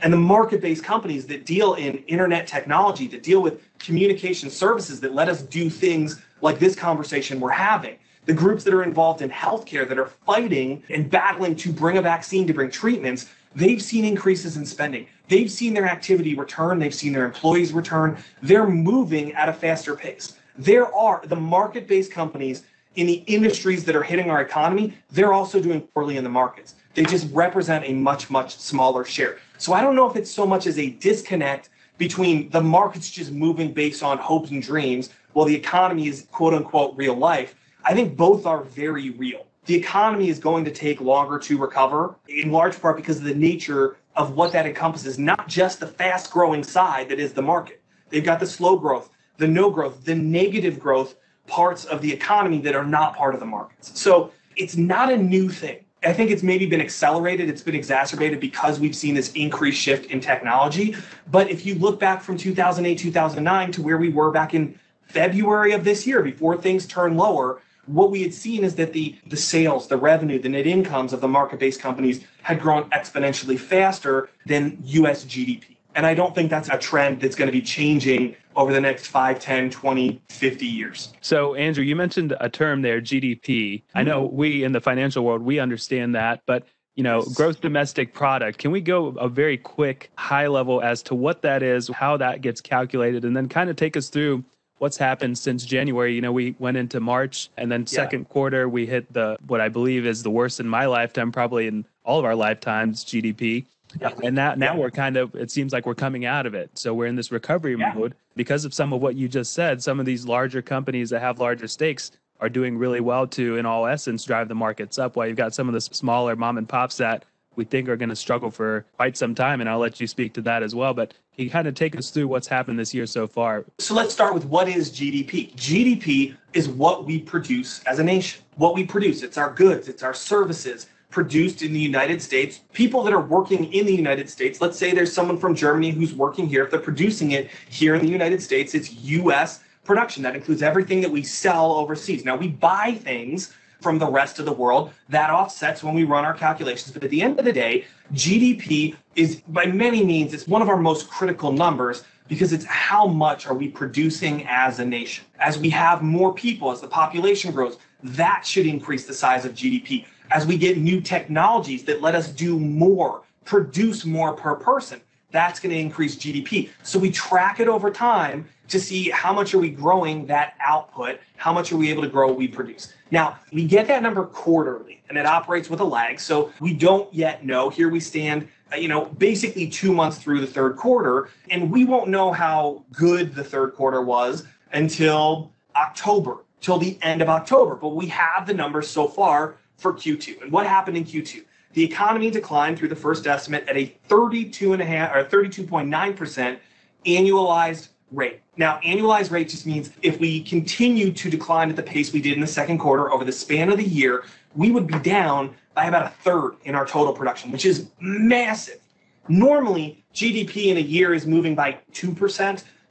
And 0.02 0.12
the 0.12 0.18
market 0.18 0.62
based 0.62 0.84
companies 0.84 1.26
that 1.28 1.46
deal 1.46 1.76
in 1.76 1.98
internet 2.08 2.46
technology, 2.46 3.08
that 3.08 3.24
deal 3.24 3.42
with 3.42 3.62
communication 3.80 4.50
services 4.50 5.00
that 5.00 5.14
let 5.14 5.30
us 5.30 5.42
do 5.42 5.70
things 5.70 6.22
like 6.42 6.60
this 6.60 6.76
conversation 6.76 7.40
we're 7.40 7.52
having, 7.52 7.96
the 8.26 8.34
groups 8.34 8.66
that 8.66 8.74
are 8.74 8.84
involved 8.84 9.22
in 9.22 9.30
healthcare 9.30 9.88
that 9.88 9.98
are 9.98 10.08
fighting 10.08 10.84
and 10.90 11.10
battling 11.10 11.56
to 11.56 11.72
bring 11.72 11.98
a 11.98 12.02
vaccine, 12.02 12.46
to 12.48 12.54
bring 12.54 12.70
treatments, 12.70 13.30
they've 13.56 13.82
seen 13.82 14.06
increases 14.06 14.58
in 14.58 14.66
spending. 14.66 15.08
They've 15.28 15.52
seen 15.52 15.74
their 15.74 15.86
activity 15.86 16.36
return. 16.36 16.80
They've 16.80 16.94
seen 16.94 17.14
their 17.14 17.26
employees 17.26 17.74
return. 17.74 18.18
They're 18.42 18.68
moving 18.68 19.34
at 19.34 19.50
a 19.50 19.54
faster 19.54 19.96
pace. 19.96 20.34
There 20.58 20.94
are 20.96 21.22
the 21.26 21.36
market 21.36 21.88
based 21.88 22.12
companies 22.12 22.64
in 22.96 23.08
the 23.08 23.24
industries 23.26 23.84
that 23.86 23.96
are 23.96 24.04
hitting 24.04 24.30
our 24.30 24.42
economy, 24.42 24.94
they're 25.12 25.34
also 25.34 25.60
doing 25.60 25.82
poorly 25.82 26.18
in 26.18 26.24
the 26.24 26.30
markets. 26.30 26.76
They 26.94 27.04
just 27.04 27.28
represent 27.34 27.86
a 27.88 27.94
much, 27.94 28.30
much 28.30 28.58
smaller 28.58 29.04
share. 29.04 29.38
So 29.58 29.74
I 29.74 29.82
don't 29.82 29.96
know 29.96 30.10
if 30.10 30.16
it's 30.16 30.30
so 30.30 30.46
much 30.46 30.68
as 30.68 30.78
a 30.78 30.92
disconnect 30.92 31.70
between 31.98 32.50
the 32.50 32.62
markets 32.62 33.10
just 33.10 33.32
moving 33.32 33.74
based 33.74 34.04
on 34.04 34.18
hopes 34.18 34.52
and 34.52 34.62
dreams 34.62 35.10
while 35.34 35.46
the 35.46 35.56
economy 35.56 36.08
is 36.08 36.28
quote 36.32 36.54
unquote 36.54 36.96
real 36.96 37.16
life. 37.16 37.56
I 37.84 37.94
think 37.94 38.16
both 38.16 38.46
are 38.46 38.64
very 38.64 39.12
real 39.12 39.46
the 39.66 39.76
economy 39.76 40.30
is 40.30 40.40
going 40.40 40.66
to 40.66 40.72
take 40.72 41.00
longer 41.00 41.40
to 41.40 41.58
recover, 41.58 42.16
in 42.28 42.52
large 42.52 42.80
part 42.82 42.98
because 42.98 43.18
of 43.18 43.24
the 43.24 43.36
nature 43.36 43.98
of 44.16 44.36
what 44.36 44.52
that 44.52 44.66
encompasses, 44.66 45.18
not 45.18 45.48
just 45.48 45.80
the 45.80 45.88
fast 45.88 46.32
growing 46.32 46.64
side 46.64 47.10
that 47.10 47.20
is 47.20 47.34
the 47.34 47.42
market. 47.42 47.82
They've 48.10 48.24
got 48.24 48.40
the 48.40 48.46
slow 48.46 48.78
growth, 48.78 49.10
the 49.38 49.48
no 49.48 49.70
growth, 49.70 50.04
the 50.06 50.16
negative 50.16 50.80
growth 50.80 51.16
parts 51.48 51.86
of 51.86 52.02
the 52.02 52.12
economy 52.12 52.60
that 52.62 52.76
are 52.76 52.86
not 52.86 53.16
part 53.16 53.34
of 53.34 53.40
the 53.40 53.46
markets. 53.46 54.00
So 54.00 54.32
it's 54.56 54.78
not 54.78 55.12
a 55.12 55.18
new 55.18 55.50
thing. 55.50 55.80
I 56.06 56.12
think 56.12 56.32
it's 56.32 56.44
maybe 56.44 56.66
been 56.66 56.82
accelerated, 56.82 57.50
it's 57.50 57.62
been 57.62 57.76
exacerbated 57.76 58.42
because 58.42 58.80
we've 58.80 58.96
seen 58.96 59.16
this 59.16 59.32
increased 59.34 59.82
shift 59.82 60.12
in 60.12 60.20
technology. 60.20 60.96
But 61.32 61.50
if 61.50 61.66
you 61.66 61.76
look 61.76 62.00
back 62.00 62.22
from 62.22 62.38
2008, 62.38 62.98
2009 62.98 63.72
to 63.72 63.82
where 63.82 63.98
we 63.98 64.10
were 64.10 64.30
back 64.30 64.54
in 64.54 64.78
February 65.04 65.72
of 65.72 65.86
this 65.86 66.06
year, 66.06 66.22
before 66.22 66.58
things 66.58 66.86
turned 66.86 67.16
lower, 67.16 67.62
what 67.86 68.12
we 68.12 68.22
had 68.22 68.34
seen 68.34 68.64
is 68.64 68.76
that 68.76 68.94
the, 68.94 69.16
the 69.28 69.38
sales, 69.38 69.88
the 69.88 69.98
revenue, 69.98 70.40
the 70.40 70.50
net 70.50 70.68
incomes 70.68 71.14
of 71.14 71.22
the 71.22 71.28
market 71.28 71.60
based 71.60 71.80
companies 71.80 72.24
had 72.42 72.60
grown 72.60 72.90
exponentially 72.92 73.60
faster 73.60 74.30
than 74.46 74.78
US 74.84 75.26
GDP. 75.26 75.78
And 75.96 76.06
I 76.06 76.14
don't 76.14 76.34
think 76.34 76.50
that's 76.50 76.70
a 76.70 76.78
trend 76.78 77.22
that's 77.22 77.36
going 77.36 77.48
to 77.48 77.52
be 77.52 77.62
changing 77.62 78.36
over 78.56 78.74
the 78.74 78.82
next 78.82 79.08
5, 79.08 79.40
10, 79.40 79.70
20, 79.70 80.22
50 80.30 80.66
years. 80.66 81.14
So, 81.22 81.56
Andrew, 81.56 81.84
you 81.84 81.96
mentioned 81.96 82.36
a 82.40 82.50
term 82.50 82.82
there, 82.82 83.02
GDP. 83.02 83.42
Mm-hmm. 83.44 83.98
I 83.98 84.04
know 84.04 84.26
we 84.26 84.64
in 84.64 84.72
the 84.72 84.82
financial 84.82 85.24
world, 85.24 85.42
we 85.42 85.60
understand 85.60 86.16
that, 86.16 86.42
but 86.46 86.66
you 86.96 87.04
know, 87.04 87.24
gross 87.34 87.56
domestic 87.56 88.14
product. 88.14 88.60
Can 88.60 88.70
we 88.70 88.80
go 88.80 89.08
a 89.08 89.28
very 89.28 89.58
quick 89.58 90.12
high 90.16 90.46
level 90.46 90.80
as 90.82 91.02
to 91.04 91.16
what 91.16 91.42
that 91.42 91.64
is, 91.64 91.88
how 91.88 92.18
that 92.18 92.42
gets 92.42 92.62
calculated, 92.62 93.26
and 93.26 93.36
then 93.36 93.50
kind 93.50 93.72
of 93.72 93.76
take 93.76 93.98
us 93.98 94.10
through 94.10 94.44
what's 94.84 94.98
happened 94.98 95.38
since 95.38 95.64
January. 95.64 96.14
You 96.14 96.20
know, 96.20 96.34
we 96.34 96.56
went 96.60 96.76
into 96.76 97.00
March 97.00 97.50
and 97.56 97.72
then 97.72 97.88
second 97.88 98.24
yeah. 98.24 98.34
quarter 98.34 98.68
we 98.68 98.86
hit 98.86 99.12
the 99.14 99.38
what 99.48 99.62
I 99.62 99.70
believe 99.70 100.06
is 100.06 100.24
the 100.24 100.30
worst 100.30 100.60
in 100.60 100.68
my 100.68 100.88
lifetime, 100.88 101.32
probably 101.32 101.68
in 101.68 101.86
all 102.04 102.20
of 102.20 102.26
our 102.26 102.36
lifetimes 102.36 103.06
GDP. 103.06 103.66
Yeah. 104.02 104.12
And 104.22 104.36
now, 104.36 104.56
now 104.56 104.74
yeah. 104.74 104.80
we're 104.80 104.92
kind 104.92 105.16
of, 105.16 105.34
it 105.36 105.50
seems 105.52 105.72
like 105.72 105.86
we're 105.86 105.96
coming 105.96 106.26
out 106.26 106.46
of 106.46 106.54
it. 106.54 106.70
So 106.74 106.94
we're 106.94 107.06
in 107.06 107.16
this 107.16 107.32
recovery 107.32 107.78
yeah. 107.80 107.94
mode 107.94 108.14
because 108.36 108.66
of 108.66 108.74
some 108.74 108.92
of 108.92 109.02
what 109.02 109.16
you 109.16 109.30
just 109.30 109.54
said. 109.54 109.82
Some 109.82 110.02
of 110.02 110.06
these 110.06 110.26
larger 110.26 110.62
companies 110.62 111.10
that 111.12 111.22
have 111.22 111.40
larger 111.40 111.70
stakes 111.70 112.12
are 112.42 112.50
doing 112.50 112.78
really 112.78 113.00
well 113.00 113.26
to, 113.28 113.56
in 113.56 113.66
all 113.66 113.86
essence, 113.86 114.26
drive 114.26 114.50
the 114.50 114.56
markets 114.56 115.00
up. 115.00 115.16
While 115.16 115.28
you've 115.28 115.38
got 115.38 115.54
some 115.54 115.70
of 115.70 115.74
the 115.74 115.80
smaller 115.80 116.36
mom 116.36 116.58
and 116.58 116.68
pops 116.68 116.98
that 116.98 117.24
we 117.56 117.66
think 117.66 117.90
are 117.90 117.98
going 117.98 118.10
to 118.10 118.16
struggle 118.16 118.52
for 118.52 118.86
quite 118.96 119.18
some 119.18 119.36
time. 119.36 119.62
And 119.62 119.70
I'll 119.70 119.80
let 119.80 120.00
you 120.00 120.08
speak 120.08 120.34
to 120.34 120.42
that 120.42 120.64
as 120.64 120.74
well. 120.74 120.94
But 120.94 121.14
can 121.36 121.46
you 121.46 121.50
kind 121.50 121.68
of 121.68 121.76
take 121.76 121.96
us 121.96 122.10
through 122.10 122.28
what's 122.28 122.48
happened 122.48 122.80
this 122.80 122.94
year 122.94 123.06
so 123.06 123.28
far? 123.28 123.66
So 123.80 123.94
let's 123.94 124.14
start 124.14 124.34
with 124.34 124.46
what 124.46 124.68
is 124.68 124.92
GDP? 124.92 125.54
GDP 125.56 126.36
is 126.54 126.70
what 126.70 127.06
we 127.06 127.20
produce 127.20 127.84
as 127.84 128.00
a 128.00 128.04
nation. 128.04 128.44
What 128.56 128.76
we 128.76 128.86
produce, 128.86 129.24
it's 129.24 129.38
our 129.38 129.52
goods, 129.52 129.88
it's 129.88 130.04
our 130.04 130.14
services 130.14 130.88
produced 131.10 131.62
in 131.62 131.74
the 131.74 131.80
United 131.80 132.22
States. 132.22 132.62
People 132.74 133.04
that 133.04 133.14
are 133.14 133.22
working 133.22 133.72
in 133.72 133.86
the 133.86 133.96
United 133.96 134.30
States, 134.30 134.62
let's 134.62 134.78
say 134.78 134.94
there's 134.94 135.14
someone 135.14 135.38
from 135.38 135.56
Germany 135.56 135.92
who's 135.92 136.14
working 136.14 136.48
here, 136.48 136.64
if 136.64 136.72
they're 136.72 136.80
producing 136.80 137.32
it 137.32 137.52
here 137.70 137.96
in 137.96 138.02
the 138.02 138.12
United 138.12 138.42
States, 138.42 138.74
it's 138.74 138.92
US 138.92 139.64
production. 139.84 140.24
That 140.24 140.36
includes 140.36 140.64
everything 140.64 141.02
that 141.02 141.12
we 141.12 141.24
sell 141.24 141.74
overseas. 141.74 142.26
Now 142.26 142.36
we 142.36 142.48
buy 142.48 142.94
things 142.96 143.54
from 143.84 144.00
the 144.00 144.08
rest 144.08 144.40
of 144.40 144.46
the 144.46 144.54
world. 144.54 144.92
That 145.10 145.30
offsets 145.30 145.84
when 145.84 145.94
we 145.94 146.06
run 146.06 146.26
our 146.26 146.34
calculations. 146.34 146.92
But 146.92 147.04
at 147.04 147.10
the 147.10 147.22
end 147.22 147.38
of 147.38 147.46
the 147.46 147.54
day, 147.54 147.86
GDP 148.14 148.96
is 149.16 149.42
by 149.48 149.66
many 149.66 150.04
means 150.04 150.34
it's 150.34 150.48
one 150.48 150.62
of 150.62 150.70
our 150.70 150.78
most 150.78 151.10
critical 151.10 151.52
numbers 151.52 152.04
because 152.30 152.54
it's 152.54 152.66
how 152.66 153.06
much 153.06 153.46
are 153.46 153.54
we 153.54 153.68
producing 153.68 154.48
as 154.48 154.80
a 154.80 154.86
nation. 154.86 155.26
As 155.40 155.60
we 155.60 155.70
have 155.72 156.02
more 156.02 156.34
people, 156.34 156.72
as 156.72 156.80
the 156.80 156.88
population 156.88 157.52
grows, 157.52 157.78
that 158.02 158.46
should 158.46 158.66
increase 158.66 159.06
the 159.06 159.14
size 159.14 159.44
of 159.46 159.54
GDP. 159.54 160.06
As 160.32 160.48
we 160.48 160.58
get 160.58 160.78
new 160.78 161.02
technologies 161.02 161.84
that 161.84 162.02
let 162.02 162.16
us 162.16 162.30
do 162.30 162.58
more, 162.58 163.24
produce 163.44 164.06
more 164.06 164.34
per 164.34 164.56
person, 164.56 165.02
that's 165.32 165.60
going 165.60 165.76
to 165.76 165.80
increase 165.80 166.16
GDP. 166.16 166.70
So 166.84 166.98
we 166.98 167.12
track 167.12 167.60
it 167.60 167.68
over 167.68 167.92
time 167.92 168.48
to 168.68 168.80
see 168.80 169.10
how 169.10 169.34
much 169.34 169.54
are 169.54 169.60
we 169.60 169.70
growing 169.70 170.26
that 170.28 170.56
output, 170.62 171.20
how 171.38 171.54
much 171.54 171.72
are 171.72 171.78
we 171.78 171.90
able 171.90 172.02
to 172.02 172.10
grow 172.10 172.32
we 172.32 172.48
produce. 172.48 172.94
Now, 173.12 173.38
we 173.52 173.66
get 173.66 173.88
that 173.88 174.02
number 174.02 174.26
quarterly 174.26 175.04
and 175.10 175.18
it 175.18 175.26
operates 175.26 175.70
with 175.70 175.80
a 175.80 175.86
lag. 175.86 176.20
So 176.20 176.52
we 176.60 176.74
don't 176.74 177.14
yet 177.14 177.46
know. 177.46 177.70
Here 177.70 177.90
we 177.90 178.00
stand, 178.00 178.48
uh, 178.72 178.78
you 178.78 178.88
know, 178.88 179.06
basically 179.06 179.68
2 179.68 179.94
months 179.94 180.18
through 180.18 180.42
the 180.42 180.48
third 180.48 180.78
quarter 180.78 181.30
and 181.50 181.70
we 181.72 181.86
won't 181.86 182.10
know 182.10 182.32
how 182.32 182.86
good 182.94 183.36
the 183.36 183.44
third 183.44 183.74
quarter 183.74 184.02
was 184.02 184.46
until 184.72 185.52
October, 185.76 186.46
till 186.62 186.78
the 186.78 186.98
end 187.02 187.22
of 187.22 187.30
October. 187.30 187.76
But 187.76 187.90
we 187.90 188.08
have 188.08 188.48
the 188.48 188.54
numbers 188.54 188.88
so 188.88 189.08
far 189.08 189.58
for 189.78 189.94
Q2. 189.94 190.42
And 190.42 190.52
what 190.52 190.66
happened 190.66 190.98
in 190.98 191.04
Q2? 191.04 191.44
the 191.74 191.84
economy 191.84 192.30
declined 192.30 192.78
through 192.78 192.88
the 192.88 192.96
first 192.96 193.28
estimate 193.28 193.68
at 193.68 193.76
a 193.76 193.94
32.5 194.08 195.16
or 195.16 195.24
32.9% 195.26 196.60
annualized 197.06 197.90
rate. 198.14 198.42
Now, 198.58 198.80
annualized 198.86 199.32
rate 199.32 199.50
just 199.50 199.66
means 199.66 199.92
if 200.02 200.20
we 200.20 200.44
continue 200.44 201.12
to 201.12 201.30
decline 201.30 201.70
at 201.70 201.76
the 201.76 201.84
pace 201.84 202.14
we 202.14 202.22
did 202.22 202.34
in 202.34 202.42
the 202.42 202.48
second 202.48 202.78
quarter 202.78 203.12
over 203.12 203.26
the 203.26 203.32
span 203.32 203.72
of 203.72 203.78
the 203.78 203.84
year, 203.84 204.26
we 204.56 204.72
would 204.72 204.88
be 204.88 205.00
down 205.00 205.56
by 205.74 205.86
about 205.86 206.06
a 206.06 206.10
third 206.10 206.56
in 206.64 206.76
our 206.76 206.86
total 206.86 207.14
production, 207.14 207.52
which 207.52 207.66
is 207.66 207.90
massive. 208.00 208.80
Normally, 209.28 210.04
GDP 210.14 210.68
in 210.68 210.78
a 210.78 210.82
year 210.82 211.14
is 211.14 211.26
moving 211.26 211.56
by 211.56 211.80
2%, 211.94 212.16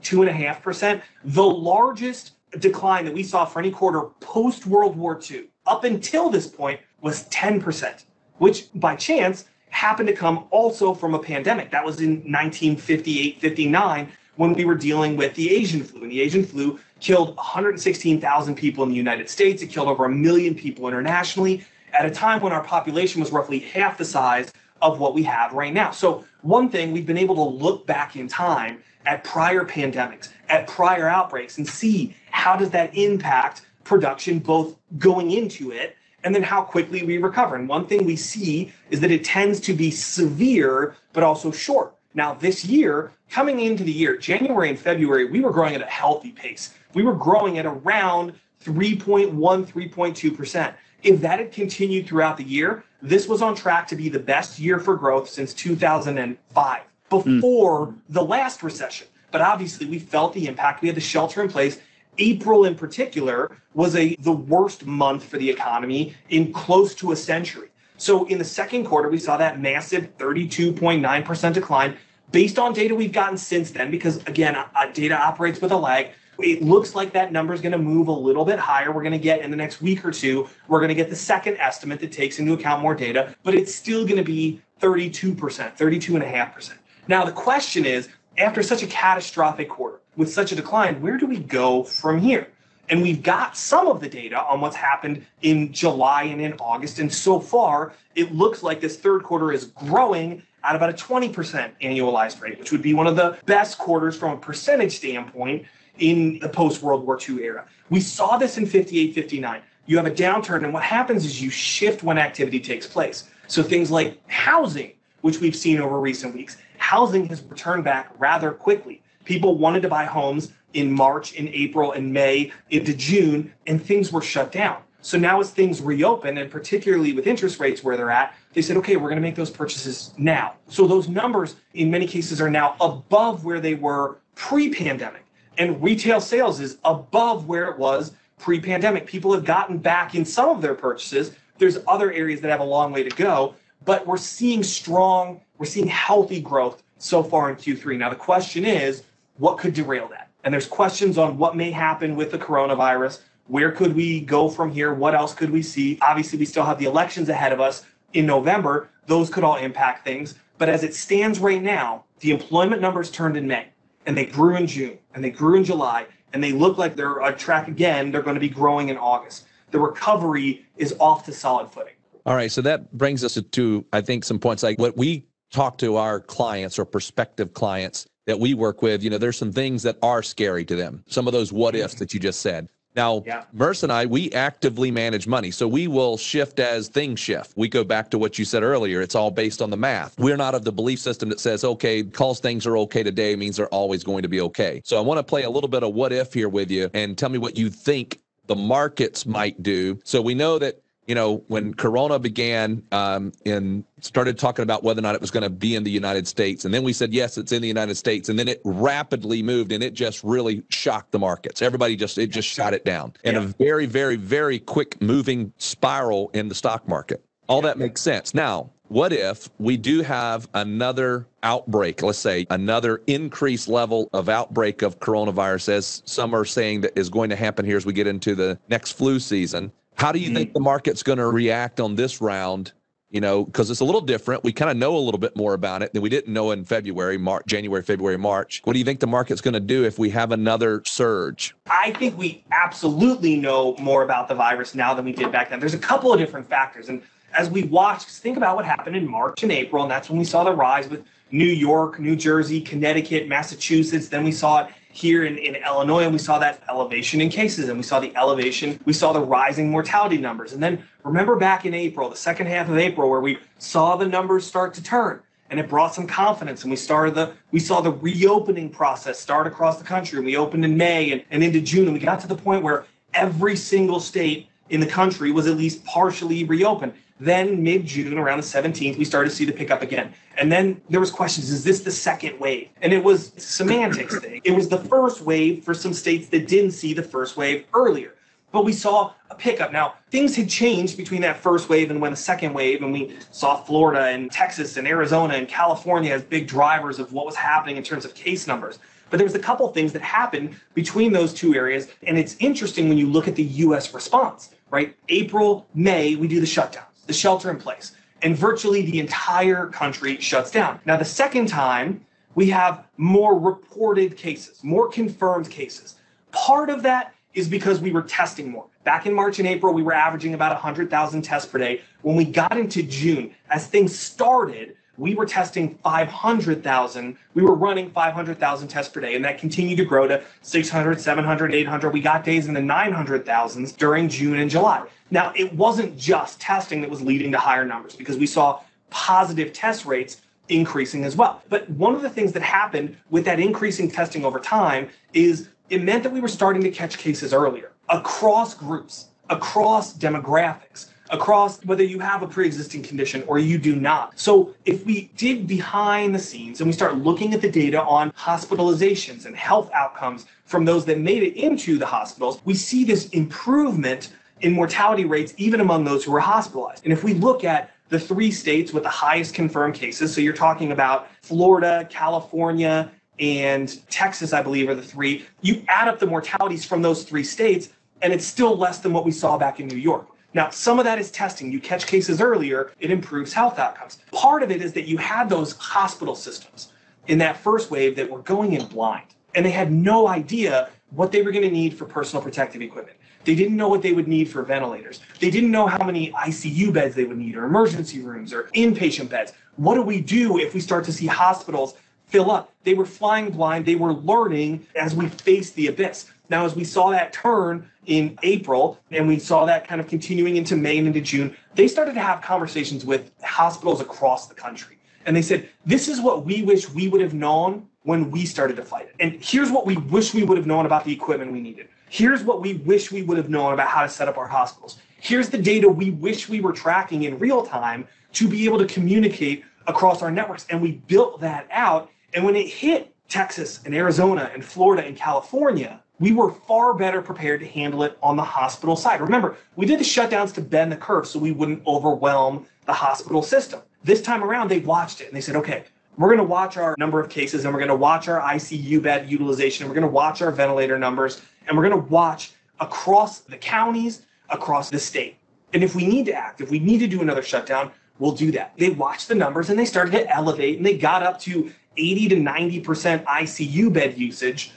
2.5%. 0.02 1.02
The 1.24 1.42
largest 1.42 2.32
decline 2.58 3.04
that 3.04 3.14
we 3.14 3.22
saw 3.22 3.44
for 3.44 3.60
any 3.60 3.70
quarter 3.70 4.02
post 4.20 4.66
World 4.66 4.96
War 4.96 5.20
II 5.30 5.44
up 5.66 5.84
until 5.84 6.28
this 6.28 6.46
point 6.46 6.80
was 7.00 7.28
10% 7.28 8.04
which 8.42 8.66
by 8.74 8.96
chance 8.96 9.44
happened 9.70 10.08
to 10.08 10.12
come 10.12 10.48
also 10.50 10.92
from 10.92 11.14
a 11.14 11.18
pandemic. 11.18 11.70
That 11.70 11.84
was 11.84 12.00
in 12.00 12.16
1958, 12.24 13.40
59, 13.40 14.12
when 14.36 14.54
we 14.54 14.64
were 14.64 14.74
dealing 14.74 15.16
with 15.16 15.34
the 15.34 15.50
Asian 15.50 15.82
flu. 15.84 16.02
And 16.02 16.10
the 16.10 16.20
Asian 16.20 16.44
flu 16.44 16.78
killed 17.00 17.36
116,000 17.36 18.54
people 18.54 18.82
in 18.84 18.90
the 18.90 18.96
United 18.96 19.28
States. 19.28 19.62
It 19.62 19.68
killed 19.68 19.88
over 19.88 20.04
a 20.04 20.10
million 20.10 20.54
people 20.54 20.88
internationally 20.88 21.64
at 21.92 22.06
a 22.06 22.10
time 22.10 22.40
when 22.40 22.52
our 22.52 22.64
population 22.64 23.20
was 23.20 23.32
roughly 23.32 23.58
half 23.58 23.98
the 23.98 24.04
size 24.04 24.52
of 24.80 24.98
what 24.98 25.14
we 25.14 25.22
have 25.22 25.52
right 25.52 25.72
now. 25.72 25.90
So, 25.90 26.24
one 26.40 26.68
thing 26.68 26.92
we've 26.92 27.06
been 27.06 27.18
able 27.18 27.36
to 27.36 27.64
look 27.64 27.86
back 27.86 28.16
in 28.16 28.26
time 28.26 28.82
at 29.06 29.22
prior 29.22 29.64
pandemics, 29.64 30.30
at 30.48 30.66
prior 30.66 31.08
outbreaks, 31.08 31.58
and 31.58 31.68
see 31.68 32.16
how 32.30 32.56
does 32.56 32.70
that 32.70 32.96
impact 32.96 33.62
production, 33.84 34.38
both 34.38 34.76
going 34.98 35.30
into 35.30 35.70
it 35.70 35.96
and 36.24 36.34
then 36.34 36.42
how 36.42 36.62
quickly 36.62 37.02
we 37.02 37.18
recover. 37.18 37.56
And 37.56 37.68
one 37.68 37.86
thing 37.86 38.04
we 38.04 38.16
see 38.16 38.72
is 38.90 39.00
that 39.00 39.10
it 39.10 39.24
tends 39.24 39.60
to 39.60 39.72
be 39.72 39.90
severe, 39.90 40.96
but 41.12 41.22
also 41.22 41.50
short. 41.50 41.94
Now, 42.14 42.34
this 42.34 42.64
year, 42.64 43.12
coming 43.30 43.60
into 43.60 43.84
the 43.84 43.92
year, 43.92 44.16
January 44.16 44.68
and 44.68 44.78
February, 44.78 45.26
we 45.26 45.40
were 45.40 45.50
growing 45.50 45.74
at 45.74 45.82
a 45.82 45.86
healthy 45.86 46.30
pace. 46.30 46.74
We 46.94 47.02
were 47.02 47.14
growing 47.14 47.58
at 47.58 47.66
around 47.66 48.34
3.1, 48.64 49.32
3.2%. 49.32 50.74
If 51.02 51.20
that 51.20 51.38
had 51.38 51.52
continued 51.52 52.06
throughout 52.06 52.36
the 52.36 52.44
year, 52.44 52.84
this 53.00 53.26
was 53.26 53.42
on 53.42 53.54
track 53.54 53.88
to 53.88 53.96
be 53.96 54.08
the 54.08 54.20
best 54.20 54.58
year 54.58 54.78
for 54.78 54.96
growth 54.96 55.28
since 55.28 55.52
2005, 55.54 56.82
before 57.08 57.86
mm. 57.86 57.98
the 58.08 58.22
last 58.22 58.62
recession. 58.62 59.08
But 59.30 59.40
obviously, 59.40 59.86
we 59.86 59.98
felt 59.98 60.34
the 60.34 60.46
impact. 60.46 60.82
We 60.82 60.88
had 60.88 60.96
the 60.96 61.00
shelter 61.00 61.42
in 61.42 61.48
place 61.48 61.80
April 62.18 62.64
in 62.64 62.74
particular 62.74 63.56
was 63.74 63.96
a 63.96 64.14
the 64.16 64.32
worst 64.32 64.86
month 64.86 65.24
for 65.24 65.38
the 65.38 65.48
economy 65.48 66.14
in 66.28 66.52
close 66.52 66.94
to 66.96 67.12
a 67.12 67.16
century. 67.16 67.70
So 68.02 68.24
in 68.24 68.38
the 68.38 68.44
second 68.44 68.84
quarter, 68.84 69.08
we 69.08 69.18
saw 69.18 69.36
that 69.36 69.60
massive 69.60 70.18
32.9% 70.18 71.52
decline 71.52 71.96
based 72.32 72.58
on 72.58 72.72
data 72.72 72.96
we've 72.96 73.12
gotten 73.12 73.38
since 73.38 73.70
then, 73.70 73.92
because 73.92 74.16
again, 74.26 74.56
uh, 74.56 74.86
data 74.92 75.16
operates 75.16 75.60
with 75.60 75.70
a 75.70 75.76
lag. 75.76 76.08
It 76.40 76.62
looks 76.62 76.96
like 76.96 77.12
that 77.12 77.30
number 77.30 77.54
is 77.54 77.60
going 77.60 77.70
to 77.70 77.78
move 77.78 78.08
a 78.08 78.12
little 78.12 78.44
bit 78.44 78.58
higher. 78.58 78.90
We're 78.90 79.04
going 79.04 79.12
to 79.12 79.20
get 79.20 79.42
in 79.42 79.52
the 79.52 79.56
next 79.56 79.80
week 79.80 80.04
or 80.04 80.10
two, 80.10 80.48
we're 80.66 80.80
going 80.80 80.88
to 80.88 80.96
get 80.96 81.10
the 81.10 81.16
second 81.16 81.58
estimate 81.58 82.00
that 82.00 82.10
takes 82.10 82.40
into 82.40 82.54
account 82.54 82.82
more 82.82 82.96
data, 82.96 83.36
but 83.44 83.54
it's 83.54 83.72
still 83.72 84.04
going 84.04 84.16
to 84.16 84.24
be 84.24 84.60
32%, 84.80 85.36
32.5%. 85.36 86.72
Now, 87.06 87.24
the 87.24 87.30
question 87.30 87.86
is 87.86 88.08
after 88.36 88.64
such 88.64 88.82
a 88.82 88.88
catastrophic 88.88 89.68
quarter, 89.68 90.00
with 90.16 90.32
such 90.32 90.50
a 90.50 90.56
decline, 90.56 91.00
where 91.00 91.18
do 91.18 91.26
we 91.26 91.38
go 91.38 91.84
from 91.84 92.18
here? 92.18 92.48
And 92.88 93.00
we've 93.00 93.22
got 93.22 93.56
some 93.56 93.86
of 93.86 94.00
the 94.00 94.08
data 94.08 94.42
on 94.42 94.60
what's 94.60 94.76
happened 94.76 95.24
in 95.42 95.72
July 95.72 96.24
and 96.24 96.40
in 96.40 96.52
August. 96.54 96.98
And 96.98 97.12
so 97.12 97.40
far, 97.40 97.92
it 98.14 98.34
looks 98.34 98.62
like 98.62 98.80
this 98.80 98.96
third 98.96 99.22
quarter 99.22 99.52
is 99.52 99.66
growing 99.66 100.42
at 100.64 100.76
about 100.76 100.90
a 100.90 100.92
20% 100.92 101.72
annualized 101.80 102.40
rate, 102.40 102.58
which 102.58 102.72
would 102.72 102.82
be 102.82 102.94
one 102.94 103.06
of 103.06 103.16
the 103.16 103.38
best 103.46 103.78
quarters 103.78 104.16
from 104.16 104.32
a 104.32 104.36
percentage 104.36 104.96
standpoint 104.96 105.66
in 105.98 106.38
the 106.40 106.48
post 106.48 106.82
World 106.82 107.06
War 107.06 107.18
II 107.18 107.42
era. 107.42 107.66
We 107.90 108.00
saw 108.00 108.36
this 108.36 108.58
in 108.58 108.66
58 108.66 109.14
59. 109.14 109.62
You 109.86 109.96
have 109.96 110.06
a 110.06 110.10
downturn, 110.10 110.64
and 110.64 110.72
what 110.72 110.82
happens 110.82 111.24
is 111.24 111.42
you 111.42 111.50
shift 111.50 112.02
when 112.02 112.16
activity 112.16 112.60
takes 112.60 112.86
place. 112.86 113.24
So 113.48 113.62
things 113.62 113.90
like 113.90 114.20
housing, 114.28 114.92
which 115.22 115.40
we've 115.40 115.56
seen 115.56 115.80
over 115.80 116.00
recent 116.00 116.34
weeks, 116.34 116.56
housing 116.78 117.26
has 117.26 117.42
returned 117.42 117.84
back 117.84 118.12
rather 118.18 118.52
quickly. 118.52 119.01
People 119.24 119.58
wanted 119.58 119.82
to 119.82 119.88
buy 119.88 120.04
homes 120.04 120.52
in 120.74 120.90
March, 120.90 121.34
in 121.34 121.48
April, 121.48 121.92
and 121.92 122.12
May, 122.12 122.52
into 122.70 122.94
June, 122.94 123.52
and 123.66 123.82
things 123.82 124.12
were 124.12 124.22
shut 124.22 124.52
down. 124.52 124.82
So 125.02 125.18
now, 125.18 125.40
as 125.40 125.50
things 125.50 125.80
reopen, 125.80 126.38
and 126.38 126.50
particularly 126.50 127.12
with 127.12 127.26
interest 127.26 127.58
rates 127.58 127.82
where 127.82 127.96
they're 127.96 128.10
at, 128.10 128.34
they 128.52 128.62
said, 128.62 128.76
okay, 128.76 128.96
we're 128.96 129.08
going 129.08 129.16
to 129.16 129.22
make 129.22 129.34
those 129.34 129.50
purchases 129.50 130.14
now. 130.16 130.54
So 130.68 130.86
those 130.86 131.08
numbers, 131.08 131.56
in 131.74 131.90
many 131.90 132.06
cases, 132.06 132.40
are 132.40 132.50
now 132.50 132.76
above 132.80 133.44
where 133.44 133.58
they 133.58 133.74
were 133.74 134.18
pre 134.36 134.72
pandemic. 134.72 135.24
And 135.58 135.82
retail 135.82 136.20
sales 136.20 136.60
is 136.60 136.78
above 136.84 137.48
where 137.48 137.68
it 137.68 137.78
was 137.78 138.12
pre 138.38 138.60
pandemic. 138.60 139.06
People 139.06 139.32
have 139.32 139.44
gotten 139.44 139.76
back 139.76 140.14
in 140.14 140.24
some 140.24 140.48
of 140.48 140.62
their 140.62 140.74
purchases. 140.74 141.32
There's 141.58 141.78
other 141.88 142.12
areas 142.12 142.40
that 142.40 142.50
have 142.50 142.60
a 142.60 142.64
long 142.64 142.92
way 142.92 143.02
to 143.02 143.14
go, 143.16 143.56
but 143.84 144.06
we're 144.06 144.16
seeing 144.16 144.62
strong, 144.62 145.40
we're 145.58 145.66
seeing 145.66 145.88
healthy 145.88 146.40
growth 146.40 146.82
so 146.98 147.22
far 147.22 147.50
in 147.50 147.56
Q3. 147.56 147.98
Now, 147.98 148.08
the 148.08 148.16
question 148.16 148.64
is, 148.64 149.02
what 149.38 149.58
could 149.58 149.74
derail 149.74 150.08
that? 150.08 150.30
And 150.44 150.52
there's 150.52 150.66
questions 150.66 151.18
on 151.18 151.38
what 151.38 151.56
may 151.56 151.70
happen 151.70 152.16
with 152.16 152.30
the 152.30 152.38
coronavirus. 152.38 153.20
Where 153.46 153.72
could 153.72 153.94
we 153.94 154.20
go 154.20 154.48
from 154.48 154.70
here? 154.70 154.94
What 154.94 155.14
else 155.14 155.34
could 155.34 155.50
we 155.50 155.62
see? 155.62 155.98
Obviously, 156.02 156.38
we 156.38 156.44
still 156.44 156.64
have 156.64 156.78
the 156.78 156.84
elections 156.86 157.28
ahead 157.28 157.52
of 157.52 157.60
us 157.60 157.84
in 158.12 158.26
November. 158.26 158.88
Those 159.06 159.30
could 159.30 159.44
all 159.44 159.56
impact 159.56 160.04
things. 160.04 160.34
But 160.58 160.68
as 160.68 160.84
it 160.84 160.94
stands 160.94 161.38
right 161.38 161.62
now, 161.62 162.04
the 162.20 162.30
employment 162.30 162.80
numbers 162.80 163.10
turned 163.10 163.36
in 163.36 163.46
May 163.46 163.68
and 164.06 164.16
they 164.16 164.26
grew 164.26 164.56
in 164.56 164.66
June 164.66 164.98
and 165.14 165.24
they 165.24 165.30
grew 165.30 165.56
in 165.56 165.64
July 165.64 166.06
and 166.32 166.42
they 166.42 166.52
look 166.52 166.78
like 166.78 166.94
they're 166.94 167.20
on 167.20 167.36
track 167.36 167.68
again. 167.68 168.12
They're 168.12 168.22
going 168.22 168.34
to 168.34 168.40
be 168.40 168.48
growing 168.48 168.88
in 168.88 168.96
August. 168.96 169.46
The 169.70 169.80
recovery 169.80 170.64
is 170.76 170.94
off 171.00 171.24
to 171.26 171.32
solid 171.32 171.70
footing. 171.70 171.94
All 172.24 172.36
right. 172.36 172.50
So 172.50 172.62
that 172.62 172.92
brings 172.96 173.24
us 173.24 173.40
to, 173.40 173.84
I 173.92 174.00
think, 174.00 174.24
some 174.24 174.38
points 174.38 174.62
like 174.62 174.78
what 174.78 174.96
we 174.96 175.26
talk 175.50 175.78
to 175.78 175.96
our 175.96 176.20
clients 176.20 176.78
or 176.78 176.84
prospective 176.84 177.52
clients 177.54 178.06
that 178.26 178.38
we 178.38 178.54
work 178.54 178.82
with, 178.82 179.02
you 179.02 179.10
know, 179.10 179.18
there's 179.18 179.36
some 179.36 179.52
things 179.52 179.82
that 179.82 179.96
are 180.02 180.22
scary 180.22 180.64
to 180.64 180.76
them. 180.76 181.04
Some 181.06 181.26
of 181.26 181.32
those 181.32 181.52
what 181.52 181.74
ifs 181.74 181.94
that 181.94 182.14
you 182.14 182.20
just 182.20 182.40
said. 182.40 182.68
Now, 182.94 183.22
yeah. 183.26 183.44
Murs 183.52 183.82
and 183.82 183.90
I, 183.90 184.04
we 184.04 184.30
actively 184.32 184.90
manage 184.90 185.26
money. 185.26 185.50
So 185.50 185.66
we 185.66 185.88
will 185.88 186.18
shift 186.18 186.60
as 186.60 186.88
things 186.88 187.18
shift. 187.18 187.54
We 187.56 187.68
go 187.68 187.84
back 187.84 188.10
to 188.10 188.18
what 188.18 188.38
you 188.38 188.44
said 188.44 188.62
earlier. 188.62 189.00
It's 189.00 189.14
all 189.14 189.30
based 189.30 189.62
on 189.62 189.70
the 189.70 189.78
math. 189.78 190.18
We're 190.18 190.36
not 190.36 190.54
of 190.54 190.64
the 190.64 190.72
belief 190.72 190.98
system 190.98 191.30
that 191.30 191.40
says, 191.40 191.64
okay, 191.64 192.02
calls 192.02 192.40
things 192.40 192.66
are 192.66 192.76
okay 192.78 193.02
today 193.02 193.34
means 193.34 193.56
they're 193.56 193.66
always 193.68 194.04
going 194.04 194.22
to 194.22 194.28
be 194.28 194.42
okay. 194.42 194.82
So 194.84 194.98
I 194.98 195.00
want 195.00 195.18
to 195.18 195.24
play 195.24 195.44
a 195.44 195.50
little 195.50 195.70
bit 195.70 195.82
of 195.82 195.94
what 195.94 196.12
if 196.12 196.34
here 196.34 196.50
with 196.50 196.70
you 196.70 196.90
and 196.92 197.16
tell 197.16 197.30
me 197.30 197.38
what 197.38 197.56
you 197.56 197.70
think 197.70 198.20
the 198.46 198.56
markets 198.56 199.24
might 199.24 199.62
do. 199.62 199.98
So 200.04 200.20
we 200.20 200.34
know 200.34 200.58
that 200.58 200.81
you 201.06 201.14
know, 201.14 201.42
when 201.48 201.74
Corona 201.74 202.18
began 202.18 202.82
um, 202.92 203.32
and 203.44 203.84
started 204.00 204.38
talking 204.38 204.62
about 204.62 204.84
whether 204.84 205.00
or 205.00 205.02
not 205.02 205.14
it 205.14 205.20
was 205.20 205.30
going 205.30 205.42
to 205.42 205.50
be 205.50 205.74
in 205.74 205.82
the 205.82 205.90
United 205.90 206.28
States, 206.28 206.64
and 206.64 206.72
then 206.72 206.82
we 206.82 206.92
said 206.92 207.12
yes, 207.12 207.36
it's 207.36 207.52
in 207.52 207.60
the 207.60 207.68
United 207.68 207.96
States, 207.96 208.28
and 208.28 208.38
then 208.38 208.48
it 208.48 208.60
rapidly 208.64 209.42
moved, 209.42 209.72
and 209.72 209.82
it 209.82 209.94
just 209.94 210.22
really 210.22 210.62
shocked 210.68 211.10
the 211.12 211.18
markets. 211.18 211.60
Everybody 211.60 211.96
just 211.96 212.18
it 212.18 212.28
just 212.28 212.48
shot 212.48 212.72
it 212.72 212.84
down, 212.84 213.14
and 213.24 213.36
yeah. 213.36 213.42
a 213.42 213.46
very, 213.46 213.86
very, 213.86 214.16
very 214.16 214.58
quick 214.58 215.00
moving 215.02 215.52
spiral 215.58 216.30
in 216.34 216.48
the 216.48 216.54
stock 216.54 216.86
market. 216.88 217.24
All 217.48 217.62
that 217.62 217.78
makes 217.78 218.00
sense. 218.00 218.32
Now, 218.32 218.70
what 218.92 219.12
if 219.12 219.48
we 219.58 219.76
do 219.76 220.02
have 220.02 220.48
another 220.54 221.26
outbreak, 221.42 222.02
let's 222.02 222.18
say 222.18 222.46
another 222.50 223.02
increased 223.06 223.66
level 223.66 224.08
of 224.12 224.28
outbreak 224.28 224.82
of 224.82 225.00
coronavirus, 225.00 225.70
as 225.70 226.02
some 226.04 226.34
are 226.34 226.44
saying 226.44 226.82
that 226.82 226.92
is 226.96 227.08
going 227.08 227.30
to 227.30 227.36
happen 227.36 227.64
here 227.64 227.76
as 227.76 227.86
we 227.86 227.92
get 227.92 228.06
into 228.06 228.34
the 228.34 228.58
next 228.68 228.92
flu 228.92 229.18
season? 229.18 229.72
How 229.94 230.12
do 230.12 230.18
you 230.18 230.26
mm-hmm. 230.26 230.36
think 230.36 230.52
the 230.52 230.60
market's 230.60 231.02
going 231.02 231.18
to 231.18 231.26
react 231.26 231.80
on 231.80 231.94
this 231.94 232.20
round? 232.20 232.72
You 233.10 233.20
know, 233.20 233.44
because 233.44 233.70
it's 233.70 233.80
a 233.80 233.84
little 233.84 234.00
different. 234.00 234.42
We 234.42 234.54
kind 234.54 234.70
of 234.70 234.78
know 234.78 234.96
a 234.96 234.98
little 234.98 235.20
bit 235.20 235.36
more 235.36 235.52
about 235.52 235.82
it 235.82 235.92
than 235.92 236.00
we 236.00 236.08
didn't 236.08 236.32
know 236.32 236.50
in 236.50 236.64
February, 236.64 237.18
March, 237.18 237.44
January, 237.46 237.82
February, 237.82 238.16
March. 238.16 238.62
What 238.64 238.72
do 238.72 238.78
you 238.78 238.86
think 238.86 239.00
the 239.00 239.06
market's 239.06 239.42
going 239.42 239.52
to 239.52 239.60
do 239.60 239.84
if 239.84 239.98
we 239.98 240.08
have 240.10 240.32
another 240.32 240.82
surge? 240.86 241.54
I 241.70 241.90
think 241.92 242.16
we 242.16 242.42
absolutely 242.52 243.36
know 243.36 243.76
more 243.78 244.02
about 244.02 244.28
the 244.28 244.34
virus 244.34 244.74
now 244.74 244.94
than 244.94 245.04
we 245.04 245.12
did 245.12 245.30
back 245.30 245.50
then. 245.50 245.60
There's 245.60 245.74
a 245.74 245.78
couple 245.78 246.10
of 246.10 246.18
different 246.18 246.48
factors. 246.48 246.88
And 246.88 247.02
as 247.36 247.50
we 247.50 247.64
watch, 247.64 248.04
think 248.04 248.38
about 248.38 248.56
what 248.56 248.64
happened 248.64 248.96
in 248.96 249.06
March 249.06 249.42
and 249.42 249.52
April, 249.52 249.82
and 249.82 249.90
that's 249.90 250.08
when 250.08 250.18
we 250.18 250.24
saw 250.24 250.42
the 250.44 250.54
rise 250.54 250.88
with 250.88 251.04
New 251.30 251.44
York, 251.44 251.98
New 251.98 252.16
Jersey, 252.16 252.60
Connecticut, 252.60 253.28
Massachusetts. 253.28 254.08
Then 254.08 254.24
we 254.24 254.32
saw 254.32 254.64
it 254.64 254.72
here 254.92 255.24
in, 255.24 255.38
in 255.38 255.56
Illinois, 255.56 256.04
and 256.04 256.12
we 256.12 256.18
saw 256.18 256.38
that 256.38 256.62
elevation 256.68 257.20
in 257.20 257.30
cases, 257.30 257.68
and 257.68 257.78
we 257.78 257.82
saw 257.82 257.98
the 257.98 258.14
elevation, 258.14 258.78
we 258.84 258.92
saw 258.92 259.12
the 259.12 259.20
rising 259.20 259.70
mortality 259.70 260.18
numbers. 260.18 260.52
And 260.52 260.62
then 260.62 260.86
remember 261.02 261.36
back 261.36 261.64
in 261.64 261.74
April, 261.74 262.10
the 262.10 262.16
second 262.16 262.46
half 262.46 262.68
of 262.68 262.76
April, 262.76 263.08
where 263.08 263.20
we 263.20 263.38
saw 263.58 263.96
the 263.96 264.06
numbers 264.06 264.46
start 264.46 264.74
to 264.74 264.82
turn 264.82 265.22
and 265.52 265.60
it 265.60 265.68
brought 265.68 265.94
some 265.94 266.06
confidence 266.06 266.62
and 266.62 266.70
we 266.70 266.76
started 266.76 267.14
the 267.14 267.32
we 267.50 267.60
saw 267.60 267.82
the 267.82 267.92
reopening 267.92 268.70
process 268.70 269.20
start 269.20 269.46
across 269.46 269.76
the 269.76 269.84
country 269.84 270.16
and 270.16 270.24
we 270.24 270.34
opened 270.34 270.64
in 270.64 270.76
may 270.76 271.12
and, 271.12 271.22
and 271.30 271.44
into 271.44 271.60
june 271.60 271.84
and 271.84 271.92
we 271.92 272.00
got 272.00 272.18
to 272.18 272.26
the 272.26 272.34
point 272.34 272.62
where 272.62 272.86
every 273.12 273.54
single 273.54 274.00
state 274.00 274.48
in 274.70 274.80
the 274.80 274.86
country 274.86 275.30
was 275.30 275.46
at 275.46 275.58
least 275.58 275.84
partially 275.84 276.44
reopened 276.44 276.94
then 277.24 277.62
mid-June, 277.62 278.18
around 278.18 278.38
the 278.38 278.44
17th, 278.44 278.98
we 278.98 279.04
started 279.04 279.30
to 279.30 279.36
see 279.36 279.44
the 279.44 279.52
pickup 279.52 279.82
again. 279.82 280.12
And 280.38 280.50
then 280.50 280.80
there 280.88 281.00
was 281.00 281.10
questions, 281.10 281.50
is 281.50 281.62
this 281.62 281.80
the 281.80 281.90
second 281.90 282.40
wave? 282.40 282.68
And 282.80 282.92
it 282.92 283.02
was 283.02 283.32
semantics 283.36 284.18
thing. 284.18 284.40
It 284.44 284.52
was 284.52 284.68
the 284.68 284.78
first 284.78 285.20
wave 285.20 285.64
for 285.64 285.74
some 285.74 285.92
states 285.92 286.28
that 286.28 286.48
didn't 286.48 286.72
see 286.72 286.94
the 286.94 287.02
first 287.02 287.36
wave 287.36 287.66
earlier. 287.74 288.14
But 288.50 288.64
we 288.64 288.72
saw 288.72 289.12
a 289.30 289.34
pickup. 289.34 289.72
Now, 289.72 289.94
things 290.10 290.36
had 290.36 290.48
changed 290.48 290.96
between 290.96 291.22
that 291.22 291.38
first 291.38 291.68
wave 291.68 291.90
and 291.90 292.00
when 292.00 292.10
the 292.10 292.16
second 292.16 292.52
wave, 292.52 292.82
and 292.82 292.92
we 292.92 293.16
saw 293.30 293.56
Florida 293.56 294.06
and 294.06 294.30
Texas 294.30 294.76
and 294.76 294.86
Arizona 294.86 295.34
and 295.34 295.48
California 295.48 296.12
as 296.12 296.22
big 296.22 296.46
drivers 296.46 296.98
of 296.98 297.12
what 297.12 297.24
was 297.24 297.36
happening 297.36 297.76
in 297.76 297.82
terms 297.82 298.04
of 298.04 298.14
case 298.14 298.46
numbers. 298.46 298.78
But 299.08 299.18
there 299.18 299.26
was 299.26 299.34
a 299.34 299.38
couple 299.38 299.68
things 299.68 299.92
that 299.92 300.02
happened 300.02 300.56
between 300.74 301.12
those 301.12 301.32
two 301.32 301.54
areas. 301.54 301.88
And 302.02 302.18
it's 302.18 302.36
interesting 302.40 302.88
when 302.88 302.98
you 302.98 303.06
look 303.06 303.28
at 303.28 303.36
the 303.36 303.42
US 303.42 303.94
response, 303.94 304.54
right? 304.70 304.96
April, 305.08 305.66
May, 305.74 306.16
we 306.16 306.28
do 306.28 306.40
the 306.40 306.46
shutdown 306.46 306.84
the 307.06 307.12
shelter 307.12 307.50
in 307.50 307.58
place, 307.58 307.92
and 308.22 308.36
virtually 308.36 308.82
the 308.82 309.00
entire 309.00 309.66
country 309.66 310.20
shuts 310.20 310.50
down. 310.50 310.80
Now, 310.84 310.96
the 310.96 311.04
second 311.04 311.46
time, 311.48 312.04
we 312.34 312.48
have 312.50 312.86
more 312.96 313.38
reported 313.38 314.16
cases, 314.16 314.62
more 314.62 314.88
confirmed 314.88 315.50
cases. 315.50 315.96
Part 316.30 316.70
of 316.70 316.82
that 316.82 317.14
is 317.34 317.48
because 317.48 317.80
we 317.80 317.92
were 317.92 318.02
testing 318.02 318.50
more. 318.50 318.66
Back 318.84 319.06
in 319.06 319.14
March 319.14 319.38
and 319.38 319.48
April, 319.48 319.72
we 319.72 319.82
were 319.82 319.92
averaging 319.92 320.34
about 320.34 320.52
100,000 320.52 321.22
tests 321.22 321.50
per 321.50 321.58
day. 321.58 321.82
When 322.02 322.16
we 322.16 322.24
got 322.24 322.56
into 322.56 322.82
June, 322.82 323.34
as 323.50 323.66
things 323.66 323.96
started, 323.98 324.76
we 324.98 325.14
were 325.14 325.24
testing 325.24 325.78
500,000. 325.82 327.16
We 327.34 327.42
were 327.42 327.54
running 327.54 327.90
500,000 327.90 328.68
tests 328.68 328.92
per 328.92 329.00
day, 329.00 329.14
and 329.14 329.24
that 329.24 329.38
continued 329.38 329.78
to 329.78 329.84
grow 329.84 330.06
to 330.06 330.22
600, 330.42 331.00
700, 331.00 331.54
800. 331.54 331.90
We 331.90 332.00
got 332.00 332.24
days 332.24 332.46
in 332.46 332.54
the 332.54 332.60
900,000s 332.60 333.76
during 333.76 334.08
June 334.08 334.38
and 334.38 334.50
July. 334.50 334.86
Now, 335.12 335.30
it 335.36 335.52
wasn't 335.52 335.98
just 335.98 336.40
testing 336.40 336.80
that 336.80 336.88
was 336.88 337.02
leading 337.02 337.30
to 337.32 337.38
higher 337.38 337.66
numbers 337.66 337.94
because 337.94 338.16
we 338.16 338.26
saw 338.26 338.62
positive 338.88 339.52
test 339.52 339.84
rates 339.84 340.22
increasing 340.48 341.04
as 341.04 341.16
well. 341.16 341.42
But 341.50 341.68
one 341.68 341.94
of 341.94 342.00
the 342.00 342.08
things 342.08 342.32
that 342.32 342.42
happened 342.42 342.96
with 343.10 343.26
that 343.26 343.38
increasing 343.38 343.90
testing 343.90 344.24
over 344.24 344.40
time 344.40 344.88
is 345.12 345.50
it 345.68 345.82
meant 345.82 346.02
that 346.04 346.12
we 346.12 346.22
were 346.22 346.28
starting 346.28 346.62
to 346.62 346.70
catch 346.70 346.96
cases 346.96 347.34
earlier 347.34 347.72
across 347.90 348.54
groups, 348.54 349.08
across 349.28 349.94
demographics 349.94 350.88
across 351.10 351.62
whether 351.66 351.84
you 351.84 351.98
have 351.98 352.22
a 352.22 352.26
pre-existing 352.26 352.82
condition 352.82 353.22
or 353.26 353.38
you 353.38 353.58
do 353.58 353.76
not. 353.76 354.18
So 354.18 354.54
if 354.64 354.86
we 354.86 355.10
dig 355.18 355.46
behind 355.46 356.14
the 356.14 356.18
scenes 356.18 356.60
and 356.60 356.66
we 356.68 356.72
start 356.72 356.96
looking 356.96 357.34
at 357.34 357.42
the 357.42 357.50
data 357.50 357.82
on 357.82 358.12
hospitalizations 358.12 359.26
and 359.26 359.36
health 359.36 359.70
outcomes 359.74 360.24
from 360.46 360.64
those 360.64 360.86
that 360.86 360.98
made 360.98 361.22
it 361.22 361.36
into 361.36 361.76
the 361.76 361.84
hospitals, 361.84 362.40
we 362.46 362.54
see 362.54 362.82
this 362.82 363.10
improvement 363.10 364.10
in 364.42 364.52
mortality 364.52 365.04
rates 365.04 365.32
even 365.36 365.60
among 365.60 365.84
those 365.84 366.04
who 366.04 366.12
were 366.12 366.20
hospitalized. 366.20 366.84
And 366.84 366.92
if 366.92 367.02
we 367.02 367.14
look 367.14 367.44
at 367.44 367.70
the 367.88 367.98
three 367.98 368.30
states 368.30 368.72
with 368.72 368.82
the 368.82 368.88
highest 368.88 369.34
confirmed 369.34 369.74
cases, 369.74 370.14
so 370.14 370.20
you're 370.20 370.32
talking 370.32 370.72
about 370.72 371.08
Florida, 371.22 371.86
California, 371.88 372.90
and 373.18 373.88
Texas, 373.88 374.32
I 374.32 374.42
believe, 374.42 374.68
are 374.68 374.74
the 374.74 374.82
three. 374.82 375.26
You 375.42 375.62
add 375.68 375.88
up 375.88 375.98
the 375.98 376.06
mortalities 376.06 376.64
from 376.64 376.82
those 376.82 377.04
three 377.04 377.24
states, 377.24 377.68
and 378.00 378.12
it's 378.12 378.24
still 378.24 378.56
less 378.56 378.78
than 378.80 378.92
what 378.92 379.04
we 379.04 379.12
saw 379.12 379.38
back 379.38 379.60
in 379.60 379.68
New 379.68 379.76
York. 379.76 380.08
Now, 380.34 380.50
some 380.50 380.78
of 380.78 380.84
that 380.86 380.98
is 380.98 381.10
testing. 381.10 381.52
You 381.52 381.60
catch 381.60 381.86
cases 381.86 382.20
earlier, 382.20 382.72
it 382.80 382.90
improves 382.90 383.32
health 383.32 383.58
outcomes. 383.58 383.98
Part 384.12 384.42
of 384.42 384.50
it 384.50 384.62
is 384.62 384.72
that 384.72 384.88
you 384.88 384.96
had 384.96 385.28
those 385.28 385.52
hospital 385.56 386.16
systems 386.16 386.72
in 387.06 387.18
that 387.18 387.36
first 387.36 387.70
wave 387.70 387.94
that 387.96 388.10
were 388.10 388.20
going 388.20 388.54
in 388.54 388.66
blind, 388.66 389.08
and 389.34 389.44
they 389.44 389.50
had 389.50 389.70
no 389.70 390.08
idea 390.08 390.70
what 390.90 391.12
they 391.12 391.22
were 391.22 391.32
going 391.32 391.44
to 391.44 391.50
need 391.50 391.76
for 391.76 391.84
personal 391.84 392.22
protective 392.22 392.62
equipment. 392.62 392.96
They 393.24 393.34
didn't 393.34 393.56
know 393.56 393.68
what 393.68 393.82
they 393.82 393.92
would 393.92 394.08
need 394.08 394.28
for 394.28 394.42
ventilators. 394.42 395.00
They 395.20 395.30
didn't 395.30 395.50
know 395.50 395.66
how 395.66 395.84
many 395.84 396.10
ICU 396.12 396.72
beds 396.72 396.94
they 396.94 397.04
would 397.04 397.18
need, 397.18 397.36
or 397.36 397.44
emergency 397.44 398.00
rooms, 398.00 398.32
or 398.32 398.44
inpatient 398.54 399.08
beds. 399.08 399.32
What 399.56 399.74
do 399.74 399.82
we 399.82 400.00
do 400.00 400.38
if 400.38 400.54
we 400.54 400.60
start 400.60 400.84
to 400.86 400.92
see 400.92 401.06
hospitals 401.06 401.74
fill 402.06 402.30
up? 402.30 402.52
They 402.64 402.74
were 402.74 402.86
flying 402.86 403.30
blind. 403.30 403.66
They 403.66 403.74
were 403.74 403.92
learning 403.92 404.66
as 404.74 404.94
we 404.94 405.08
faced 405.08 405.54
the 405.54 405.68
abyss. 405.68 406.10
Now, 406.28 406.44
as 406.44 406.56
we 406.56 406.64
saw 406.64 406.90
that 406.90 407.12
turn 407.12 407.68
in 407.86 408.18
April 408.22 408.78
and 408.90 409.06
we 409.06 409.18
saw 409.18 409.44
that 409.44 409.68
kind 409.68 409.80
of 409.80 409.86
continuing 409.86 410.36
into 410.36 410.56
May 410.56 410.78
and 410.78 410.86
into 410.86 411.00
June, 411.00 411.36
they 411.54 411.68
started 411.68 411.94
to 411.94 412.00
have 412.00 412.22
conversations 412.22 412.84
with 412.84 413.10
hospitals 413.22 413.80
across 413.80 414.28
the 414.28 414.34
country. 414.34 414.78
And 415.04 415.16
they 415.16 415.22
said, 415.22 415.48
This 415.66 415.88
is 415.88 416.00
what 416.00 416.24
we 416.24 416.42
wish 416.42 416.70
we 416.70 416.88
would 416.88 417.00
have 417.00 417.14
known 417.14 417.68
when 417.82 418.10
we 418.10 418.24
started 418.24 418.56
to 418.56 418.64
fight 418.64 418.86
it. 418.86 418.94
And 419.00 419.22
here's 419.22 419.50
what 419.50 419.66
we 419.66 419.76
wish 419.76 420.14
we 420.14 420.22
would 420.22 420.38
have 420.38 420.46
known 420.46 420.66
about 420.66 420.84
the 420.84 420.92
equipment 420.92 421.32
we 421.32 421.40
needed. 421.40 421.68
Here's 421.92 422.24
what 422.24 422.40
we 422.40 422.54
wish 422.54 422.90
we 422.90 423.02
would 423.02 423.18
have 423.18 423.28
known 423.28 423.52
about 423.52 423.68
how 423.68 423.82
to 423.82 423.88
set 423.88 424.08
up 424.08 424.16
our 424.16 424.26
hospitals. 424.26 424.78
Here's 424.98 425.28
the 425.28 425.36
data 425.36 425.68
we 425.68 425.90
wish 425.90 426.26
we 426.26 426.40
were 426.40 426.54
tracking 426.54 427.02
in 427.02 427.18
real 427.18 427.44
time 427.44 427.86
to 428.14 428.26
be 428.26 428.46
able 428.46 428.56
to 428.60 428.64
communicate 428.64 429.44
across 429.66 430.00
our 430.00 430.10
networks. 430.10 430.46
And 430.48 430.62
we 430.62 430.72
built 430.72 431.20
that 431.20 431.46
out. 431.50 431.90
And 432.14 432.24
when 432.24 432.34
it 432.34 432.48
hit 432.48 432.94
Texas 433.10 433.60
and 433.66 433.74
Arizona 433.74 434.30
and 434.32 434.42
Florida 434.42 434.86
and 434.86 434.96
California, 434.96 435.82
we 436.00 436.14
were 436.14 436.30
far 436.32 436.72
better 436.72 437.02
prepared 437.02 437.40
to 437.40 437.46
handle 437.46 437.82
it 437.82 437.98
on 438.02 438.16
the 438.16 438.24
hospital 438.24 438.74
side. 438.74 439.02
Remember, 439.02 439.36
we 439.56 439.66
did 439.66 439.78
the 439.78 439.84
shutdowns 439.84 440.32
to 440.32 440.40
bend 440.40 440.72
the 440.72 440.78
curve 440.78 441.06
so 441.06 441.18
we 441.18 441.32
wouldn't 441.32 441.62
overwhelm 441.66 442.46
the 442.64 442.72
hospital 442.72 443.22
system. 443.22 443.60
This 443.84 444.00
time 444.00 444.24
around, 444.24 444.50
they 444.50 444.60
watched 444.60 445.02
it 445.02 445.08
and 445.08 445.14
they 445.14 445.20
said, 445.20 445.36
okay, 445.36 445.64
we're 445.98 446.08
going 446.08 446.16
to 446.16 446.24
watch 446.24 446.56
our 446.56 446.74
number 446.78 447.00
of 447.00 447.10
cases 447.10 447.44
and 447.44 447.52
we're 447.52 447.60
going 447.60 447.68
to 447.68 447.76
watch 447.76 448.08
our 448.08 448.22
ICU 448.22 448.80
bed 448.80 449.10
utilization. 449.10 449.68
We're 449.68 449.74
going 449.74 449.82
to 449.82 449.88
watch 449.88 450.22
our 450.22 450.30
ventilator 450.30 450.78
numbers 450.78 451.20
and 451.46 451.56
we're 451.56 451.68
going 451.68 451.82
to 451.82 451.88
watch 451.88 452.32
across 452.60 453.20
the 453.20 453.36
counties, 453.36 454.06
across 454.30 454.70
the 454.70 454.78
state. 454.78 455.16
And 455.52 455.62
if 455.62 455.74
we 455.74 455.86
need 455.86 456.06
to 456.06 456.12
act, 456.14 456.40
if 456.40 456.50
we 456.50 456.58
need 456.58 456.78
to 456.78 456.86
do 456.86 457.02
another 457.02 457.22
shutdown, 457.22 457.70
we'll 457.98 458.12
do 458.12 458.30
that. 458.32 458.54
They 458.56 458.70
watched 458.70 459.08
the 459.08 459.14
numbers 459.14 459.50
and 459.50 459.58
they 459.58 459.64
started 459.64 459.92
to 459.92 460.08
elevate 460.14 460.56
and 460.56 460.64
they 460.64 460.78
got 460.78 461.02
up 461.02 461.20
to 461.20 461.52
80 461.76 462.08
to 462.08 462.16
90% 462.16 463.04
ICU 463.04 463.72
bed 463.72 463.98
usage 463.98 464.52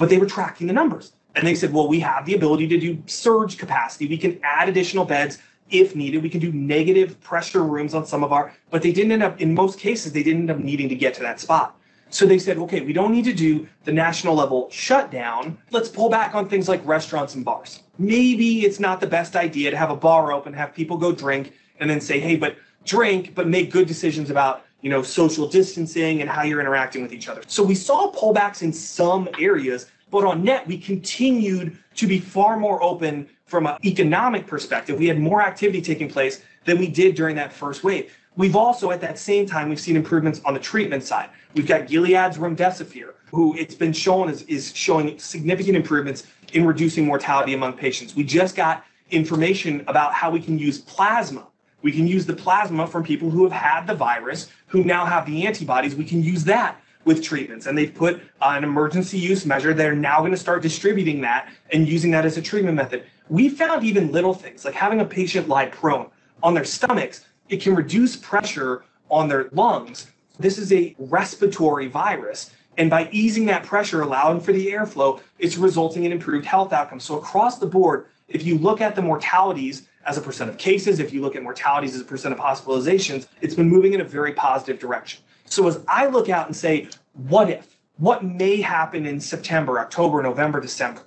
but 0.00 0.08
they 0.08 0.16
were 0.16 0.26
tracking 0.26 0.66
the 0.66 0.72
numbers. 0.72 1.12
And 1.36 1.46
they 1.46 1.54
said, 1.54 1.74
well, 1.74 1.86
we 1.86 2.00
have 2.00 2.24
the 2.24 2.34
ability 2.34 2.66
to 2.68 2.78
do 2.78 3.00
surge 3.04 3.58
capacity. 3.58 4.08
We 4.08 4.16
can 4.16 4.40
add 4.42 4.66
additional 4.66 5.04
beds 5.04 5.38
if 5.68 5.94
needed. 5.94 6.22
We 6.22 6.30
can 6.30 6.40
do 6.40 6.50
negative 6.50 7.20
pressure 7.20 7.62
rooms 7.62 7.92
on 7.92 8.06
some 8.06 8.24
of 8.24 8.32
our, 8.32 8.54
but 8.70 8.80
they 8.80 8.92
didn't 8.92 9.12
end 9.12 9.22
up, 9.22 9.40
in 9.42 9.54
most 9.54 9.78
cases, 9.78 10.12
they 10.12 10.22
didn't 10.22 10.40
end 10.40 10.50
up 10.50 10.58
needing 10.58 10.88
to 10.88 10.94
get 10.94 11.12
to 11.14 11.20
that 11.20 11.38
spot. 11.38 11.78
So 12.10 12.26
they 12.26 12.38
said, 12.38 12.58
okay, 12.58 12.80
we 12.80 12.92
don't 12.92 13.12
need 13.12 13.24
to 13.24 13.32
do 13.32 13.66
the 13.84 13.92
national 13.92 14.34
level 14.34 14.68
shutdown. 14.70 15.58
Let's 15.70 15.88
pull 15.88 16.10
back 16.10 16.34
on 16.34 16.48
things 16.48 16.68
like 16.68 16.84
restaurants 16.86 17.34
and 17.34 17.44
bars. 17.44 17.80
Maybe 17.98 18.64
it's 18.64 18.80
not 18.80 19.00
the 19.00 19.06
best 19.06 19.36
idea 19.36 19.70
to 19.70 19.76
have 19.76 19.90
a 19.90 19.96
bar 19.96 20.32
open, 20.32 20.52
have 20.52 20.74
people 20.74 20.96
go 20.96 21.12
drink, 21.12 21.52
and 21.78 21.88
then 21.88 22.00
say, 22.00 22.20
hey, 22.20 22.36
but 22.36 22.56
drink, 22.84 23.34
but 23.34 23.46
make 23.46 23.70
good 23.70 23.86
decisions 23.86 24.30
about 24.30 24.64
you 24.82 24.88
know, 24.88 25.02
social 25.02 25.46
distancing 25.46 26.22
and 26.22 26.30
how 26.30 26.42
you're 26.42 26.60
interacting 26.60 27.02
with 27.02 27.12
each 27.12 27.28
other. 27.28 27.42
So 27.46 27.62
we 27.62 27.74
saw 27.74 28.10
pullbacks 28.12 28.62
in 28.62 28.72
some 28.72 29.28
areas 29.38 29.86
But 30.10 30.24
on 30.24 30.42
net, 30.42 30.66
we 30.66 30.76
continued 30.76 31.78
to 31.94 32.06
be 32.06 32.18
far 32.18 32.56
more 32.58 32.82
open 32.82 33.28
from 33.46 33.66
an 33.66 33.76
economic 33.84 34.46
perspective. 34.46 34.98
We 34.98 35.06
had 35.06 35.18
more 35.18 35.42
activity 35.42 35.80
taking 35.80 36.08
place 36.08 36.42
than 36.64 36.78
we 36.78 36.88
did 36.88 37.14
during 37.14 37.36
that 37.36 37.52
first 37.52 37.84
wave. 37.84 38.12
We've 38.36 38.56
also, 38.56 38.90
at 38.90 39.00
that 39.00 39.18
same 39.18 39.46
time, 39.46 39.68
we've 39.68 39.80
seen 39.80 39.96
improvements 39.96 40.40
on 40.44 40.54
the 40.54 40.60
treatment 40.60 41.02
side. 41.02 41.30
We've 41.54 41.66
got 41.66 41.88
Gilead's 41.88 42.38
remdesivir, 42.38 43.14
who 43.30 43.56
it's 43.56 43.74
been 43.74 43.92
shown 43.92 44.30
is, 44.30 44.42
is 44.42 44.74
showing 44.74 45.18
significant 45.18 45.76
improvements 45.76 46.26
in 46.52 46.64
reducing 46.64 47.06
mortality 47.06 47.54
among 47.54 47.74
patients. 47.74 48.14
We 48.14 48.24
just 48.24 48.54
got 48.54 48.84
information 49.10 49.84
about 49.88 50.14
how 50.14 50.30
we 50.30 50.40
can 50.40 50.58
use 50.58 50.78
plasma. 50.78 51.46
We 51.82 51.92
can 51.92 52.06
use 52.06 52.24
the 52.26 52.34
plasma 52.34 52.86
from 52.86 53.02
people 53.02 53.30
who 53.30 53.42
have 53.42 53.52
had 53.52 53.86
the 53.86 53.94
virus, 53.94 54.48
who 54.66 54.84
now 54.84 55.04
have 55.06 55.26
the 55.26 55.46
antibodies. 55.46 55.96
We 55.96 56.04
can 56.04 56.22
use 56.22 56.44
that 56.44 56.80
with 57.04 57.22
treatments. 57.22 57.66
And 57.66 57.76
they've 57.76 57.94
put 57.94 58.16
uh, 58.40 58.54
an 58.56 58.62
emergency 58.62 59.18
use 59.18 59.46
measure. 59.46 59.72
They're 59.72 59.94
now 59.94 60.20
going 60.20 60.32
to 60.32 60.36
start 60.36 60.62
distributing 60.62 61.20
that 61.22 61.48
and 61.72 61.88
using 61.88 62.10
that 62.12 62.26
as 62.26 62.36
a 62.36 62.42
treatment 62.42 62.76
method. 62.76 63.04
We 63.28 63.48
found 63.48 63.84
even 63.84 64.12
little 64.12 64.34
things 64.34 64.64
like 64.64 64.74
having 64.74 65.00
a 65.00 65.04
patient 65.04 65.48
lie 65.48 65.66
prone 65.66 66.10
on 66.42 66.54
their 66.54 66.64
stomachs, 66.64 67.24
it 67.50 67.60
can 67.60 67.74
reduce 67.74 68.16
pressure 68.16 68.84
on 69.10 69.28
their 69.28 69.48
lungs. 69.52 70.06
This 70.38 70.56
is 70.56 70.72
a 70.72 70.94
respiratory 70.98 71.88
virus. 71.88 72.50
And 72.78 72.88
by 72.88 73.08
easing 73.10 73.44
that 73.46 73.64
pressure, 73.64 74.00
allowing 74.00 74.40
for 74.40 74.52
the 74.52 74.68
airflow, 74.68 75.20
it's 75.38 75.58
resulting 75.58 76.04
in 76.04 76.12
improved 76.12 76.46
health 76.46 76.72
outcomes. 76.72 77.04
So 77.04 77.18
across 77.18 77.58
the 77.58 77.66
board, 77.66 78.06
if 78.28 78.44
you 78.44 78.56
look 78.56 78.80
at 78.80 78.94
the 78.94 79.02
mortalities 79.02 79.88
as 80.06 80.16
a 80.16 80.20
percent 80.20 80.48
of 80.48 80.56
cases, 80.56 81.00
if 81.00 81.12
you 81.12 81.20
look 81.20 81.36
at 81.36 81.42
mortalities 81.42 81.94
as 81.94 82.00
a 82.00 82.04
percent 82.04 82.32
of 82.32 82.40
hospitalizations, 82.40 83.26
it's 83.42 83.54
been 83.54 83.68
moving 83.68 83.92
in 83.92 84.00
a 84.00 84.04
very 84.04 84.32
positive 84.32 84.78
direction. 84.78 85.20
So 85.44 85.66
as 85.66 85.80
I 85.88 86.06
look 86.06 86.28
out 86.28 86.46
and 86.46 86.56
say, 86.56 86.88
what 87.14 87.50
if? 87.50 87.76
What 87.96 88.24
may 88.24 88.60
happen 88.62 89.04
in 89.04 89.20
September, 89.20 89.78
October, 89.80 90.22
November, 90.22 90.60
December? 90.60 91.02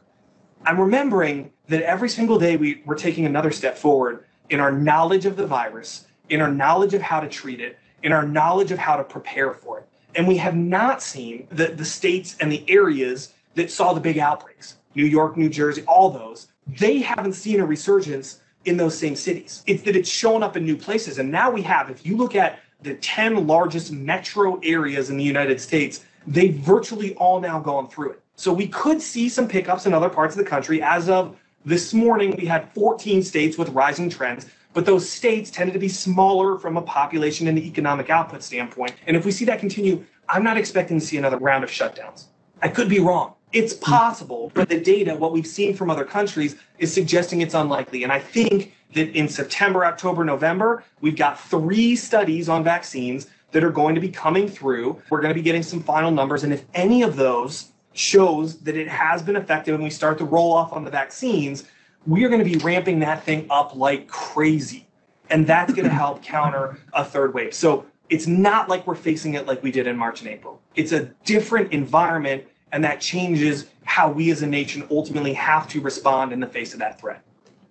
I'm 0.66 0.80
remembering 0.80 1.52
that 1.70 1.82
every 1.82 2.10
single 2.10 2.38
day 2.38 2.58
we, 2.58 2.84
we're 2.86 2.96
taking 2.96 3.26
another 3.26 3.52
step 3.52 3.78
forward 3.78 4.26
in 4.50 4.60
our 4.60 4.72
knowledge 4.72 5.26
of 5.26 5.38
the 5.38 5.48
virus, 5.48 6.06
in 6.30 6.42
our 6.42 6.52
knowledge 6.52 6.94
of 6.94 7.02
how 7.02 7.20
to 7.20 7.28
treat 7.28 7.60
it, 7.60 7.78
in 8.04 8.12
our 8.12 8.26
knowledge 8.26 8.72
of 8.72 8.80
how 8.80 8.96
to 8.96 9.04
prepare 9.04 9.54
for 9.54 9.80
it. 9.80 9.88
And 10.16 10.28
we 10.28 10.38
have 10.38 10.56
not 10.56 11.02
seen 11.02 11.48
the, 11.52 11.68
the 11.68 11.86
states 11.86 12.36
and 12.40 12.52
the 12.52 12.64
areas 12.70 13.34
that 13.56 13.72
saw 13.72 13.94
the 13.94 14.02
big 14.02 14.18
outbreaks 14.18 14.78
New 14.96 15.06
York, 15.06 15.38
New 15.38 15.50
Jersey, 15.50 15.84
all 15.88 16.12
those. 16.12 16.48
They 16.68 17.00
haven't 17.00 17.34
seen 17.34 17.60
a 17.60 17.66
resurgence 17.66 18.42
in 18.66 18.78
those 18.78 18.98
same 18.98 19.16
cities. 19.16 19.64
It's 19.66 19.84
that 19.84 19.96
it's 19.96 20.10
shown 20.10 20.44
up 20.44 20.56
in 20.56 20.64
new 20.64 20.78
places. 20.78 21.18
And 21.18 21.32
now 21.32 21.50
we 21.50 21.62
have, 21.64 21.90
if 21.90 22.06
you 22.06 22.16
look 22.16 22.36
at 22.36 22.60
the 22.82 22.94
10 22.96 23.48
largest 23.48 23.92
metro 23.92 24.60
areas 24.64 25.10
in 25.10 25.18
the 25.18 25.24
United 25.24 25.60
States, 25.60 26.06
they've 26.28 26.54
virtually 26.54 27.16
all 27.16 27.40
now 27.40 27.60
gone 27.60 27.90
through 27.90 28.12
it. 28.12 28.22
So 28.36 28.54
we 28.54 28.68
could 28.68 29.02
see 29.02 29.30
some 29.30 29.48
pickups 29.48 29.86
in 29.86 29.94
other 29.94 30.10
parts 30.10 30.36
of 30.36 30.44
the 30.44 30.50
country. 30.50 30.82
As 30.82 31.10
of 31.10 31.38
this 31.66 31.94
morning, 31.94 32.36
we 32.38 32.46
had 32.46 32.72
14 32.74 33.24
states 33.24 33.58
with 33.58 33.70
rising 33.70 34.10
trends, 34.10 34.48
but 34.74 34.86
those 34.86 35.08
states 35.08 35.52
tended 35.52 35.74
to 35.74 35.80
be 35.80 35.90
smaller 35.90 36.58
from 36.58 36.78
a 36.78 36.82
population 36.82 37.48
and 37.48 37.58
economic 37.58 38.10
output 38.10 38.44
standpoint. 38.44 38.94
And 39.08 39.16
if 39.16 39.26
we 39.26 39.32
see 39.32 39.46
that 39.46 39.60
continue, 39.60 40.04
I'm 40.30 40.44
not 40.44 40.58
expecting 40.58 41.00
to 41.00 41.06
see 41.06 41.18
another 41.18 41.38
round 41.38 41.64
of 41.64 41.70
shutdowns. 41.70 42.26
I 42.62 42.70
could 42.70 42.90
be 42.90 43.00
wrong. 43.00 43.34
It's 43.52 43.74
possible, 43.74 44.52
but 44.56 44.68
the 44.68 44.80
data, 44.80 45.16
what 45.16 45.32
we've 45.32 45.46
seen 45.46 45.76
from 45.76 45.92
other 45.92 46.06
countries, 46.06 46.56
is 46.80 46.92
suggesting 46.92 47.42
it's 47.42 47.54
unlikely. 47.54 48.04
And 48.04 48.12
I 48.12 48.20
think 48.20 48.74
that 48.94 49.16
in 49.16 49.28
September, 49.28 49.86
October, 49.86 50.24
November, 50.24 50.84
we've 51.02 51.16
got 51.16 51.40
three 51.40 51.96
studies 51.96 52.50
on 52.50 52.64
vaccines 52.64 53.28
that 53.52 53.64
are 53.64 53.72
going 53.72 53.94
to 53.94 54.02
be 54.02 54.10
coming 54.10 54.48
through. 54.48 55.00
We're 55.10 55.22
going 55.22 55.34
to 55.34 55.40
be 55.40 55.44
getting 55.44 55.62
some 55.62 55.84
final 55.84 56.10
numbers. 56.10 56.44
And 56.44 56.52
if 56.52 56.66
any 56.74 57.04
of 57.04 57.16
those 57.16 57.72
shows 57.94 58.58
that 58.62 58.76
it 58.76 58.88
has 58.88 59.22
been 59.22 59.36
effective 59.36 59.76
and 59.76 59.84
we 59.84 59.92
start 59.92 60.18
to 60.18 60.26
roll 60.26 60.52
off 60.52 60.74
on 60.74 60.84
the 60.84 60.90
vaccines, 60.90 61.66
we 62.06 62.24
are 62.24 62.30
going 62.30 62.44
to 62.44 62.50
be 62.50 62.58
ramping 62.64 63.00
that 63.00 63.24
thing 63.24 63.48
up 63.50 63.76
like 63.76 64.08
crazy. 64.08 64.88
And 65.30 65.48
that's 65.48 65.74
going 65.74 65.88
to 65.90 65.94
help 65.94 66.24
counter 66.24 66.78
a 66.94 67.04
third 67.04 67.34
wave. 67.34 67.54
So 67.54 67.86
it's 68.10 68.28
not 68.28 68.70
like 68.70 68.86
we're 68.86 68.96
facing 68.96 69.34
it 69.36 69.48
like 69.48 69.64
we 69.64 69.72
did 69.72 69.88
in 69.88 69.98
March 69.98 70.22
and 70.22 70.30
April. 70.30 70.62
It's 70.76 70.92
a 70.92 71.06
different 71.26 71.72
environment 71.72 72.46
and 72.72 72.84
that 72.84 73.00
changes 73.00 73.68
how 73.86 74.12
we 74.12 74.32
as 74.32 74.42
a 74.42 74.48
nation 74.48 74.86
ultimately 74.90 75.34
have 75.34 75.68
to 75.70 75.80
respond 75.80 76.34
in 76.34 76.40
the 76.40 76.48
face 76.48 76.74
of 76.74 76.80
that 76.80 77.00
threat. 77.00 77.24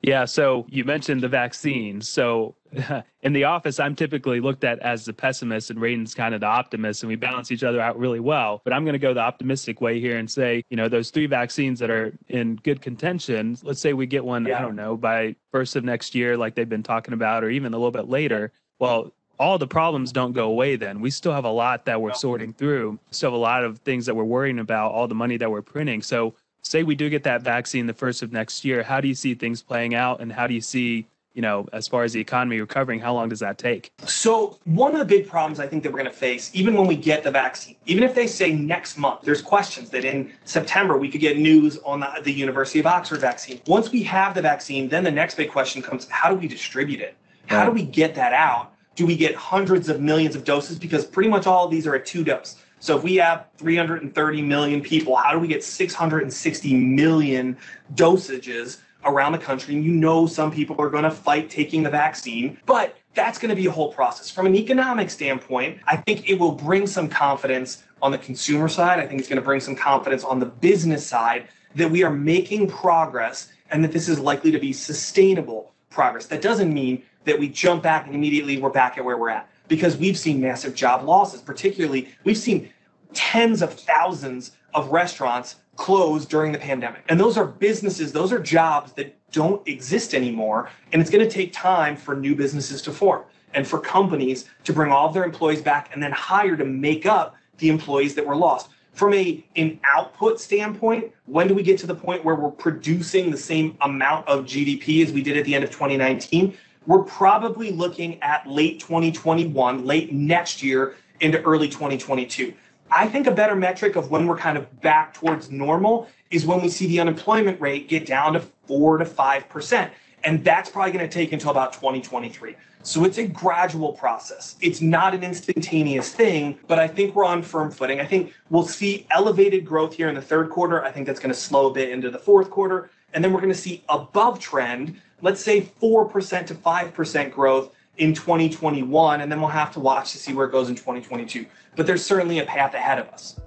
Yeah, 0.03 0.25
so 0.25 0.67
you 0.69 0.85
mentioned 0.85 1.23
the 1.23 1.29
vaccines. 1.29 2.09
So 2.09 2.57
in 3.23 3.33
the 3.33 3.45
office, 3.45 3.79
I'm 3.79 3.95
typically 3.95 4.41
looked 4.41 4.65
at 4.65 4.81
as 4.81 5.05
the 5.05 5.13
pessimist 5.13 5.71
and 5.71 5.79
Radon's 5.79 6.15
kind 6.15 6.35
of 6.35 6.41
the 6.41 6.47
optimist, 6.47 7.03
and 7.03 7.09
we 7.09 7.17
balance 7.17 7.53
each 7.53 7.63
other 7.63 7.81
out 7.81 7.97
really 7.99 8.19
well. 8.19 8.61
But 8.65 8.73
I'm 8.73 8.85
going 8.85 8.95
to 8.95 8.99
go 8.99 9.15
the 9.15 9.21
optimistic 9.21 9.81
way 9.81 10.01
here 10.01 10.19
and 10.19 10.29
say, 10.29 10.65
you 10.71 10.77
know, 10.77 10.89
those 10.89 11.11
three 11.11 11.27
vaccines 11.27 11.79
that 11.79 11.91
are 11.91 12.13
in 12.29 12.57
good 12.57 12.83
contention, 12.83 13.57
let's 13.63 13.81
say 13.81 13.93
we 13.93 14.07
get 14.07 14.25
one, 14.25 14.45
yeah. 14.45 14.59
I 14.59 14.63
don't 14.63 14.77
know, 14.77 14.97
by 14.97 15.37
first 15.53 15.77
of 15.77 15.85
next 15.85 16.15
year, 16.15 16.37
like 16.37 16.57
they've 16.57 16.69
been 16.69 16.83
talking 16.83 17.15
about, 17.15 17.45
or 17.45 17.51
even 17.51 17.73
a 17.73 17.77
little 17.77 17.93
bit 17.93 18.09
later. 18.09 18.51
Well, 18.81 19.13
all 19.39 19.59
the 19.59 19.67
problems 19.67 20.13
don't 20.13 20.33
go 20.33 20.47
away 20.47 20.77
then. 20.77 21.01
We 21.01 21.11
still 21.11 21.33
have 21.33 21.45
a 21.45 21.51
lot 21.51 21.85
that 21.87 22.01
we're 22.01 22.15
sorting 22.15 22.53
through. 22.53 22.99
Still 23.11 23.31
have 23.31 23.35
a 23.35 23.43
lot 23.43 23.65
of 23.65 23.79
things 23.81 24.07
that 24.07 24.15
we're 24.15 24.25
worrying 24.25 24.59
about, 24.59 24.93
all 24.93 25.09
the 25.09 25.15
money 25.15 25.37
that 25.37 25.51
we're 25.51 25.63
printing. 25.63 26.03
So 26.03 26.35
say 26.63 26.83
we 26.83 26.95
do 26.95 27.11
get 27.11 27.25
that 27.25 27.43
vaccine 27.43 27.87
the 27.87 27.95
first 27.95 28.23
of 28.23 28.33
next 28.33 28.65
year, 28.65 28.83
how 28.83 29.01
do 29.01 29.09
you 29.09 29.15
see 29.15 29.35
things 29.35 29.63
playing 29.63 29.95
out 29.95 30.21
and 30.21 30.33
how 30.33 30.47
do 30.47 30.55
you 30.55 30.61
see 30.61 31.07
you 31.35 31.41
know, 31.41 31.67
as 31.73 31.89
far 31.89 32.03
as 32.05 32.13
the 32.13 32.21
economy 32.21 32.61
recovering, 32.61 33.01
how 33.01 33.15
long 33.15 33.31
does 33.31 33.41
that 33.41 33.57
take? 33.57 33.91
So, 34.05 34.59
one 34.65 34.93
of 34.93 34.99
the 34.99 35.05
big 35.05 35.27
problems 35.27 35.61
I 35.61 35.67
think 35.67 35.83
that 35.83 35.91
we're 35.91 36.01
going 36.01 36.11
to 36.11 36.17
face, 36.17 36.51
even 36.53 36.75
when 36.75 36.87
we 36.87 36.95
get 36.95 37.25
the 37.25 37.31
vaccine, 37.31 37.77
even 37.87 38.05
if 38.05 38.15
they 38.15 38.27
say 38.27 38.53
next 38.53 38.99
month, 38.99 39.23
there's 39.23 39.41
questions 39.41 39.89
that 39.91 40.05
in 40.05 40.31
September 40.45 40.99
we 40.99 41.11
could 41.11 41.23
get 41.23 41.39
news 41.39 41.79
on 41.87 42.01
the, 42.01 42.21
the 42.23 42.33
University 42.33 42.81
of 42.81 42.87
Oxford 42.87 43.21
vaccine. 43.21 43.63
Once 43.67 43.91
we 43.91 44.03
have 44.03 44.35
the 44.35 44.43
vaccine, 44.43 44.91
then 44.91 45.05
the 45.05 45.11
next 45.11 45.37
big 45.37 45.51
question 45.51 45.81
comes 45.81 46.07
how 46.09 46.29
do 46.29 46.37
we 46.37 46.47
distribute 46.47 47.01
it? 47.01 47.17
How 47.47 47.65
do 47.65 47.71
we 47.71 47.83
get 47.83 48.15
that 48.15 48.35
out? 48.35 48.73
do 48.95 49.07
we 49.07 49.17
get 49.17 49.35
hundreds 49.35 49.89
of 49.89 50.01
millions 50.01 50.37
of 50.37 50.45
doses? 50.45 50.79
Because 50.79 51.05
pretty 51.05 51.31
much 51.31 51.47
all 51.47 51.65
of 51.65 51.71
these 51.71 51.87
are 51.87 51.95
a 51.95 52.05
two 52.05 52.25
dose. 52.25 52.57
So 52.83 52.97
if 52.97 53.05
we 53.05 53.15
have 53.17 53.47
330 53.59 54.43
million 54.43 54.81
people, 54.81 55.15
how 55.15 55.31
do 55.31 55.39
we 55.39 55.47
get 55.47 55.63
660 55.63 56.75
million 56.75 57.57
dosages 57.95 58.79
around 59.05 59.31
the 59.31 59.39
country? 59.39 59.77
And 59.77 59.85
you 59.85 59.93
know 59.93 60.27
some 60.27 60.51
people 60.51 60.75
are 60.81 60.91
going 60.91 61.05
to 61.05 61.11
fight 61.13 61.49
taking 61.49 61.85
the 61.85 61.91
vaccine, 61.91 62.59
but 62.67 62.97
that's 63.15 63.39
going 63.39 63.51
to 63.51 63.55
be 63.55 63.67
a 63.67 63.71
whole 63.71 63.93
process. 63.93 64.31
From 64.31 64.47
an 64.47 64.57
economic 64.57 65.11
standpoint, 65.11 65.79
I 65.87 65.97
think 65.97 66.29
it 66.29 66.41
will 66.41 66.51
bring 66.51 66.89
some 66.89 67.09
confidence 67.09 67.85
on 68.03 68.11
the 68.11 68.19
consumer 68.19 68.69
side. 68.69 68.99
I 68.99 69.07
think 69.07 69.21
it's 69.21 69.29
going 69.29 69.41
to 69.41 69.45
bring 69.45 69.61
some 69.61 69.77
confidence 69.77 70.25
on 70.25 70.41
the 70.41 70.47
business 70.47 71.07
side 71.07 71.47
that 71.77 71.89
we 71.89 72.03
are 72.03 72.11
making 72.11 72.67
progress 72.67 73.53
and 73.71 73.85
that 73.85 73.93
this 73.93 74.09
is 74.09 74.19
likely 74.19 74.51
to 74.51 74.59
be 74.59 74.73
sustainable 74.73 75.73
progress. 75.89 76.27
That 76.27 76.43
doesn't 76.43 76.75
mean 76.75 77.05
that 77.27 77.39
we 77.39 77.49
jump 77.49 77.85
back 77.85 78.07
and 78.07 78.15
immediately 78.17 78.61
we're 78.61 78.71
back 78.71 78.99
at 78.99 79.05
where 79.05 79.17
we're 79.17 79.31
at 79.31 79.49
because 79.69 79.97
we've 79.97 80.19
seen 80.19 80.41
massive 80.41 80.75
job 80.75 81.05
losses. 81.05 81.41
Particularly, 81.41 82.09
we've 82.25 82.39
seen 82.39 82.71
tens 83.15 83.63
of 83.63 83.75
thousands 83.75 84.53
of 84.75 84.91
restaurants 84.91 85.57
close 85.77 86.27
during 86.27 86.53
the 86.53 86.59
pandemic. 86.59 87.05
And 87.09 87.19
those 87.19 87.37
are 87.37 87.47
businesses, 87.47 88.13
those 88.13 88.33
are 88.33 88.39
jobs 88.39 88.93
that 88.93 89.17
don't 89.33 89.67
exist 89.67 90.15
anymore. 90.15 90.71
And 90.93 91.01
it's 91.01 91.11
going 91.11 91.27
to 91.27 91.31
take 91.31 91.53
time 91.53 91.97
for 91.97 92.15
new 92.15 92.35
businesses 92.35 92.83
to 92.83 92.93
form 92.93 93.25
and 93.55 93.67
for 93.67 93.81
companies 93.81 94.47
to 94.65 94.73
bring 94.73 94.93
all 94.93 95.09
of 95.09 95.15
their 95.15 95.25
employees 95.25 95.63
back 95.63 95.91
and 95.93 96.03
then 96.03 96.13
hire 96.13 96.57
to 96.57 96.65
make 96.65 97.07
up 97.07 97.37
the 97.59 97.69
employees 97.69 98.15
that 98.15 98.27
were 98.27 98.37
lost. 98.37 98.69
From 98.93 99.15
a 99.15 99.43
an 99.57 99.81
output 99.85 100.39
standpoint, 100.39 101.13
when 101.25 101.49
do 101.49 101.55
we 101.55 101.63
get 101.63 101.79
to 101.79 101.87
the 101.87 101.95
point 101.95 102.25
where 102.25 102.35
we're 102.35 102.51
producing 102.51 103.31
the 103.31 103.39
same 103.39 103.77
amount 103.81 104.29
of 104.29 104.45
GDP 104.45 105.03
as 105.03 105.13
we 105.13 105.23
did 105.23 105.39
at 105.39 105.47
the 105.47 105.55
end 105.55 105.65
of 105.65 105.71
2019? 105.71 106.57
We're 106.87 107.03
probably 107.03 107.71
looking 107.71 108.21
at 108.23 108.47
late 108.47 108.81
2021, 108.81 109.85
late 109.85 110.13
next 110.13 110.63
year 110.63 110.97
into 111.21 111.41
early 111.43 111.69
2022. 111.69 112.53
I 112.91 113.09
think 113.09 113.27
a 113.27 113.31
better 113.31 113.55
metric 113.55 113.97
of 113.97 114.11
when 114.11 114.27
we're 114.27 114.37
kind 114.37 114.59
of 114.59 114.81
back 114.81 115.15
towards 115.15 115.51
normal 115.51 116.09
is 116.31 116.45
when 116.45 116.61
we 116.61 116.69
see 116.69 116.87
the 116.87 117.01
unemployment 117.01 117.61
rate 117.61 117.89
get 117.89 118.05
down 118.07 118.35
to 118.35 118.41
four 118.41 118.99
to 118.99 119.05
5%. 119.05 119.91
And 120.25 120.45
that's 120.45 120.71
probably 120.71 120.93
going 120.93 121.09
to 121.09 121.13
take 121.13 121.33
until 121.33 121.51
about 121.51 121.73
2023. 121.73 122.55
So 122.85 123.05
it's 123.05 123.19
a 123.19 123.27
gradual 123.27 123.93
process. 123.93 124.57
It's 124.61 124.81
not 124.81 125.15
an 125.15 125.23
instantaneous 125.23 126.13
thing, 126.13 126.59
but 126.67 126.79
I 126.79 126.89
think 126.89 127.15
we're 127.15 127.25
on 127.25 127.43
firm 127.43 127.71
footing. 127.71 128.01
I 128.01 128.05
think 128.05 128.33
we'll 128.51 128.67
see 128.67 129.07
elevated 129.11 129.65
growth 129.65 129.95
here 129.95 130.09
in 130.09 130.15
the 130.15 130.23
third 130.23 130.51
quarter. 130.51 130.85
I 130.85 130.91
think 130.91 131.07
that's 131.07 131.21
going 131.21 131.33
to 131.33 131.39
slow 131.39 131.71
a 131.71 131.73
bit 131.73 131.91
into 131.91 132.11
the 132.11 132.19
fourth 132.19 132.51
quarter. 132.51 132.91
And 133.15 133.23
then 133.23 133.33
we're 133.33 133.41
going 133.41 133.53
to 133.53 133.59
see 133.59 133.85
above 133.89 134.41
trend 134.41 135.01
let's 135.23 135.43
say 135.43 135.63
4% 135.63 136.47
to 136.47 136.55
5% 136.55 137.31
growth 137.33 137.75
in 137.97 138.13
2021, 138.13 139.21
and 139.21 139.33
then 139.33 139.41
we'll 139.41 139.49
have 139.49 139.73
to 139.73 139.81
watch 139.81 140.13
to 140.13 140.19
see 140.19 140.35
where 140.35 140.47
it 140.47 140.53
goes 140.53 140.69
in 140.69 140.75
2022. 140.75 141.47
But 141.77 141.87
there's 141.87 142.05
certainly 142.05 142.41
a 142.41 142.45
path 142.45 142.75
ahead 142.75 142.99
of 142.99 143.09
us. 143.09 143.41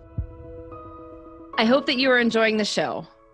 I 1.57 1.65
hope 1.65 1.85
that 1.85 1.97
you 1.97 2.09
are 2.09 2.19
enjoying 2.19 2.57
the 2.57 2.65
show. 2.65 3.05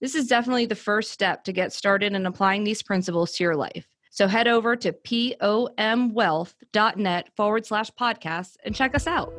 this 0.00 0.14
is 0.14 0.26
definitely 0.26 0.66
the 0.66 0.74
first 0.74 1.10
step 1.10 1.44
to 1.44 1.52
get 1.52 1.72
started 1.72 2.14
in 2.14 2.26
applying 2.26 2.64
these 2.64 2.82
principles 2.82 3.32
to 3.32 3.44
your 3.44 3.56
life. 3.56 3.86
So 4.10 4.26
head 4.26 4.48
over 4.48 4.76
to 4.76 4.92
pomwealth.net 4.92 7.28
forward 7.36 7.66
slash 7.66 7.90
podcast 7.92 8.56
and 8.64 8.74
check 8.74 8.94
us 8.94 9.06
out. 9.06 9.32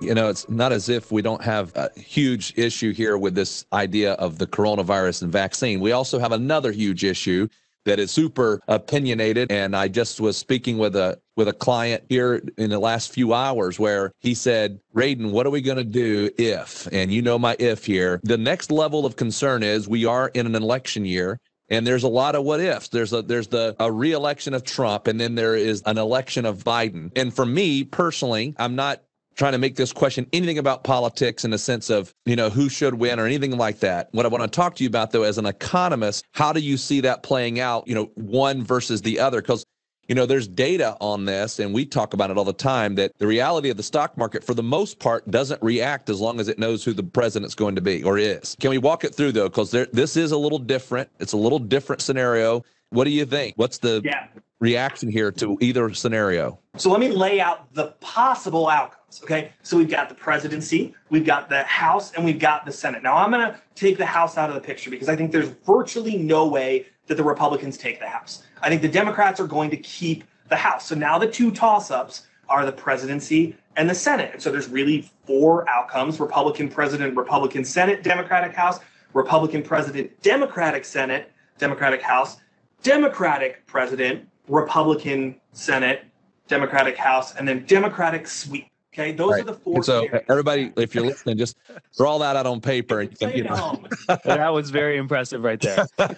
You 0.00 0.14
know, 0.14 0.28
it's 0.28 0.48
not 0.48 0.72
as 0.72 0.88
if 0.88 1.10
we 1.10 1.22
don't 1.22 1.42
have 1.42 1.74
a 1.74 1.90
huge 1.98 2.52
issue 2.58 2.92
here 2.92 3.16
with 3.16 3.34
this 3.34 3.64
idea 3.72 4.12
of 4.14 4.38
the 4.38 4.46
coronavirus 4.46 5.22
and 5.22 5.32
vaccine. 5.32 5.80
We 5.80 5.92
also 5.92 6.18
have 6.18 6.32
another 6.32 6.72
huge 6.72 7.04
issue 7.04 7.48
that 7.86 7.98
is 7.98 8.10
super 8.10 8.60
opinionated 8.68 9.50
and 9.50 9.74
i 9.74 9.88
just 9.88 10.20
was 10.20 10.36
speaking 10.36 10.76
with 10.76 10.94
a 10.94 11.18
with 11.36 11.48
a 11.48 11.52
client 11.52 12.04
here 12.08 12.42
in 12.56 12.70
the 12.70 12.78
last 12.78 13.12
few 13.12 13.32
hours 13.32 13.78
where 13.78 14.12
he 14.20 14.34
said 14.34 14.80
radon 14.94 15.30
what 15.30 15.46
are 15.46 15.50
we 15.50 15.60
going 15.60 15.76
to 15.76 15.84
do 15.84 16.30
if 16.38 16.88
and 16.92 17.12
you 17.12 17.22
know 17.22 17.38
my 17.38 17.54
if 17.58 17.84
here 17.84 18.20
the 18.24 18.38
next 18.38 18.70
level 18.70 19.06
of 19.06 19.16
concern 19.16 19.62
is 19.62 19.88
we 19.88 20.04
are 20.04 20.28
in 20.34 20.46
an 20.46 20.54
election 20.54 21.04
year 21.04 21.38
and 21.68 21.86
there's 21.86 22.04
a 22.04 22.08
lot 22.08 22.34
of 22.34 22.44
what 22.44 22.60
ifs 22.60 22.88
there's 22.88 23.12
a 23.12 23.22
there's 23.22 23.48
the 23.48 23.76
a 23.80 23.90
re-election 23.90 24.54
of 24.54 24.64
trump 24.64 25.06
and 25.06 25.20
then 25.20 25.34
there 25.34 25.54
is 25.54 25.82
an 25.86 25.98
election 25.98 26.46
of 26.46 26.64
biden 26.64 27.10
and 27.16 27.34
for 27.34 27.46
me 27.46 27.84
personally 27.84 28.54
i'm 28.58 28.74
not 28.74 29.02
trying 29.36 29.52
to 29.52 29.58
make 29.58 29.76
this 29.76 29.92
question 29.92 30.26
anything 30.32 30.58
about 30.58 30.82
politics 30.82 31.44
in 31.44 31.50
the 31.50 31.58
sense 31.58 31.90
of, 31.90 32.12
you 32.24 32.34
know, 32.34 32.48
who 32.48 32.68
should 32.68 32.94
win 32.94 33.20
or 33.20 33.26
anything 33.26 33.56
like 33.56 33.80
that. 33.80 34.08
What 34.12 34.24
I 34.24 34.28
want 34.28 34.42
to 34.42 34.48
talk 34.48 34.74
to 34.76 34.82
you 34.82 34.88
about, 34.88 35.10
though, 35.12 35.22
as 35.22 35.38
an 35.38 35.46
economist, 35.46 36.24
how 36.32 36.52
do 36.52 36.60
you 36.60 36.76
see 36.76 37.00
that 37.02 37.22
playing 37.22 37.60
out, 37.60 37.86
you 37.86 37.94
know, 37.94 38.10
one 38.14 38.64
versus 38.64 39.02
the 39.02 39.20
other? 39.20 39.42
Because, 39.42 39.64
you 40.08 40.14
know, 40.14 40.26
there's 40.26 40.46
data 40.46 40.96
on 41.00 41.24
this, 41.24 41.58
and 41.58 41.74
we 41.74 41.84
talk 41.84 42.14
about 42.14 42.30
it 42.30 42.38
all 42.38 42.44
the 42.44 42.52
time 42.52 42.94
that 42.96 43.16
the 43.18 43.26
reality 43.26 43.70
of 43.70 43.76
the 43.76 43.82
stock 43.82 44.16
market, 44.16 44.44
for 44.44 44.54
the 44.54 44.62
most 44.62 44.98
part, 44.98 45.28
doesn't 45.30 45.60
react 45.62 46.08
as 46.08 46.20
long 46.20 46.38
as 46.38 46.48
it 46.48 46.58
knows 46.58 46.84
who 46.84 46.92
the 46.92 47.02
president's 47.02 47.54
going 47.54 47.74
to 47.74 47.80
be 47.80 48.02
or 48.04 48.18
is. 48.18 48.56
Can 48.60 48.70
we 48.70 48.78
walk 48.78 49.04
it 49.04 49.14
through, 49.14 49.32
though? 49.32 49.48
Because 49.48 49.70
this 49.70 50.16
is 50.16 50.32
a 50.32 50.36
little 50.36 50.58
different. 50.58 51.10
It's 51.18 51.32
a 51.32 51.36
little 51.36 51.58
different 51.58 52.02
scenario. 52.02 52.64
What 52.90 53.04
do 53.04 53.10
you 53.10 53.26
think? 53.26 53.54
What's 53.56 53.78
the 53.78 54.00
yeah. 54.04 54.28
reaction 54.60 55.10
here 55.10 55.32
to 55.32 55.58
either 55.60 55.92
scenario? 55.92 56.60
So 56.76 56.90
let 56.90 57.00
me 57.00 57.08
lay 57.08 57.40
out 57.40 57.72
the 57.74 57.86
possible 58.00 58.68
outcomes. 58.68 59.20
Okay. 59.24 59.52
So 59.62 59.76
we've 59.76 59.90
got 59.90 60.08
the 60.08 60.14
presidency, 60.14 60.94
we've 61.10 61.24
got 61.24 61.48
the 61.48 61.62
House, 61.64 62.12
and 62.12 62.24
we've 62.24 62.38
got 62.38 62.64
the 62.64 62.72
Senate. 62.72 63.02
Now 63.02 63.16
I'm 63.16 63.30
going 63.30 63.50
to 63.50 63.58
take 63.74 63.98
the 63.98 64.06
House 64.06 64.36
out 64.36 64.50
of 64.50 64.54
the 64.54 64.60
picture 64.60 64.90
because 64.90 65.08
I 65.08 65.16
think 65.16 65.32
there's 65.32 65.48
virtually 65.48 66.16
no 66.16 66.46
way 66.46 66.86
that 67.06 67.16
the 67.16 67.24
Republicans 67.24 67.76
take 67.76 67.98
the 67.98 68.08
House. 68.08 68.42
I 68.62 68.68
think 68.68 68.82
the 68.82 68.88
Democrats 68.88 69.40
are 69.40 69.46
going 69.46 69.70
to 69.70 69.76
keep 69.76 70.24
the 70.48 70.56
House. 70.56 70.86
So 70.86 70.94
now 70.94 71.18
the 71.18 71.26
two 71.26 71.50
toss 71.50 71.90
ups 71.90 72.26
are 72.48 72.64
the 72.64 72.72
presidency 72.72 73.56
and 73.76 73.88
the 73.90 73.94
Senate. 73.94 74.30
And 74.32 74.42
so 74.42 74.50
there's 74.50 74.68
really 74.68 75.10
four 75.26 75.68
outcomes 75.68 76.20
Republican 76.20 76.68
president, 76.68 77.16
Republican 77.16 77.64
Senate, 77.64 78.02
Democratic 78.02 78.54
House, 78.54 78.78
Republican 79.12 79.62
president, 79.62 80.10
Democratic 80.22 80.84
Senate, 80.84 81.32
Democratic 81.58 82.02
House, 82.02 82.38
Democratic 82.82 83.66
president, 83.66 84.28
Republican 84.48 85.40
Senate, 85.52 86.04
Democratic 86.48 86.96
House, 86.96 87.34
and 87.34 87.46
then 87.46 87.64
Democratic 87.66 88.28
sweep. 88.28 88.68
Okay, 88.98 89.12
those 89.12 89.32
right. 89.32 89.42
are 89.42 89.44
the 89.44 89.52
four. 89.52 89.82
so 89.82 90.04
scenarios. 90.04 90.24
Uh, 90.26 90.32
everybody, 90.32 90.72
if 90.76 90.94
you're 90.94 91.04
listening, 91.04 91.36
just 91.36 91.58
draw 91.98 92.16
that 92.18 92.34
out 92.34 92.46
on 92.46 92.62
paper. 92.62 93.00
And 93.00 93.34
you 93.34 93.44
know. 93.44 93.84
that 94.24 94.48
was 94.48 94.70
very 94.70 94.96
impressive 94.96 95.42
right 95.42 95.60
there. 95.60 95.86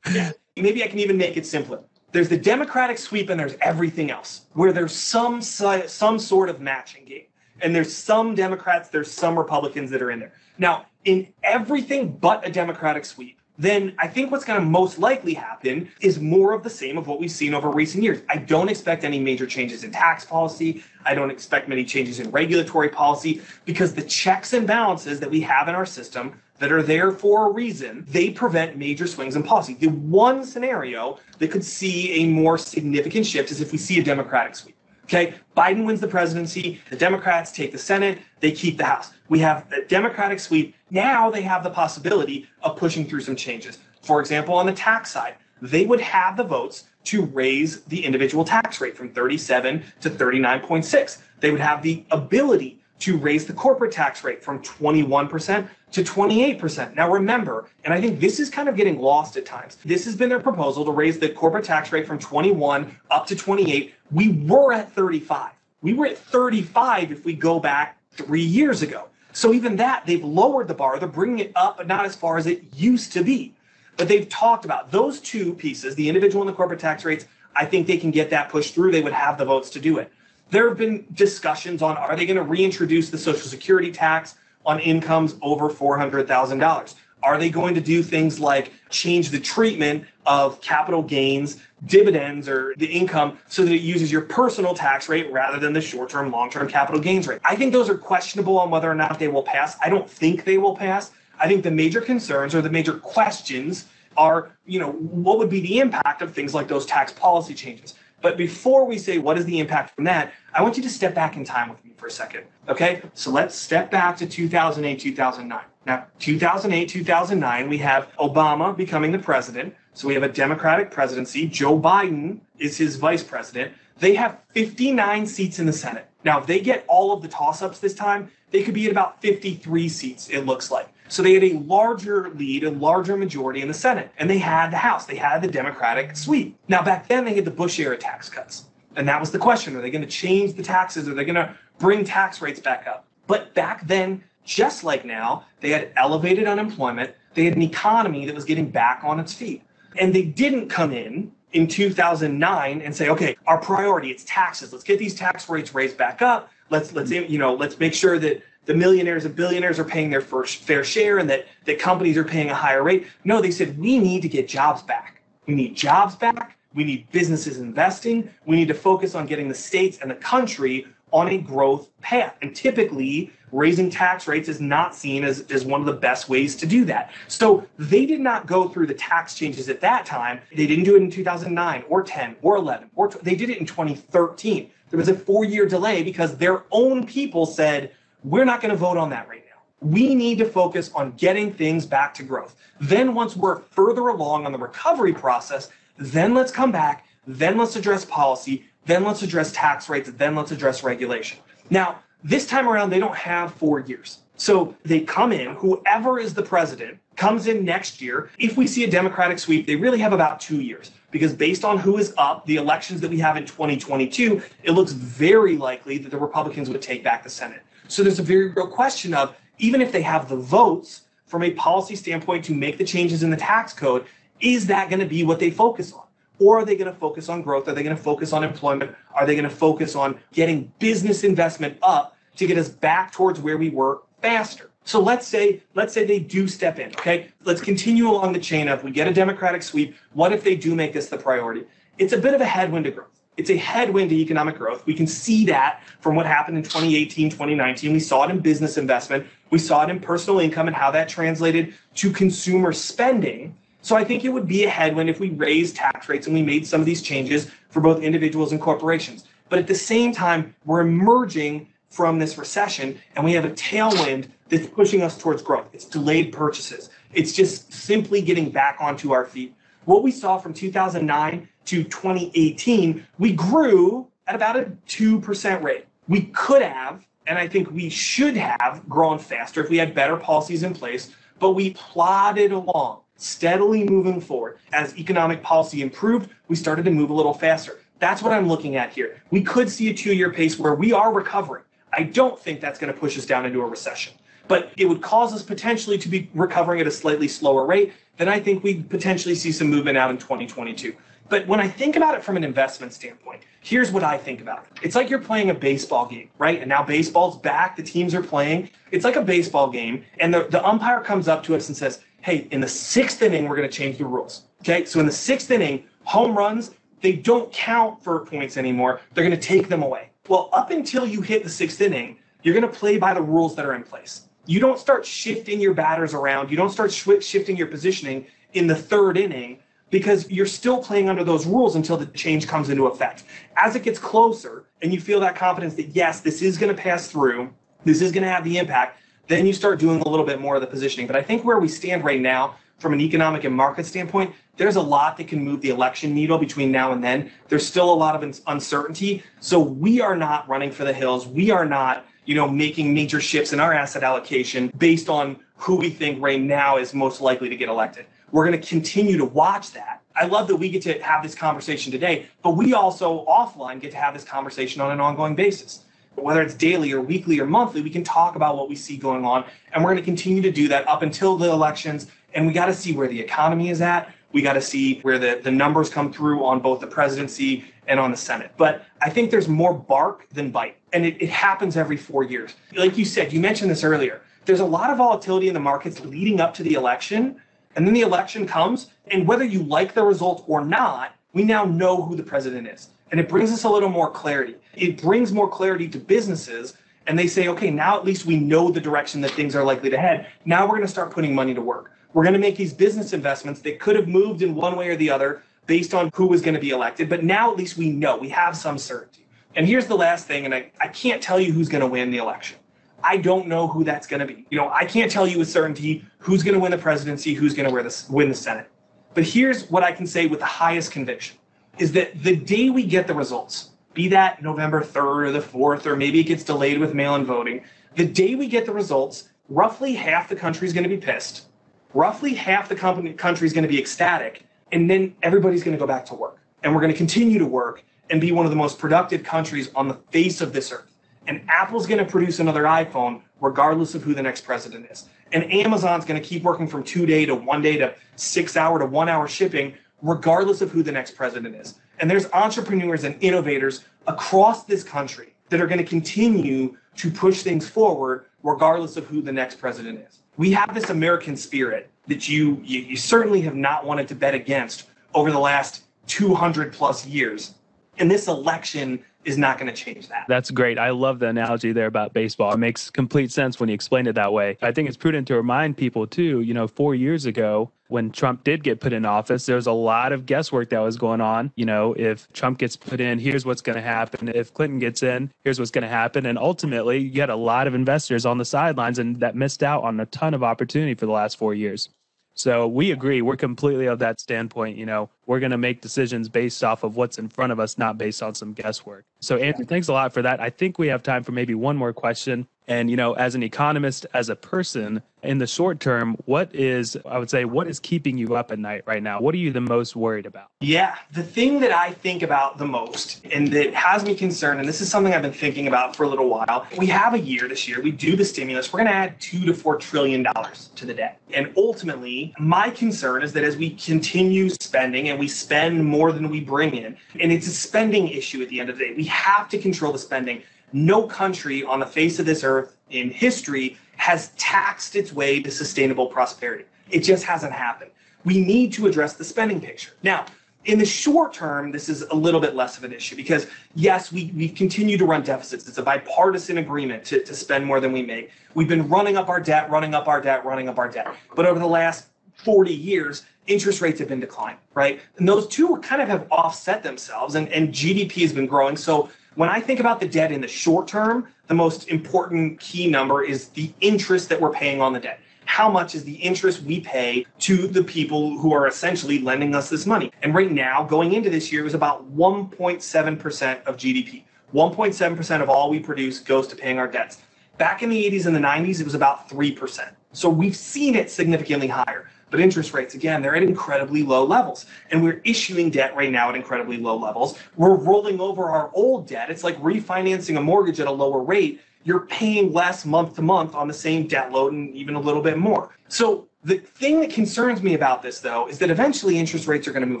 yeah. 0.10 0.32
Maybe 0.56 0.82
I 0.82 0.86
can 0.86 0.98
even 0.98 1.18
make 1.18 1.36
it 1.36 1.44
simpler. 1.44 1.82
There's 2.12 2.30
the 2.30 2.38
Democratic 2.38 2.96
sweep, 2.96 3.28
and 3.28 3.38
there's 3.38 3.56
everything 3.60 4.10
else, 4.10 4.46
where 4.52 4.72
there's 4.72 4.94
some 4.94 5.42
some 5.42 6.18
sort 6.18 6.48
of 6.48 6.60
matching 6.60 7.04
game, 7.04 7.26
and 7.60 7.74
there's 7.74 7.94
some 7.94 8.34
Democrats, 8.34 8.88
there's 8.88 9.10
some 9.10 9.38
Republicans 9.38 9.90
that 9.90 10.00
are 10.00 10.10
in 10.10 10.18
there. 10.18 10.32
Now, 10.56 10.86
in 11.04 11.28
everything 11.42 12.16
but 12.16 12.46
a 12.46 12.50
Democratic 12.50 13.04
sweep, 13.04 13.41
then 13.58 13.94
I 13.98 14.08
think 14.08 14.30
what's 14.30 14.44
going 14.44 14.60
to 14.60 14.66
most 14.66 14.98
likely 14.98 15.34
happen 15.34 15.90
is 16.00 16.18
more 16.18 16.52
of 16.52 16.62
the 16.62 16.70
same 16.70 16.96
of 16.96 17.06
what 17.06 17.20
we've 17.20 17.30
seen 17.30 17.54
over 17.54 17.70
recent 17.70 18.02
years. 18.02 18.22
I 18.28 18.36
don't 18.36 18.68
expect 18.68 19.04
any 19.04 19.20
major 19.20 19.46
changes 19.46 19.84
in 19.84 19.90
tax 19.90 20.24
policy. 20.24 20.82
I 21.04 21.14
don't 21.14 21.30
expect 21.30 21.68
many 21.68 21.84
changes 21.84 22.18
in 22.18 22.30
regulatory 22.30 22.88
policy 22.88 23.42
because 23.64 23.94
the 23.94 24.02
checks 24.02 24.52
and 24.52 24.66
balances 24.66 25.20
that 25.20 25.30
we 25.30 25.40
have 25.42 25.68
in 25.68 25.74
our 25.74 25.86
system 25.86 26.40
that 26.58 26.72
are 26.72 26.82
there 26.82 27.12
for 27.12 27.48
a 27.48 27.52
reason, 27.52 28.06
they 28.08 28.30
prevent 28.30 28.76
major 28.76 29.06
swings 29.06 29.36
in 29.36 29.42
policy. 29.42 29.74
The 29.74 29.88
one 29.88 30.44
scenario 30.44 31.18
that 31.38 31.50
could 31.50 31.64
see 31.64 32.22
a 32.22 32.28
more 32.28 32.56
significant 32.56 33.26
shift 33.26 33.50
is 33.50 33.60
if 33.60 33.72
we 33.72 33.78
see 33.78 33.98
a 33.98 34.04
Democratic 34.04 34.54
sweep. 34.54 34.76
Okay, 35.14 35.34
Biden 35.54 35.84
wins 35.84 36.00
the 36.00 36.08
presidency, 36.08 36.80
the 36.88 36.96
Democrats 36.96 37.52
take 37.52 37.70
the 37.70 37.76
Senate, 37.76 38.18
they 38.40 38.50
keep 38.50 38.78
the 38.78 38.84
House. 38.84 39.12
We 39.28 39.40
have 39.40 39.70
a 39.70 39.84
Democratic 39.84 40.40
sweep. 40.40 40.74
Now 40.90 41.30
they 41.30 41.42
have 41.42 41.62
the 41.62 41.68
possibility 41.68 42.48
of 42.62 42.78
pushing 42.78 43.04
through 43.04 43.20
some 43.20 43.36
changes. 43.36 43.76
For 44.00 44.20
example, 44.20 44.54
on 44.54 44.64
the 44.64 44.72
tax 44.72 45.10
side, 45.10 45.34
they 45.60 45.84
would 45.84 46.00
have 46.00 46.38
the 46.38 46.44
votes 46.44 46.84
to 47.04 47.26
raise 47.26 47.82
the 47.82 48.02
individual 48.02 48.42
tax 48.42 48.80
rate 48.80 48.96
from 48.96 49.10
37 49.10 49.84
to 50.00 50.08
39.6. 50.08 51.18
They 51.40 51.50
would 51.50 51.60
have 51.60 51.82
the 51.82 52.06
ability 52.10 52.81
to 53.02 53.16
raise 53.16 53.46
the 53.46 53.52
corporate 53.52 53.90
tax 53.90 54.22
rate 54.22 54.42
from 54.42 54.60
21% 54.62 55.68
to 55.90 56.04
28%. 56.04 56.94
Now 56.94 57.10
remember, 57.10 57.68
and 57.84 57.92
I 57.92 58.00
think 58.00 58.20
this 58.20 58.38
is 58.38 58.48
kind 58.48 58.68
of 58.68 58.76
getting 58.76 59.00
lost 59.00 59.36
at 59.36 59.44
times. 59.44 59.76
This 59.84 60.04
has 60.04 60.14
been 60.14 60.28
their 60.28 60.40
proposal 60.40 60.84
to 60.84 60.92
raise 60.92 61.18
the 61.18 61.28
corporate 61.28 61.64
tax 61.64 61.90
rate 61.90 62.06
from 62.06 62.20
21 62.20 62.96
up 63.10 63.26
to 63.26 63.34
28. 63.34 63.92
We 64.12 64.28
were 64.46 64.72
at 64.72 64.92
35. 64.92 65.50
We 65.80 65.94
were 65.94 66.06
at 66.06 66.16
35 66.16 67.10
if 67.10 67.24
we 67.24 67.34
go 67.34 67.58
back 67.58 67.98
3 68.12 68.40
years 68.40 68.82
ago. 68.82 69.08
So 69.32 69.52
even 69.52 69.76
that 69.76 70.06
they've 70.06 70.22
lowered 70.22 70.68
the 70.68 70.74
bar. 70.74 71.00
They're 71.00 71.08
bringing 71.08 71.40
it 71.40 71.52
up 71.56 71.78
but 71.78 71.88
not 71.88 72.04
as 72.04 72.14
far 72.14 72.36
as 72.36 72.46
it 72.46 72.62
used 72.74 73.12
to 73.14 73.24
be. 73.24 73.52
But 73.96 74.06
they've 74.06 74.28
talked 74.28 74.64
about 74.64 74.92
those 74.92 75.18
two 75.20 75.54
pieces, 75.54 75.96
the 75.96 76.08
individual 76.08 76.42
and 76.42 76.48
the 76.48 76.56
corporate 76.56 76.80
tax 76.80 77.04
rates. 77.04 77.26
I 77.56 77.66
think 77.66 77.88
they 77.88 77.98
can 77.98 78.12
get 78.12 78.30
that 78.30 78.48
pushed 78.48 78.74
through. 78.74 78.92
They 78.92 79.02
would 79.02 79.12
have 79.12 79.38
the 79.38 79.44
votes 79.44 79.70
to 79.70 79.80
do 79.80 79.98
it. 79.98 80.12
There 80.52 80.68
have 80.68 80.76
been 80.76 81.06
discussions 81.14 81.80
on 81.80 81.96
are 81.96 82.14
they 82.14 82.26
going 82.26 82.36
to 82.36 82.42
reintroduce 82.42 83.08
the 83.08 83.16
Social 83.16 83.48
Security 83.48 83.90
tax 83.90 84.34
on 84.66 84.80
incomes 84.80 85.36
over 85.40 85.70
$400,000? 85.70 86.94
Are 87.22 87.38
they 87.38 87.48
going 87.48 87.74
to 87.74 87.80
do 87.80 88.02
things 88.02 88.38
like 88.38 88.70
change 88.90 89.30
the 89.30 89.40
treatment 89.40 90.04
of 90.26 90.60
capital 90.60 91.02
gains, 91.02 91.62
dividends, 91.86 92.50
or 92.50 92.74
the 92.76 92.84
income 92.84 93.38
so 93.48 93.64
that 93.64 93.72
it 93.72 93.80
uses 93.80 94.12
your 94.12 94.20
personal 94.20 94.74
tax 94.74 95.08
rate 95.08 95.32
rather 95.32 95.58
than 95.58 95.72
the 95.72 95.80
short 95.80 96.10
term, 96.10 96.30
long 96.30 96.50
term 96.50 96.68
capital 96.68 97.00
gains 97.00 97.26
rate? 97.26 97.40
I 97.46 97.56
think 97.56 97.72
those 97.72 97.88
are 97.88 97.96
questionable 97.96 98.58
on 98.58 98.70
whether 98.70 98.90
or 98.90 98.94
not 98.94 99.18
they 99.18 99.28
will 99.28 99.44
pass. 99.44 99.78
I 99.80 99.88
don't 99.88 100.08
think 100.08 100.44
they 100.44 100.58
will 100.58 100.76
pass. 100.76 101.12
I 101.40 101.48
think 101.48 101.62
the 101.62 101.70
major 101.70 102.02
concerns 102.02 102.54
or 102.54 102.60
the 102.60 102.68
major 102.68 102.98
questions 102.98 103.86
are, 104.18 104.50
you 104.66 104.78
know, 104.78 104.92
what 104.92 105.38
would 105.38 105.48
be 105.48 105.60
the 105.60 105.78
impact 105.78 106.20
of 106.20 106.34
things 106.34 106.52
like 106.52 106.68
those 106.68 106.84
tax 106.84 107.10
policy 107.10 107.54
changes? 107.54 107.94
But 108.22 108.36
before 108.36 108.84
we 108.86 108.98
say 108.98 109.18
what 109.18 109.36
is 109.36 109.44
the 109.44 109.58
impact 109.58 109.94
from 109.94 110.04
that, 110.04 110.32
I 110.54 110.62
want 110.62 110.76
you 110.76 110.82
to 110.84 110.88
step 110.88 111.14
back 111.14 111.36
in 111.36 111.44
time 111.44 111.68
with 111.68 111.84
me 111.84 111.92
for 111.96 112.06
a 112.06 112.10
second. 112.10 112.44
Okay, 112.68 113.02
so 113.14 113.30
let's 113.30 113.54
step 113.54 113.90
back 113.90 114.16
to 114.18 114.26
2008, 114.26 114.98
2009. 114.98 115.60
Now, 115.84 116.06
2008, 116.20 116.88
2009, 116.88 117.68
we 117.68 117.78
have 117.78 118.08
Obama 118.18 118.74
becoming 118.76 119.10
the 119.10 119.18
president. 119.18 119.74
So 119.94 120.08
we 120.08 120.14
have 120.14 120.22
a 120.22 120.28
Democratic 120.28 120.90
presidency. 120.90 121.46
Joe 121.46 121.78
Biden 121.78 122.40
is 122.58 122.78
his 122.78 122.96
vice 122.96 123.24
president. 123.24 123.74
They 123.98 124.14
have 124.14 124.38
59 124.54 125.26
seats 125.26 125.58
in 125.58 125.66
the 125.66 125.72
Senate. 125.72 126.06
Now, 126.24 126.40
if 126.40 126.46
they 126.46 126.60
get 126.60 126.84
all 126.88 127.12
of 127.12 127.20
the 127.20 127.28
toss 127.28 127.60
ups 127.62 127.80
this 127.80 127.94
time, 127.94 128.30
they 128.50 128.62
could 128.62 128.74
be 128.74 128.86
at 128.86 128.92
about 128.92 129.20
53 129.20 129.88
seats, 129.88 130.28
it 130.28 130.46
looks 130.46 130.70
like. 130.70 130.88
So 131.12 131.22
they 131.22 131.34
had 131.34 131.44
a 131.44 131.58
larger 131.58 132.30
lead, 132.30 132.64
a 132.64 132.70
larger 132.70 133.18
majority 133.18 133.60
in 133.60 133.68
the 133.68 133.74
Senate, 133.74 134.10
and 134.16 134.30
they 134.30 134.38
had 134.38 134.70
the 134.70 134.78
House. 134.78 135.04
They 135.04 135.16
had 135.16 135.42
the 135.42 135.46
Democratic 135.46 136.16
sweep. 136.16 136.56
Now, 136.68 136.82
back 136.82 137.06
then, 137.06 137.26
they 137.26 137.34
had 137.34 137.44
the 137.44 137.50
Bush 137.50 137.78
era 137.78 137.98
tax 137.98 138.30
cuts. 138.30 138.64
And 138.96 139.06
that 139.06 139.20
was 139.20 139.30
the 139.30 139.38
question. 139.38 139.76
Are 139.76 139.82
they 139.82 139.90
going 139.90 140.04
to 140.04 140.10
change 140.10 140.54
the 140.54 140.62
taxes? 140.62 141.06
Are 141.06 141.12
they 141.12 141.26
going 141.26 141.34
to 141.34 141.54
bring 141.78 142.02
tax 142.02 142.40
rates 142.40 142.60
back 142.60 142.86
up? 142.86 143.04
But 143.26 143.52
back 143.52 143.86
then, 143.86 144.24
just 144.46 144.84
like 144.84 145.04
now, 145.04 145.44
they 145.60 145.68
had 145.68 145.92
elevated 145.98 146.46
unemployment. 146.46 147.10
They 147.34 147.44
had 147.44 147.56
an 147.56 147.62
economy 147.62 148.24
that 148.24 148.34
was 148.34 148.46
getting 148.46 148.70
back 148.70 149.02
on 149.04 149.20
its 149.20 149.34
feet. 149.34 149.62
And 149.98 150.14
they 150.14 150.22
didn't 150.22 150.70
come 150.70 150.94
in 150.94 151.30
in 151.52 151.68
2009 151.68 152.80
and 152.80 152.96
say, 152.96 153.10
okay, 153.10 153.36
our 153.46 153.58
priority, 153.58 154.10
it's 154.10 154.24
taxes. 154.24 154.72
Let's 154.72 154.82
get 154.82 154.98
these 154.98 155.14
tax 155.14 155.46
rates 155.50 155.74
raised 155.74 155.98
back 155.98 156.22
up. 156.22 156.50
Let's, 156.70 156.94
let's, 156.94 157.10
you 157.10 157.36
know, 157.36 157.52
let's 157.52 157.78
make 157.78 157.92
sure 157.92 158.18
that 158.18 158.42
the 158.64 158.74
millionaires 158.74 159.24
and 159.24 159.34
billionaires 159.34 159.78
are 159.78 159.84
paying 159.84 160.10
their 160.10 160.20
first 160.20 160.58
fair 160.58 160.84
share 160.84 161.18
and 161.18 161.28
that, 161.28 161.46
that 161.64 161.78
companies 161.78 162.16
are 162.16 162.24
paying 162.24 162.50
a 162.50 162.54
higher 162.54 162.82
rate. 162.82 163.06
No, 163.24 163.40
they 163.40 163.50
said 163.50 163.78
we 163.78 163.98
need 163.98 164.22
to 164.22 164.28
get 164.28 164.48
jobs 164.48 164.82
back. 164.82 165.22
We 165.46 165.54
need 165.54 165.74
jobs 165.74 166.14
back. 166.14 166.56
We 166.74 166.84
need 166.84 167.10
businesses 167.10 167.58
investing. 167.58 168.30
We 168.46 168.56
need 168.56 168.68
to 168.68 168.74
focus 168.74 169.14
on 169.14 169.26
getting 169.26 169.48
the 169.48 169.54
states 169.54 169.98
and 170.00 170.10
the 170.10 170.14
country 170.14 170.86
on 171.12 171.28
a 171.28 171.38
growth 171.38 171.90
path. 172.00 172.36
And 172.40 172.56
typically, 172.56 173.32
raising 173.50 173.90
tax 173.90 174.26
rates 174.26 174.48
is 174.48 174.60
not 174.60 174.94
seen 174.94 175.24
as, 175.24 175.40
as 175.50 175.64
one 175.64 175.80
of 175.80 175.86
the 175.86 175.92
best 175.92 176.28
ways 176.28 176.56
to 176.56 176.66
do 176.66 176.84
that. 176.86 177.10
So 177.28 177.66
they 177.78 178.06
did 178.06 178.20
not 178.20 178.46
go 178.46 178.68
through 178.68 178.86
the 178.86 178.94
tax 178.94 179.34
changes 179.34 179.68
at 179.68 179.80
that 179.82 180.06
time. 180.06 180.40
They 180.56 180.66
didn't 180.66 180.84
do 180.84 180.96
it 180.96 181.02
in 181.02 181.10
2009 181.10 181.84
or 181.88 182.02
10 182.02 182.36
or 182.40 182.56
11 182.56 182.90
or 182.94 183.08
tw- 183.08 183.22
they 183.22 183.34
did 183.34 183.50
it 183.50 183.58
in 183.58 183.66
2013. 183.66 184.70
There 184.88 184.98
was 184.98 185.08
a 185.08 185.14
four 185.14 185.44
year 185.44 185.66
delay 185.66 186.02
because 186.02 186.36
their 186.36 186.64
own 186.70 187.06
people 187.06 187.46
said, 187.46 187.92
we're 188.24 188.44
not 188.44 188.60
going 188.60 188.70
to 188.70 188.76
vote 188.76 188.96
on 188.96 189.10
that 189.10 189.28
right 189.28 189.44
now. 189.44 189.60
We 189.80 190.14
need 190.14 190.38
to 190.38 190.44
focus 190.44 190.90
on 190.94 191.12
getting 191.12 191.52
things 191.52 191.86
back 191.86 192.14
to 192.14 192.22
growth. 192.22 192.56
Then, 192.80 193.14
once 193.14 193.36
we're 193.36 193.60
further 193.60 194.08
along 194.08 194.46
on 194.46 194.52
the 194.52 194.58
recovery 194.58 195.12
process, 195.12 195.70
then 195.98 196.34
let's 196.34 196.52
come 196.52 196.70
back. 196.70 197.06
Then 197.26 197.56
let's 197.56 197.76
address 197.76 198.04
policy. 198.04 198.64
Then 198.86 199.04
let's 199.04 199.22
address 199.22 199.52
tax 199.52 199.88
rates. 199.88 200.10
Then 200.10 200.34
let's 200.34 200.52
address 200.52 200.82
regulation. 200.82 201.38
Now, 201.70 201.98
this 202.22 202.46
time 202.46 202.68
around, 202.68 202.90
they 202.90 203.00
don't 203.00 203.16
have 203.16 203.54
four 203.54 203.80
years. 203.80 204.18
So 204.36 204.74
they 204.84 205.00
come 205.00 205.32
in, 205.32 205.54
whoever 205.56 206.18
is 206.18 206.34
the 206.34 206.42
president 206.42 206.98
comes 207.16 207.46
in 207.46 207.64
next 207.64 208.00
year. 208.00 208.30
If 208.38 208.56
we 208.56 208.66
see 208.66 208.84
a 208.84 208.90
Democratic 208.90 209.38
sweep, 209.38 209.66
they 209.66 209.76
really 209.76 209.98
have 209.98 210.12
about 210.12 210.40
two 210.40 210.60
years 210.60 210.90
because 211.10 211.32
based 211.32 211.64
on 211.64 211.78
who 211.78 211.98
is 211.98 212.14
up, 212.16 212.46
the 212.46 212.56
elections 212.56 213.00
that 213.02 213.10
we 213.10 213.18
have 213.18 213.36
in 213.36 213.44
2022, 213.44 214.42
it 214.62 214.72
looks 214.72 214.92
very 214.92 215.56
likely 215.56 215.98
that 215.98 216.10
the 216.10 216.18
Republicans 216.18 216.68
would 216.70 216.82
take 216.82 217.04
back 217.04 217.22
the 217.22 217.30
Senate. 217.30 217.62
So 217.92 218.02
there's 218.02 218.18
a 218.18 218.22
very 218.22 218.48
real 218.48 218.68
question 218.68 219.12
of 219.12 219.36
even 219.58 219.82
if 219.82 219.92
they 219.92 220.00
have 220.00 220.26
the 220.26 220.36
votes 220.36 221.02
from 221.26 221.42
a 221.42 221.50
policy 221.50 221.94
standpoint 221.94 222.42
to 222.46 222.54
make 222.54 222.78
the 222.78 222.84
changes 222.84 223.22
in 223.22 223.28
the 223.28 223.36
tax 223.36 223.74
code, 223.74 224.06
is 224.40 224.66
that 224.68 224.88
going 224.88 225.00
to 225.00 225.06
be 225.06 225.24
what 225.24 225.38
they 225.38 225.50
focus 225.50 225.92
on? 225.92 226.04
Or 226.38 226.60
are 226.60 226.64
they 226.64 226.74
going 226.74 226.90
to 226.90 226.98
focus 226.98 227.28
on 227.28 227.42
growth? 227.42 227.68
Are 227.68 227.74
they 227.74 227.82
going 227.82 227.94
to 227.94 228.02
focus 228.02 228.32
on 228.32 228.44
employment? 228.44 228.96
Are 229.14 229.26
they 229.26 229.34
going 229.34 229.48
to 229.48 229.54
focus 229.54 229.94
on 229.94 230.18
getting 230.32 230.72
business 230.78 231.22
investment 231.22 231.76
up 231.82 232.16
to 232.36 232.46
get 232.46 232.56
us 232.56 232.70
back 232.70 233.12
towards 233.12 233.40
where 233.40 233.58
we 233.58 233.68
were 233.68 234.00
faster? 234.22 234.70
So 234.84 234.98
let's 234.98 235.26
say 235.26 235.62
let's 235.74 235.92
say 235.92 236.06
they 236.06 236.18
do 236.18 236.48
step 236.48 236.78
in, 236.78 236.88
okay? 236.92 237.28
Let's 237.44 237.60
continue 237.60 238.08
along 238.08 238.32
the 238.32 238.40
chain 238.40 238.68
of 238.68 238.82
we 238.82 238.90
get 238.90 239.06
a 239.06 239.12
democratic 239.12 239.62
sweep. 239.62 239.96
What 240.14 240.32
if 240.32 240.42
they 240.42 240.56
do 240.56 240.74
make 240.74 240.94
this 240.94 241.10
the 241.10 241.18
priority? 241.18 241.66
It's 241.98 242.14
a 242.14 242.18
bit 242.18 242.32
of 242.32 242.40
a 242.40 242.46
headwind 242.46 242.86
to 242.86 242.90
growth. 242.90 243.11
It's 243.38 243.48
a 243.48 243.56
headwind 243.56 244.10
to 244.10 244.16
economic 244.16 244.58
growth. 244.58 244.84
We 244.84 244.92
can 244.92 245.06
see 245.06 245.46
that 245.46 245.82
from 246.00 246.14
what 246.14 246.26
happened 246.26 246.58
in 246.58 246.62
2018, 246.64 247.30
2019. 247.30 247.92
We 247.92 247.98
saw 247.98 248.24
it 248.24 248.30
in 248.30 248.40
business 248.40 248.76
investment. 248.76 249.26
We 249.50 249.58
saw 249.58 249.84
it 249.84 249.90
in 249.90 250.00
personal 250.00 250.38
income 250.38 250.66
and 250.66 250.76
how 250.76 250.90
that 250.90 251.08
translated 251.08 251.74
to 251.94 252.10
consumer 252.12 252.72
spending. 252.72 253.56
So 253.80 253.96
I 253.96 254.04
think 254.04 254.24
it 254.24 254.28
would 254.28 254.46
be 254.46 254.64
a 254.64 254.68
headwind 254.68 255.08
if 255.08 255.18
we 255.18 255.30
raised 255.30 255.76
tax 255.76 256.10
rates 256.10 256.26
and 256.26 256.36
we 256.36 256.42
made 256.42 256.66
some 256.66 256.80
of 256.80 256.86
these 256.86 257.00
changes 257.00 257.50
for 257.70 257.80
both 257.80 258.02
individuals 258.02 258.52
and 258.52 258.60
corporations. 258.60 259.24
But 259.48 259.58
at 259.58 259.66
the 259.66 259.74
same 259.74 260.12
time, 260.12 260.54
we're 260.66 260.82
emerging 260.82 261.68
from 261.88 262.18
this 262.18 262.36
recession 262.36 263.00
and 263.16 263.24
we 263.24 263.32
have 263.32 263.46
a 263.46 263.50
tailwind 263.50 264.28
that's 264.50 264.66
pushing 264.66 265.02
us 265.02 265.16
towards 265.16 265.40
growth. 265.40 265.66
It's 265.72 265.86
delayed 265.86 266.32
purchases. 266.32 266.90
It's 267.14 267.32
just 267.32 267.72
simply 267.72 268.20
getting 268.20 268.50
back 268.50 268.76
onto 268.78 269.12
our 269.12 269.24
feet. 269.24 269.54
What 269.84 270.02
we 270.02 270.10
saw 270.10 270.38
from 270.38 270.54
2009 270.54 271.48
to 271.66 271.84
2018, 271.84 273.06
we 273.18 273.32
grew 273.32 274.08
at 274.26 274.34
about 274.34 274.56
a 274.56 274.72
2% 274.88 275.62
rate. 275.62 275.86
We 276.08 276.22
could 276.26 276.62
have, 276.62 277.06
and 277.26 277.38
I 277.38 277.48
think 277.48 277.70
we 277.70 277.88
should 277.88 278.36
have 278.36 278.88
grown 278.88 279.18
faster 279.18 279.62
if 279.62 279.70
we 279.70 279.78
had 279.78 279.94
better 279.94 280.16
policies 280.16 280.62
in 280.62 280.74
place, 280.74 281.14
but 281.38 281.50
we 281.50 281.74
plodded 281.74 282.52
along 282.52 283.00
steadily 283.16 283.84
moving 283.84 284.20
forward. 284.20 284.58
As 284.72 284.96
economic 284.98 285.42
policy 285.42 285.80
improved, 285.82 286.30
we 286.48 286.56
started 286.56 286.84
to 286.84 286.90
move 286.90 287.10
a 287.10 287.14
little 287.14 287.34
faster. 287.34 287.80
That's 287.98 288.20
what 288.20 288.32
I'm 288.32 288.48
looking 288.48 288.76
at 288.76 288.92
here. 288.92 289.22
We 289.30 289.42
could 289.42 289.70
see 289.70 289.88
a 289.88 289.94
two 289.94 290.12
year 290.12 290.32
pace 290.32 290.58
where 290.58 290.74
we 290.74 290.92
are 290.92 291.12
recovering. 291.12 291.62
I 291.92 292.02
don't 292.02 292.38
think 292.38 292.60
that's 292.60 292.78
going 292.78 292.92
to 292.92 292.98
push 292.98 293.16
us 293.16 293.26
down 293.26 293.46
into 293.46 293.60
a 293.60 293.66
recession, 293.66 294.14
but 294.48 294.72
it 294.76 294.86
would 294.86 295.02
cause 295.02 295.32
us 295.32 295.42
potentially 295.42 295.98
to 295.98 296.08
be 296.08 296.28
recovering 296.34 296.80
at 296.80 296.86
a 296.86 296.90
slightly 296.90 297.28
slower 297.28 297.64
rate. 297.64 297.92
Then 298.16 298.28
I 298.28 298.40
think 298.40 298.64
we 298.64 298.82
potentially 298.82 299.34
see 299.34 299.52
some 299.52 299.68
movement 299.68 299.96
out 299.98 300.10
in 300.10 300.18
2022. 300.18 300.94
But 301.32 301.46
when 301.46 301.60
I 301.60 301.66
think 301.66 301.96
about 301.96 302.14
it 302.14 302.22
from 302.22 302.36
an 302.36 302.44
investment 302.44 302.92
standpoint, 302.92 303.40
here's 303.62 303.90
what 303.90 304.04
I 304.04 304.18
think 304.18 304.42
about 304.42 304.66
it. 304.66 304.80
It's 304.82 304.94
like 304.94 305.08
you're 305.08 305.18
playing 305.18 305.48
a 305.48 305.54
baseball 305.54 306.04
game, 306.04 306.28
right? 306.36 306.60
And 306.60 306.68
now 306.68 306.82
baseball's 306.82 307.38
back, 307.38 307.74
the 307.74 307.82
teams 307.82 308.14
are 308.14 308.22
playing. 308.22 308.68
It's 308.90 309.02
like 309.02 309.16
a 309.16 309.22
baseball 309.22 309.70
game, 309.70 310.04
and 310.20 310.34
the, 310.34 310.46
the 310.50 310.62
umpire 310.62 311.00
comes 311.00 311.28
up 311.28 311.42
to 311.44 311.56
us 311.56 311.68
and 311.68 311.76
says, 311.76 312.00
hey, 312.20 312.48
in 312.50 312.60
the 312.60 312.68
sixth 312.68 313.22
inning, 313.22 313.48
we're 313.48 313.56
going 313.56 313.66
to 313.66 313.74
change 313.74 313.96
the 313.96 314.04
rules. 314.04 314.42
Okay. 314.60 314.84
So 314.84 315.00
in 315.00 315.06
the 315.06 315.12
sixth 315.12 315.50
inning, 315.50 315.84
home 316.04 316.36
runs, 316.36 316.72
they 317.00 317.14
don't 317.14 317.50
count 317.50 318.04
for 318.04 318.26
points 318.26 318.58
anymore. 318.58 319.00
They're 319.14 319.24
going 319.24 319.34
to 319.34 319.42
take 319.42 319.70
them 319.70 319.82
away. 319.82 320.10
Well, 320.28 320.50
up 320.52 320.68
until 320.68 321.06
you 321.06 321.22
hit 321.22 321.44
the 321.44 321.50
sixth 321.50 321.80
inning, 321.80 322.18
you're 322.42 322.52
going 322.52 322.70
to 322.70 322.78
play 322.78 322.98
by 322.98 323.14
the 323.14 323.22
rules 323.22 323.56
that 323.56 323.64
are 323.64 323.72
in 323.72 323.84
place. 323.84 324.28
You 324.44 324.60
don't 324.60 324.78
start 324.78 325.06
shifting 325.06 325.60
your 325.60 325.72
batters 325.72 326.12
around. 326.12 326.50
You 326.50 326.58
don't 326.58 326.68
start 326.68 326.92
sh- 326.92 327.24
shifting 327.24 327.56
your 327.56 327.68
positioning 327.68 328.26
in 328.52 328.66
the 328.66 328.76
third 328.76 329.16
inning 329.16 329.60
because 329.92 330.28
you're 330.30 330.46
still 330.46 330.82
playing 330.82 331.08
under 331.10 331.22
those 331.22 331.46
rules 331.46 331.76
until 331.76 331.98
the 331.98 332.06
change 332.06 332.48
comes 332.48 332.70
into 332.70 332.86
effect. 332.86 333.24
As 333.56 333.76
it 333.76 333.82
gets 333.82 333.98
closer 333.98 334.64
and 334.80 334.92
you 334.92 335.00
feel 335.00 335.20
that 335.20 335.36
confidence 335.36 335.74
that, 335.74 335.88
yes, 335.88 336.20
this 336.20 336.40
is 336.40 336.56
going 336.56 336.74
to 336.74 336.82
pass 336.82 337.08
through, 337.08 337.52
this 337.84 338.00
is 338.00 338.10
going 338.10 338.24
to 338.24 338.30
have 338.30 338.42
the 338.42 338.56
impact, 338.56 338.98
then 339.28 339.46
you 339.46 339.52
start 339.52 339.78
doing 339.78 340.00
a 340.00 340.08
little 340.08 340.24
bit 340.24 340.40
more 340.40 340.54
of 340.56 340.62
the 340.62 340.66
positioning. 340.66 341.06
But 341.06 341.14
I 341.14 341.22
think 341.22 341.44
where 341.44 341.58
we 341.58 341.68
stand 341.68 342.04
right 342.04 342.20
now, 342.20 342.56
from 342.78 342.94
an 342.94 343.00
economic 343.00 343.44
and 343.44 343.54
market 343.54 343.86
standpoint, 343.86 344.34
there's 344.56 344.76
a 344.76 344.82
lot 344.82 345.16
that 345.18 345.28
can 345.28 345.44
move 345.44 345.60
the 345.60 345.68
election 345.68 346.14
needle 346.14 346.38
between 346.38 346.72
now 346.72 346.92
and 346.92 347.04
then. 347.04 347.30
There's 347.48 347.64
still 347.64 347.92
a 347.92 347.94
lot 347.94 348.16
of 348.16 348.40
uncertainty. 348.46 349.22
So 349.40 349.60
we 349.60 350.00
are 350.00 350.16
not 350.16 350.48
running 350.48 350.72
for 350.72 350.84
the 350.84 350.92
hills. 350.92 351.26
We 351.26 351.50
are 351.50 351.66
not, 351.66 352.06
you 352.24 352.34
know, 352.34 352.48
making 352.48 352.92
major 352.92 353.20
shifts 353.20 353.52
in 353.52 353.60
our 353.60 353.72
asset 353.72 354.02
allocation 354.02 354.72
based 354.78 355.08
on 355.08 355.36
who 355.56 355.76
we 355.76 355.90
think 355.90 356.20
right 356.20 356.40
now 356.40 356.78
is 356.78 356.92
most 356.92 357.20
likely 357.20 357.48
to 357.50 357.56
get 357.56 357.68
elected. 357.68 358.06
We're 358.32 358.46
going 358.46 358.60
to 358.60 358.66
continue 358.66 359.16
to 359.18 359.24
watch 359.24 359.70
that. 359.72 360.02
I 360.16 360.26
love 360.26 360.48
that 360.48 360.56
we 360.56 360.68
get 360.68 360.82
to 360.82 361.00
have 361.02 361.22
this 361.22 361.34
conversation 361.34 361.92
today, 361.92 362.26
but 362.42 362.50
we 362.50 362.74
also 362.74 363.24
offline 363.26 363.80
get 363.80 363.92
to 363.92 363.96
have 363.96 364.12
this 364.12 364.24
conversation 364.24 364.82
on 364.82 364.90
an 364.90 365.00
ongoing 365.00 365.36
basis 365.36 365.84
whether 366.14 366.42
it's 366.42 366.54
daily 366.54 366.92
or 366.92 367.00
weekly 367.00 367.40
or 367.40 367.46
monthly, 367.46 367.82
we 367.82 367.90
can 367.90 368.04
talk 368.04 368.36
about 368.36 368.56
what 368.56 368.68
we 368.68 368.76
see 368.76 368.96
going 368.96 369.24
on. 369.24 369.44
And 369.72 369.82
we're 369.82 369.92
going 369.92 370.02
to 370.02 370.04
continue 370.04 370.42
to 370.42 370.50
do 370.50 370.68
that 370.68 370.86
up 370.88 371.02
until 371.02 371.36
the 371.36 371.50
elections. 371.50 372.08
And 372.34 372.46
we 372.46 372.52
got 372.52 372.66
to 372.66 372.74
see 372.74 372.92
where 372.92 373.08
the 373.08 373.18
economy 373.18 373.70
is 373.70 373.80
at. 373.80 374.12
We 374.32 374.42
got 374.42 374.54
to 374.54 374.62
see 374.62 375.00
where 375.00 375.18
the, 375.18 375.40
the 375.42 375.50
numbers 375.50 375.90
come 375.90 376.12
through 376.12 376.44
on 376.44 376.60
both 376.60 376.80
the 376.80 376.86
presidency 376.86 377.64
and 377.86 378.00
on 378.00 378.10
the 378.10 378.16
Senate. 378.16 378.52
But 378.56 378.86
I 379.00 379.10
think 379.10 379.30
there's 379.30 379.48
more 379.48 379.74
bark 379.74 380.28
than 380.30 380.50
bite. 380.50 380.76
And 380.92 381.04
it, 381.04 381.20
it 381.20 381.28
happens 381.28 381.76
every 381.76 381.96
four 381.96 382.22
years. 382.22 382.54
Like 382.74 382.96
you 382.96 383.04
said, 383.04 383.32
you 383.32 383.40
mentioned 383.40 383.70
this 383.70 383.84
earlier. 383.84 384.22
There's 384.44 384.60
a 384.60 384.64
lot 384.64 384.90
of 384.90 384.98
volatility 384.98 385.48
in 385.48 385.54
the 385.54 385.60
markets 385.60 386.00
leading 386.00 386.40
up 386.40 386.54
to 386.54 386.62
the 386.62 386.74
election. 386.74 387.40
And 387.76 387.86
then 387.86 387.94
the 387.94 388.02
election 388.02 388.46
comes. 388.46 388.90
And 389.10 389.26
whether 389.26 389.44
you 389.44 389.62
like 389.62 389.94
the 389.94 390.04
result 390.04 390.44
or 390.46 390.64
not, 390.64 391.14
we 391.32 391.44
now 391.44 391.64
know 391.64 392.02
who 392.02 392.16
the 392.16 392.22
president 392.22 392.66
is. 392.68 392.88
And 393.10 393.20
it 393.20 393.28
brings 393.28 393.52
us 393.52 393.64
a 393.64 393.68
little 393.68 393.88
more 393.88 394.10
clarity. 394.10 394.56
It 394.74 395.00
brings 395.00 395.32
more 395.32 395.48
clarity 395.48 395.88
to 395.88 395.98
businesses. 395.98 396.76
And 397.06 397.18
they 397.18 397.26
say, 397.26 397.48
okay, 397.48 397.70
now 397.70 397.96
at 397.96 398.04
least 398.04 398.26
we 398.26 398.36
know 398.36 398.70
the 398.70 398.80
direction 398.80 399.20
that 399.22 399.32
things 399.32 399.56
are 399.56 399.64
likely 399.64 399.90
to 399.90 399.98
head. 399.98 400.28
Now 400.44 400.64
we're 400.64 400.76
going 400.76 400.82
to 400.82 400.88
start 400.88 401.10
putting 401.10 401.34
money 401.34 401.54
to 401.54 401.60
work. 401.60 401.92
We're 402.12 402.22
going 402.22 402.34
to 402.34 402.38
make 402.38 402.56
these 402.56 402.74
business 402.74 403.12
investments 403.12 403.60
that 403.62 403.80
could 403.80 403.96
have 403.96 404.08
moved 404.08 404.42
in 404.42 404.54
one 404.54 404.76
way 404.76 404.88
or 404.88 404.96
the 404.96 405.10
other 405.10 405.42
based 405.66 405.94
on 405.94 406.10
who 406.14 406.26
was 406.26 406.42
going 406.42 406.54
to 406.54 406.60
be 406.60 406.70
elected. 406.70 407.08
But 407.08 407.24
now 407.24 407.50
at 407.50 407.56
least 407.56 407.76
we 407.76 407.90
know, 407.90 408.16
we 408.16 408.28
have 408.28 408.56
some 408.56 408.78
certainty. 408.78 409.26
And 409.54 409.66
here's 409.66 409.86
the 409.86 409.96
last 409.96 410.26
thing, 410.26 410.44
and 410.44 410.54
I, 410.54 410.70
I 410.80 410.88
can't 410.88 411.22
tell 411.22 411.38
you 411.38 411.52
who's 411.52 411.68
going 411.68 411.82
to 411.82 411.86
win 411.86 412.10
the 412.10 412.18
election. 412.18 412.58
I 413.04 413.16
don't 413.16 413.48
know 413.48 413.66
who 413.66 413.84
that's 413.84 414.06
going 414.06 414.20
to 414.20 414.26
be. 414.26 414.46
You 414.50 414.58
know, 414.58 414.70
I 414.70 414.84
can't 414.84 415.10
tell 415.10 415.26
you 415.26 415.38
with 415.38 415.48
certainty 415.48 416.04
who's 416.18 416.42
going 416.42 416.54
to 416.54 416.60
win 416.60 416.70
the 416.70 416.78
presidency, 416.78 417.34
who's 417.34 417.54
going 417.54 417.68
to 417.68 417.74
win 418.10 418.28
the 418.28 418.34
Senate. 418.34 418.68
But 419.14 419.24
here's 419.24 419.68
what 419.70 419.82
I 419.82 419.92
can 419.92 420.06
say 420.06 420.26
with 420.26 420.38
the 420.38 420.46
highest 420.46 420.92
conviction 420.92 421.36
is 421.78 421.92
that 421.92 422.22
the 422.22 422.36
day 422.36 422.70
we 422.70 422.84
get 422.84 423.06
the 423.06 423.14
results, 423.14 423.70
be 423.94 424.08
that 424.08 424.42
November 424.42 424.82
3rd 424.82 425.28
or 425.28 425.32
the 425.32 425.40
4th, 425.40 425.86
or 425.86 425.96
maybe 425.96 426.20
it 426.20 426.24
gets 426.24 426.44
delayed 426.44 426.78
with 426.78 426.94
mail 426.94 427.14
in 427.14 427.24
voting, 427.24 427.62
the 427.96 428.06
day 428.06 428.34
we 428.34 428.46
get 428.46 428.66
the 428.66 428.72
results, 428.72 429.28
roughly 429.48 429.94
half 429.94 430.28
the 430.28 430.36
country 430.36 430.66
is 430.66 430.72
going 430.72 430.84
to 430.84 430.88
be 430.88 430.96
pissed, 430.96 431.46
roughly 431.92 432.34
half 432.34 432.68
the 432.68 432.76
country 432.76 433.46
is 433.46 433.52
going 433.52 433.62
to 433.62 433.68
be 433.68 433.78
ecstatic, 433.78 434.46
and 434.70 434.88
then 434.88 435.14
everybody's 435.22 435.62
going 435.62 435.76
to 435.76 435.80
go 435.80 435.86
back 435.86 436.06
to 436.06 436.14
work. 436.14 436.38
And 436.62 436.74
we're 436.74 436.80
going 436.80 436.92
to 436.92 436.96
continue 436.96 437.38
to 437.38 437.46
work 437.46 437.84
and 438.08 438.20
be 438.20 438.32
one 438.32 438.46
of 438.46 438.50
the 438.50 438.56
most 438.56 438.78
productive 438.78 439.24
countries 439.24 439.70
on 439.74 439.88
the 439.88 439.94
face 440.10 440.40
of 440.40 440.52
this 440.52 440.72
earth. 440.72 440.91
And 441.26 441.42
Apple's 441.48 441.86
going 441.86 442.04
to 442.04 442.10
produce 442.10 442.40
another 442.40 442.64
iPhone 442.64 443.22
regardless 443.40 443.94
of 443.94 444.02
who 444.02 444.14
the 444.14 444.22
next 444.22 444.42
president 444.42 444.86
is. 444.90 445.08
And 445.32 445.50
Amazon's 445.52 446.04
going 446.04 446.20
to 446.20 446.26
keep 446.26 446.42
working 446.42 446.66
from 446.66 446.84
two 446.84 447.06
day 447.06 447.24
to 447.26 447.34
one 447.34 447.62
day 447.62 447.76
to 447.78 447.94
six 448.16 448.56
hour 448.56 448.78
to 448.78 448.86
one 448.86 449.08
hour 449.08 449.28
shipping 449.28 449.74
regardless 450.02 450.60
of 450.60 450.70
who 450.70 450.82
the 450.82 450.92
next 450.92 451.12
president 451.12 451.54
is. 451.54 451.74
And 452.00 452.10
there's 452.10 452.30
entrepreneurs 452.32 453.04
and 453.04 453.16
innovators 453.20 453.84
across 454.06 454.64
this 454.64 454.82
country 454.82 455.34
that 455.48 455.60
are 455.60 455.66
going 455.66 455.78
to 455.78 455.84
continue 455.84 456.76
to 456.96 457.10
push 457.10 457.42
things 457.42 457.68
forward 457.68 458.26
regardless 458.42 458.96
of 458.96 459.06
who 459.06 459.22
the 459.22 459.32
next 459.32 459.56
president 459.56 460.00
is. 460.08 460.18
We 460.36 460.50
have 460.52 460.74
this 460.74 460.90
American 460.90 461.36
spirit 461.36 461.90
that 462.08 462.28
you, 462.28 462.60
you, 462.64 462.80
you 462.80 462.96
certainly 462.96 463.40
have 463.42 463.54
not 463.54 463.86
wanted 463.86 464.08
to 464.08 464.14
bet 464.14 464.34
against 464.34 464.88
over 465.14 465.30
the 465.30 465.38
last 465.38 465.84
200 466.08 466.72
plus 466.72 467.06
years. 467.06 467.54
And 467.98 468.10
this 468.10 468.26
election 468.26 469.04
is 469.24 469.38
not 469.38 469.58
going 469.58 469.72
to 469.72 469.84
change 469.84 470.08
that. 470.08 470.24
That's 470.28 470.50
great. 470.50 470.78
I 470.78 470.90
love 470.90 471.18
the 471.18 471.28
analogy 471.28 471.72
there 471.72 471.86
about 471.86 472.12
baseball. 472.12 472.52
It 472.52 472.58
makes 472.58 472.90
complete 472.90 473.30
sense 473.30 473.60
when 473.60 473.68
you 473.68 473.74
explain 473.74 474.06
it 474.06 474.14
that 474.14 474.32
way. 474.32 474.58
I 474.62 474.72
think 474.72 474.88
it's 474.88 474.96
prudent 474.96 475.28
to 475.28 475.36
remind 475.36 475.76
people 475.76 476.06
too, 476.06 476.40
you 476.40 476.54
know, 476.54 476.66
4 476.66 476.94
years 476.94 477.26
ago 477.26 477.70
when 477.88 478.10
Trump 478.10 478.42
did 478.42 478.64
get 478.64 478.80
put 478.80 478.94
in 478.94 479.04
office, 479.04 479.44
there 479.44 479.56
was 479.56 479.66
a 479.66 479.72
lot 479.72 480.12
of 480.12 480.24
guesswork 480.24 480.70
that 480.70 480.78
was 480.78 480.96
going 480.96 481.20
on. 481.20 481.52
You 481.56 481.66
know, 481.66 481.92
if 481.92 482.26
Trump 482.32 482.58
gets 482.58 482.74
put 482.74 483.00
in, 483.00 483.18
here's 483.18 483.44
what's 483.44 483.60
going 483.60 483.76
to 483.76 483.82
happen. 483.82 484.28
If 484.28 484.54
Clinton 484.54 484.78
gets 484.78 485.02
in, 485.02 485.30
here's 485.44 485.58
what's 485.58 485.70
going 485.70 485.82
to 485.82 485.88
happen. 485.88 486.24
And 486.24 486.38
ultimately, 486.38 486.98
you 486.98 487.20
had 487.20 487.28
a 487.28 487.36
lot 487.36 487.66
of 487.66 487.74
investors 487.74 488.24
on 488.24 488.38
the 488.38 488.46
sidelines 488.46 488.98
and 488.98 489.20
that 489.20 489.36
missed 489.36 489.62
out 489.62 489.84
on 489.84 490.00
a 490.00 490.06
ton 490.06 490.32
of 490.32 490.42
opportunity 490.42 490.94
for 490.94 491.04
the 491.04 491.12
last 491.12 491.36
4 491.36 491.52
years. 491.52 491.90
So 492.34 492.66
we 492.66 492.92
agree. 492.92 493.22
We're 493.22 493.36
completely 493.36 493.86
of 493.86 493.98
that 493.98 494.20
standpoint. 494.20 494.76
You 494.76 494.86
know, 494.86 495.10
we're 495.26 495.40
going 495.40 495.52
to 495.52 495.58
make 495.58 495.80
decisions 495.80 496.28
based 496.28 496.64
off 496.64 496.82
of 496.82 496.96
what's 496.96 497.18
in 497.18 497.28
front 497.28 497.52
of 497.52 497.60
us, 497.60 497.78
not 497.78 497.98
based 497.98 498.22
on 498.22 498.34
some 498.34 498.52
guesswork. 498.52 499.04
So, 499.20 499.36
Andrew, 499.36 499.64
thanks 499.64 499.88
a 499.88 499.92
lot 499.92 500.12
for 500.12 500.22
that. 500.22 500.40
I 500.40 500.50
think 500.50 500.78
we 500.78 500.88
have 500.88 501.02
time 501.02 501.22
for 501.22 501.32
maybe 501.32 501.54
one 501.54 501.76
more 501.76 501.92
question. 501.92 502.46
And, 502.68 502.90
you 502.90 502.96
know, 502.96 503.14
as 503.14 503.34
an 503.34 503.42
economist, 503.42 504.06
as 504.14 504.28
a 504.28 504.36
person, 504.36 505.02
in 505.22 505.38
the 505.38 505.46
short 505.46 505.80
term, 505.80 506.16
what 506.24 506.54
is, 506.54 506.96
I 507.06 507.18
would 507.18 507.30
say, 507.30 507.44
what 507.44 507.68
is 507.68 507.78
keeping 507.78 508.18
you 508.18 508.34
up 508.34 508.50
at 508.50 508.58
night 508.58 508.82
right 508.86 509.02
now? 509.02 509.20
What 509.20 509.34
are 509.34 509.38
you 509.38 509.52
the 509.52 509.60
most 509.60 509.94
worried 509.94 510.26
about? 510.26 510.48
Yeah, 510.60 510.96
the 511.12 511.22
thing 511.22 511.60
that 511.60 511.72
I 511.72 511.92
think 511.92 512.22
about 512.22 512.58
the 512.58 512.66
most 512.66 513.24
and 513.26 513.48
that 513.52 513.72
has 513.74 514.04
me 514.04 514.14
concerned, 514.14 514.60
and 514.60 514.68
this 514.68 514.80
is 514.80 514.90
something 514.90 515.14
I've 515.14 515.22
been 515.22 515.32
thinking 515.32 515.68
about 515.68 515.94
for 515.94 516.04
a 516.04 516.08
little 516.08 516.28
while, 516.28 516.66
we 516.76 516.86
have 516.86 517.14
a 517.14 517.18
year 517.18 517.48
this 517.48 517.68
year, 517.68 517.80
we 517.80 517.92
do 517.92 518.16
the 518.16 518.24
stimulus, 518.24 518.72
we're 518.72 518.78
going 518.78 518.90
to 518.90 518.94
add 518.94 519.20
two 519.20 519.44
to 519.46 519.54
four 519.54 519.76
trillion 519.76 520.22
dollars 520.22 520.70
to 520.76 520.86
the 520.86 520.94
debt. 520.94 521.20
And 521.32 521.52
ultimately, 521.56 522.34
my 522.38 522.70
concern 522.70 523.22
is 523.22 523.32
that 523.34 523.44
as 523.44 523.56
we 523.56 523.70
continue 523.70 524.50
spending 524.50 525.08
and 525.08 525.18
we 525.18 525.28
spend 525.28 525.84
more 525.84 526.12
than 526.12 526.30
we 526.30 526.40
bring 526.40 526.74
in, 526.74 526.96
and 527.20 527.32
it's 527.32 527.46
a 527.46 527.52
spending 527.52 528.08
issue 528.08 528.42
at 528.42 528.48
the 528.48 528.60
end 528.60 528.70
of 528.70 528.78
the 528.78 528.86
day, 528.86 528.94
we 528.94 529.04
have 529.04 529.48
to 529.50 529.58
control 529.58 529.92
the 529.92 529.98
spending 529.98 530.42
no 530.72 531.06
country 531.06 531.64
on 531.64 531.80
the 531.80 531.86
face 531.86 532.18
of 532.18 532.26
this 532.26 532.44
earth 532.44 532.76
in 532.90 533.10
history 533.10 533.76
has 533.96 534.30
taxed 534.30 534.96
its 534.96 535.12
way 535.12 535.40
to 535.42 535.50
sustainable 535.50 536.06
prosperity. 536.06 536.64
It 536.90 537.00
just 537.00 537.24
hasn't 537.24 537.52
happened. 537.52 537.90
We 538.24 538.40
need 538.44 538.72
to 538.74 538.86
address 538.86 539.14
the 539.14 539.24
spending 539.24 539.60
picture. 539.60 539.92
Now, 540.02 540.26
in 540.64 540.78
the 540.78 540.84
short 540.84 541.32
term, 541.32 541.72
this 541.72 541.88
is 541.88 542.02
a 542.02 542.14
little 542.14 542.40
bit 542.40 542.54
less 542.54 542.78
of 542.78 542.84
an 542.84 542.92
issue 542.92 543.16
because, 543.16 543.48
yes, 543.74 544.12
we, 544.12 544.32
we 544.36 544.48
continue 544.48 544.96
to 544.96 545.04
run 545.04 545.22
deficits. 545.22 545.68
It's 545.68 545.78
a 545.78 545.82
bipartisan 545.82 546.58
agreement 546.58 547.04
to, 547.06 547.22
to 547.24 547.34
spend 547.34 547.66
more 547.66 547.80
than 547.80 547.92
we 547.92 548.02
make. 548.02 548.30
We've 548.54 548.68
been 548.68 548.88
running 548.88 549.16
up 549.16 549.28
our 549.28 549.40
debt, 549.40 549.70
running 549.70 549.94
up 549.94 550.06
our 550.06 550.20
debt, 550.20 550.44
running 550.44 550.68
up 550.68 550.78
our 550.78 550.88
debt. 550.88 551.08
But 551.34 551.46
over 551.46 551.58
the 551.58 551.66
last 551.66 552.06
40 552.34 552.72
years, 552.72 553.24
interest 553.46 553.80
rates 553.80 553.98
have 553.98 554.08
been 554.08 554.20
declining, 554.20 554.58
right? 554.74 555.00
And 555.16 555.28
those 555.28 555.48
two 555.48 555.76
kind 555.78 556.00
of 556.00 556.08
have 556.08 556.26
offset 556.30 556.82
themselves, 556.82 557.34
and, 557.34 557.48
and 557.48 557.70
GDP 557.70 558.22
has 558.22 558.32
been 558.32 558.46
growing. 558.46 558.76
So 558.76 559.10
when 559.34 559.48
I 559.48 559.60
think 559.60 559.80
about 559.80 560.00
the 560.00 560.08
debt 560.08 560.30
in 560.32 560.40
the 560.40 560.48
short 560.48 560.86
term, 560.86 561.28
the 561.46 561.54
most 561.54 561.88
important 561.88 562.60
key 562.60 562.88
number 562.88 563.22
is 563.22 563.48
the 563.48 563.72
interest 563.80 564.28
that 564.28 564.40
we're 564.40 564.52
paying 564.52 564.80
on 564.80 564.92
the 564.92 565.00
debt. 565.00 565.20
How 565.44 565.70
much 565.70 565.94
is 565.94 566.04
the 566.04 566.14
interest 566.14 566.62
we 566.62 566.80
pay 566.80 567.26
to 567.40 567.66
the 567.66 567.82
people 567.82 568.38
who 568.38 568.52
are 568.54 568.66
essentially 568.66 569.18
lending 569.18 569.54
us 569.54 569.68
this 569.68 569.86
money? 569.86 570.12
And 570.22 570.34
right 570.34 570.50
now, 570.50 570.84
going 570.84 571.12
into 571.12 571.30
this 571.30 571.50
year, 571.50 571.62
it 571.62 571.64
was 571.64 571.74
about 571.74 572.10
1.7% 572.14 573.64
of 573.64 573.76
GDP. 573.76 574.24
1.7% 574.54 575.42
of 575.42 575.48
all 575.48 575.70
we 575.70 575.80
produce 575.80 576.18
goes 576.18 576.46
to 576.48 576.56
paying 576.56 576.78
our 576.78 576.88
debts. 576.88 577.22
Back 577.58 577.82
in 577.82 577.90
the 577.90 578.10
80s 578.10 578.26
and 578.26 578.36
the 578.36 578.40
90s, 578.40 578.80
it 578.80 578.84
was 578.84 578.94
about 578.94 579.28
3%. 579.28 579.90
So 580.12 580.28
we've 580.28 580.56
seen 580.56 580.94
it 580.94 581.10
significantly 581.10 581.68
higher. 581.68 582.08
But 582.32 582.40
interest 582.40 582.72
rates, 582.72 582.94
again, 582.94 583.20
they're 583.20 583.36
at 583.36 583.42
incredibly 583.42 584.02
low 584.02 584.24
levels. 584.24 584.64
And 584.90 585.04
we're 585.04 585.20
issuing 585.22 585.68
debt 585.68 585.94
right 585.94 586.10
now 586.10 586.30
at 586.30 586.34
incredibly 586.34 586.78
low 586.78 586.96
levels. 586.96 587.38
We're 587.56 587.76
rolling 587.76 588.20
over 588.20 588.48
our 588.48 588.70
old 588.72 589.06
debt. 589.06 589.28
It's 589.28 589.44
like 589.44 589.60
refinancing 589.60 590.38
a 590.38 590.40
mortgage 590.40 590.80
at 590.80 590.86
a 590.86 590.90
lower 590.90 591.22
rate. 591.22 591.60
You're 591.84 592.06
paying 592.06 592.50
less 592.50 592.86
month 592.86 593.16
to 593.16 593.22
month 593.22 593.54
on 593.54 593.68
the 593.68 593.74
same 593.74 594.08
debt 594.08 594.32
load 594.32 594.54
and 594.54 594.74
even 594.74 594.94
a 594.94 595.00
little 595.00 595.20
bit 595.20 595.36
more. 595.36 595.76
So 595.88 596.26
the 596.42 596.56
thing 596.56 597.00
that 597.00 597.10
concerns 597.10 597.62
me 597.62 597.74
about 597.74 598.02
this, 598.02 598.20
though, 598.20 598.48
is 598.48 598.58
that 598.60 598.70
eventually 598.70 599.18
interest 599.18 599.46
rates 599.46 599.68
are 599.68 599.72
going 599.72 599.84
to 599.84 599.86
move 599.86 600.00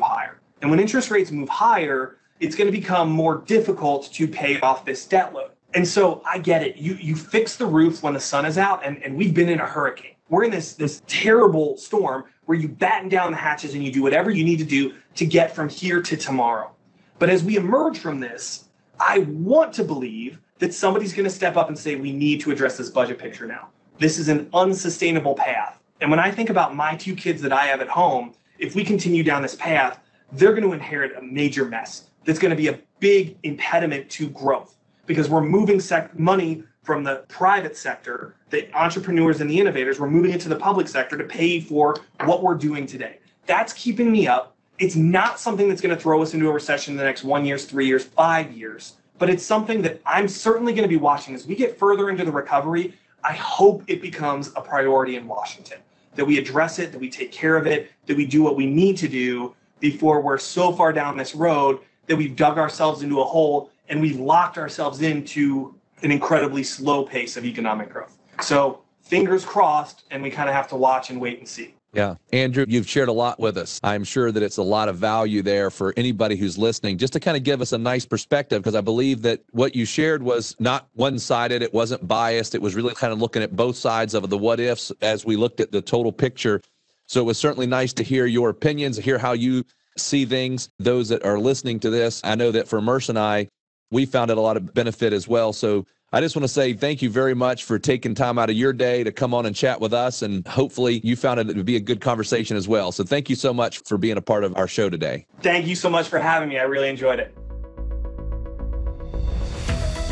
higher. 0.00 0.40
And 0.62 0.70
when 0.70 0.80
interest 0.80 1.10
rates 1.10 1.30
move 1.30 1.50
higher, 1.50 2.16
it's 2.40 2.56
going 2.56 2.66
to 2.66 2.72
become 2.72 3.10
more 3.10 3.42
difficult 3.46 4.10
to 4.14 4.26
pay 4.26 4.58
off 4.60 4.86
this 4.86 5.04
debt 5.04 5.34
load. 5.34 5.50
And 5.74 5.86
so 5.86 6.22
I 6.24 6.38
get 6.38 6.62
it. 6.62 6.76
You 6.76 6.94
you 6.94 7.14
fix 7.14 7.56
the 7.56 7.66
roof 7.66 8.02
when 8.02 8.14
the 8.14 8.20
sun 8.20 8.44
is 8.46 8.58
out, 8.58 8.84
and, 8.84 9.02
and 9.02 9.16
we've 9.16 9.32
been 9.32 9.48
in 9.48 9.60
a 9.60 9.66
hurricane 9.66 10.12
we're 10.28 10.44
in 10.44 10.50
this 10.50 10.74
this 10.74 11.02
terrible 11.06 11.76
storm 11.76 12.24
where 12.46 12.58
you 12.58 12.68
batten 12.68 13.08
down 13.08 13.30
the 13.30 13.36
hatches 13.36 13.74
and 13.74 13.84
you 13.84 13.92
do 13.92 14.02
whatever 14.02 14.30
you 14.30 14.44
need 14.44 14.58
to 14.58 14.64
do 14.64 14.94
to 15.14 15.26
get 15.26 15.54
from 15.54 15.68
here 15.68 16.02
to 16.02 16.16
tomorrow. 16.16 16.70
But 17.18 17.30
as 17.30 17.44
we 17.44 17.56
emerge 17.56 17.98
from 17.98 18.18
this, 18.18 18.68
I 18.98 19.20
want 19.20 19.72
to 19.74 19.84
believe 19.84 20.38
that 20.58 20.72
somebody's 20.72 21.12
going 21.12 21.24
to 21.24 21.30
step 21.30 21.56
up 21.56 21.68
and 21.68 21.78
say 21.78 21.96
we 21.96 22.12
need 22.12 22.40
to 22.40 22.50
address 22.50 22.76
this 22.76 22.90
budget 22.90 23.18
picture 23.18 23.46
now. 23.46 23.68
This 23.98 24.18
is 24.18 24.28
an 24.28 24.48
unsustainable 24.54 25.34
path. 25.34 25.80
And 26.00 26.10
when 26.10 26.18
I 26.18 26.30
think 26.30 26.50
about 26.50 26.74
my 26.74 26.96
two 26.96 27.14
kids 27.14 27.42
that 27.42 27.52
I 27.52 27.66
have 27.66 27.80
at 27.80 27.88
home, 27.88 28.34
if 28.58 28.74
we 28.74 28.84
continue 28.84 29.22
down 29.22 29.42
this 29.42 29.54
path, 29.54 30.00
they're 30.32 30.52
going 30.52 30.62
to 30.62 30.72
inherit 30.72 31.16
a 31.16 31.22
major 31.22 31.64
mess 31.64 32.08
that's 32.24 32.38
going 32.38 32.50
to 32.50 32.56
be 32.56 32.68
a 32.68 32.78
big 33.00 33.36
impediment 33.42 34.08
to 34.10 34.28
growth 34.30 34.76
because 35.06 35.28
we're 35.28 35.42
moving 35.42 35.80
sec- 35.80 36.18
money 36.18 36.64
from 36.82 37.04
the 37.04 37.24
private 37.28 37.76
sector, 37.76 38.34
the 38.50 38.70
entrepreneurs 38.76 39.40
and 39.40 39.48
the 39.48 39.58
innovators, 39.58 40.00
we're 40.00 40.10
moving 40.10 40.32
into 40.32 40.48
the 40.48 40.56
public 40.56 40.88
sector 40.88 41.16
to 41.16 41.24
pay 41.24 41.60
for 41.60 41.96
what 42.24 42.42
we're 42.42 42.56
doing 42.56 42.86
today. 42.86 43.18
That's 43.46 43.72
keeping 43.72 44.10
me 44.10 44.26
up. 44.26 44.56
It's 44.78 44.96
not 44.96 45.38
something 45.38 45.68
that's 45.68 45.80
going 45.80 45.94
to 45.94 46.00
throw 46.00 46.22
us 46.22 46.34
into 46.34 46.48
a 46.48 46.52
recession 46.52 46.94
in 46.94 46.98
the 46.98 47.04
next 47.04 47.22
one 47.22 47.44
years, 47.44 47.66
three 47.66 47.86
years, 47.86 48.04
five 48.04 48.50
years, 48.52 48.94
but 49.18 49.30
it's 49.30 49.44
something 49.44 49.80
that 49.82 50.00
I'm 50.04 50.26
certainly 50.26 50.72
going 50.72 50.82
to 50.82 50.88
be 50.88 50.96
watching 50.96 51.34
as 51.34 51.46
we 51.46 51.54
get 51.54 51.78
further 51.78 52.10
into 52.10 52.24
the 52.24 52.32
recovery. 52.32 52.94
I 53.22 53.34
hope 53.34 53.84
it 53.86 54.02
becomes 54.02 54.48
a 54.56 54.60
priority 54.60 55.14
in 55.14 55.28
Washington, 55.28 55.78
that 56.16 56.24
we 56.24 56.38
address 56.38 56.80
it, 56.80 56.90
that 56.90 57.00
we 57.00 57.08
take 57.08 57.30
care 57.30 57.56
of 57.56 57.68
it, 57.68 57.92
that 58.06 58.16
we 58.16 58.26
do 58.26 58.42
what 58.42 58.56
we 58.56 58.66
need 58.66 58.96
to 58.96 59.08
do 59.08 59.54
before 59.78 60.20
we're 60.20 60.38
so 60.38 60.72
far 60.72 60.92
down 60.92 61.16
this 61.16 61.36
road 61.36 61.78
that 62.06 62.16
we've 62.16 62.34
dug 62.34 62.58
ourselves 62.58 63.02
into 63.02 63.20
a 63.20 63.24
hole 63.24 63.70
and 63.88 64.00
we've 64.00 64.18
locked 64.18 64.58
ourselves 64.58 65.02
into 65.02 65.74
an 66.02 66.10
incredibly 66.10 66.62
slow 66.62 67.04
pace 67.04 67.36
of 67.36 67.44
economic 67.44 67.90
growth. 67.90 68.18
So 68.40 68.82
fingers 69.02 69.44
crossed, 69.44 70.04
and 70.10 70.22
we 70.22 70.30
kind 70.30 70.48
of 70.48 70.54
have 70.54 70.68
to 70.68 70.76
watch 70.76 71.10
and 71.10 71.20
wait 71.20 71.38
and 71.38 71.48
see. 71.48 71.74
Yeah. 71.94 72.14
Andrew, 72.32 72.64
you've 72.66 72.88
shared 72.88 73.08
a 73.08 73.12
lot 73.12 73.38
with 73.38 73.58
us. 73.58 73.78
I'm 73.82 74.02
sure 74.02 74.32
that 74.32 74.42
it's 74.42 74.56
a 74.56 74.62
lot 74.62 74.88
of 74.88 74.96
value 74.96 75.42
there 75.42 75.70
for 75.70 75.92
anybody 75.98 76.36
who's 76.36 76.56
listening, 76.56 76.96
just 76.96 77.12
to 77.12 77.20
kind 77.20 77.36
of 77.36 77.42
give 77.42 77.60
us 77.60 77.72
a 77.72 77.78
nice 77.78 78.06
perspective, 78.06 78.62
because 78.62 78.74
I 78.74 78.80
believe 78.80 79.20
that 79.22 79.42
what 79.50 79.76
you 79.76 79.84
shared 79.84 80.22
was 80.22 80.56
not 80.58 80.88
one 80.94 81.18
sided, 81.18 81.62
it 81.62 81.74
wasn't 81.74 82.08
biased. 82.08 82.54
It 82.54 82.62
was 82.62 82.74
really 82.74 82.94
kind 82.94 83.12
of 83.12 83.20
looking 83.20 83.42
at 83.42 83.54
both 83.54 83.76
sides 83.76 84.14
of 84.14 84.30
the 84.30 84.38
what 84.38 84.58
ifs 84.58 84.90
as 85.02 85.26
we 85.26 85.36
looked 85.36 85.60
at 85.60 85.70
the 85.70 85.82
total 85.82 86.12
picture. 86.12 86.62
So 87.08 87.20
it 87.20 87.24
was 87.24 87.36
certainly 87.36 87.66
nice 87.66 87.92
to 87.92 88.02
hear 88.02 88.24
your 88.24 88.48
opinions, 88.48 88.96
hear 88.96 89.18
how 89.18 89.32
you 89.32 89.62
see 89.98 90.24
things. 90.24 90.70
Those 90.78 91.10
that 91.10 91.26
are 91.26 91.38
listening 91.38 91.78
to 91.80 91.90
this, 91.90 92.22
I 92.24 92.36
know 92.36 92.52
that 92.52 92.68
for 92.68 92.80
Murs 92.80 93.10
and 93.10 93.18
I, 93.18 93.48
we 93.92 94.06
found 94.06 94.30
it 94.30 94.38
a 94.38 94.40
lot 94.40 94.56
of 94.56 94.74
benefit 94.74 95.12
as 95.12 95.28
well. 95.28 95.52
So 95.52 95.86
I 96.12 96.20
just 96.20 96.34
want 96.34 96.44
to 96.44 96.48
say 96.48 96.72
thank 96.72 97.02
you 97.02 97.10
very 97.10 97.34
much 97.34 97.64
for 97.64 97.78
taking 97.78 98.14
time 98.14 98.38
out 98.38 98.50
of 98.50 98.56
your 98.56 98.72
day 98.72 99.04
to 99.04 99.12
come 99.12 99.32
on 99.34 99.46
and 99.46 99.54
chat 99.54 99.80
with 99.80 99.92
us. 99.92 100.22
And 100.22 100.46
hopefully 100.48 101.00
you 101.04 101.14
found 101.14 101.38
it 101.38 101.54
to 101.54 101.62
be 101.62 101.76
a 101.76 101.80
good 101.80 102.00
conversation 102.00 102.56
as 102.56 102.66
well. 102.66 102.90
So 102.90 103.04
thank 103.04 103.30
you 103.30 103.36
so 103.36 103.54
much 103.54 103.78
for 103.84 103.98
being 103.98 104.16
a 104.16 104.22
part 104.22 104.44
of 104.44 104.56
our 104.56 104.66
show 104.66 104.90
today. 104.90 105.26
Thank 105.40 105.66
you 105.66 105.76
so 105.76 105.88
much 105.88 106.08
for 106.08 106.18
having 106.18 106.48
me. 106.48 106.58
I 106.58 106.64
really 106.64 106.88
enjoyed 106.88 107.20
it. 107.20 107.34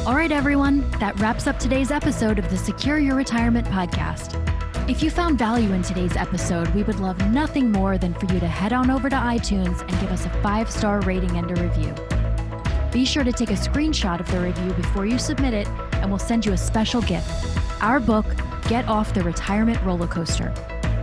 All 0.07 0.14
right, 0.14 0.33
everyone, 0.33 0.91
that 0.93 1.18
wraps 1.20 1.47
up 1.47 1.59
today's 1.59 1.91
episode 1.91 2.39
of 2.39 2.49
the 2.49 2.57
Secure 2.57 2.99
Your 2.99 3.16
Retirement 3.16 3.66
podcast. 3.66 4.39
If 4.89 5.03
you 5.03 5.11
found 5.11 5.39
value 5.39 5.72
in 5.72 5.83
today's 5.83 6.16
episode, 6.16 6.68
we 6.74 6.83
would 6.83 6.99
love 6.99 7.18
nothing 7.31 7.70
more 7.70 7.99
than 7.99 8.14
for 8.14 8.33
you 8.33 8.41
to 8.41 8.49
head 8.49 8.72
on 8.72 8.91
over 8.91 9.09
to 9.11 9.16
iTunes 9.16 9.81
and 9.83 9.91
give 10.01 10.11
us 10.11 10.24
a 10.24 10.31
five 10.43 10.70
star 10.70 11.01
rating 11.03 11.37
and 11.37 11.51
a 11.51 11.62
review. 11.62 11.95
Be 12.93 13.05
sure 13.05 13.22
to 13.22 13.32
take 13.32 13.51
a 13.51 13.55
screenshot 13.55 14.20
of 14.20 14.30
the 14.30 14.41
review 14.41 14.72
before 14.72 15.07
you 15.07 15.18
submit 15.18 15.55
it, 15.55 15.68
and 15.93 16.11
we'll 16.11 16.18
send 16.18 16.45
you 16.45 16.53
a 16.53 16.57
special 16.57 17.01
gift 17.03 17.28
our 17.80 17.99
book, 17.99 18.26
Get 18.68 18.86
Off 18.88 19.14
the 19.14 19.22
Retirement 19.22 19.80
Roller 19.82 20.07
Coaster. 20.07 20.53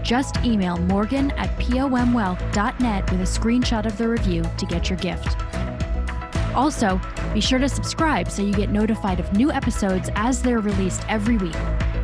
Just 0.03 0.37
email 0.45 0.77
morgan 0.77 1.31
at 1.31 1.49
pomwealth.net 1.57 3.11
with 3.11 3.19
a 3.19 3.23
screenshot 3.23 3.85
of 3.85 3.97
the 3.97 4.07
review 4.07 4.43
to 4.57 4.65
get 4.65 4.89
your 4.89 4.99
gift. 4.99 5.35
Also, 6.55 7.01
be 7.33 7.41
sure 7.41 7.59
to 7.59 7.67
subscribe 7.67 8.29
so 8.29 8.41
you 8.41 8.53
get 8.53 8.69
notified 8.69 9.19
of 9.19 9.33
new 9.33 9.51
episodes 9.51 10.09
as 10.15 10.41
they're 10.41 10.59
released 10.59 11.03
every 11.09 11.37
week. 11.37 11.55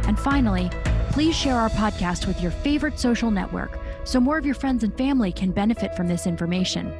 And 0.08 0.20
finally, 0.20 0.70
please 1.12 1.36
share 1.36 1.56
our 1.56 1.70
podcast 1.70 2.28
with 2.28 2.42
your 2.42 2.52
favorite 2.52 3.00
social 3.00 3.32
network 3.32 3.80
so 4.04 4.20
more 4.20 4.38
of 4.38 4.46
your 4.46 4.56
friends 4.56 4.84
and 4.84 4.96
family 4.98 5.32
can 5.32 5.52
benefit 5.52 5.96
from 5.96 6.08
this 6.08 6.28
information. 6.28 6.92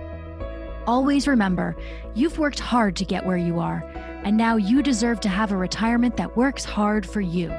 Always 0.86 1.28
remember, 1.28 1.78
you've 2.14 2.38
worked 2.38 2.60
hard 2.60 2.98
to 2.98 3.06
get 3.06 3.26
where 3.26 3.38
you 3.38 3.60
are, 3.60 3.84
and 4.26 4.36
now 4.36 4.58
you 4.58 4.84
deserve 4.84 5.22
to 5.22 5.30
have 5.30 5.54
a 5.54 5.58
retirement 5.58 6.18
that 6.18 6.36
works 6.36 6.66
hard 6.66 7.06
for 7.06 7.22
you. 7.22 7.54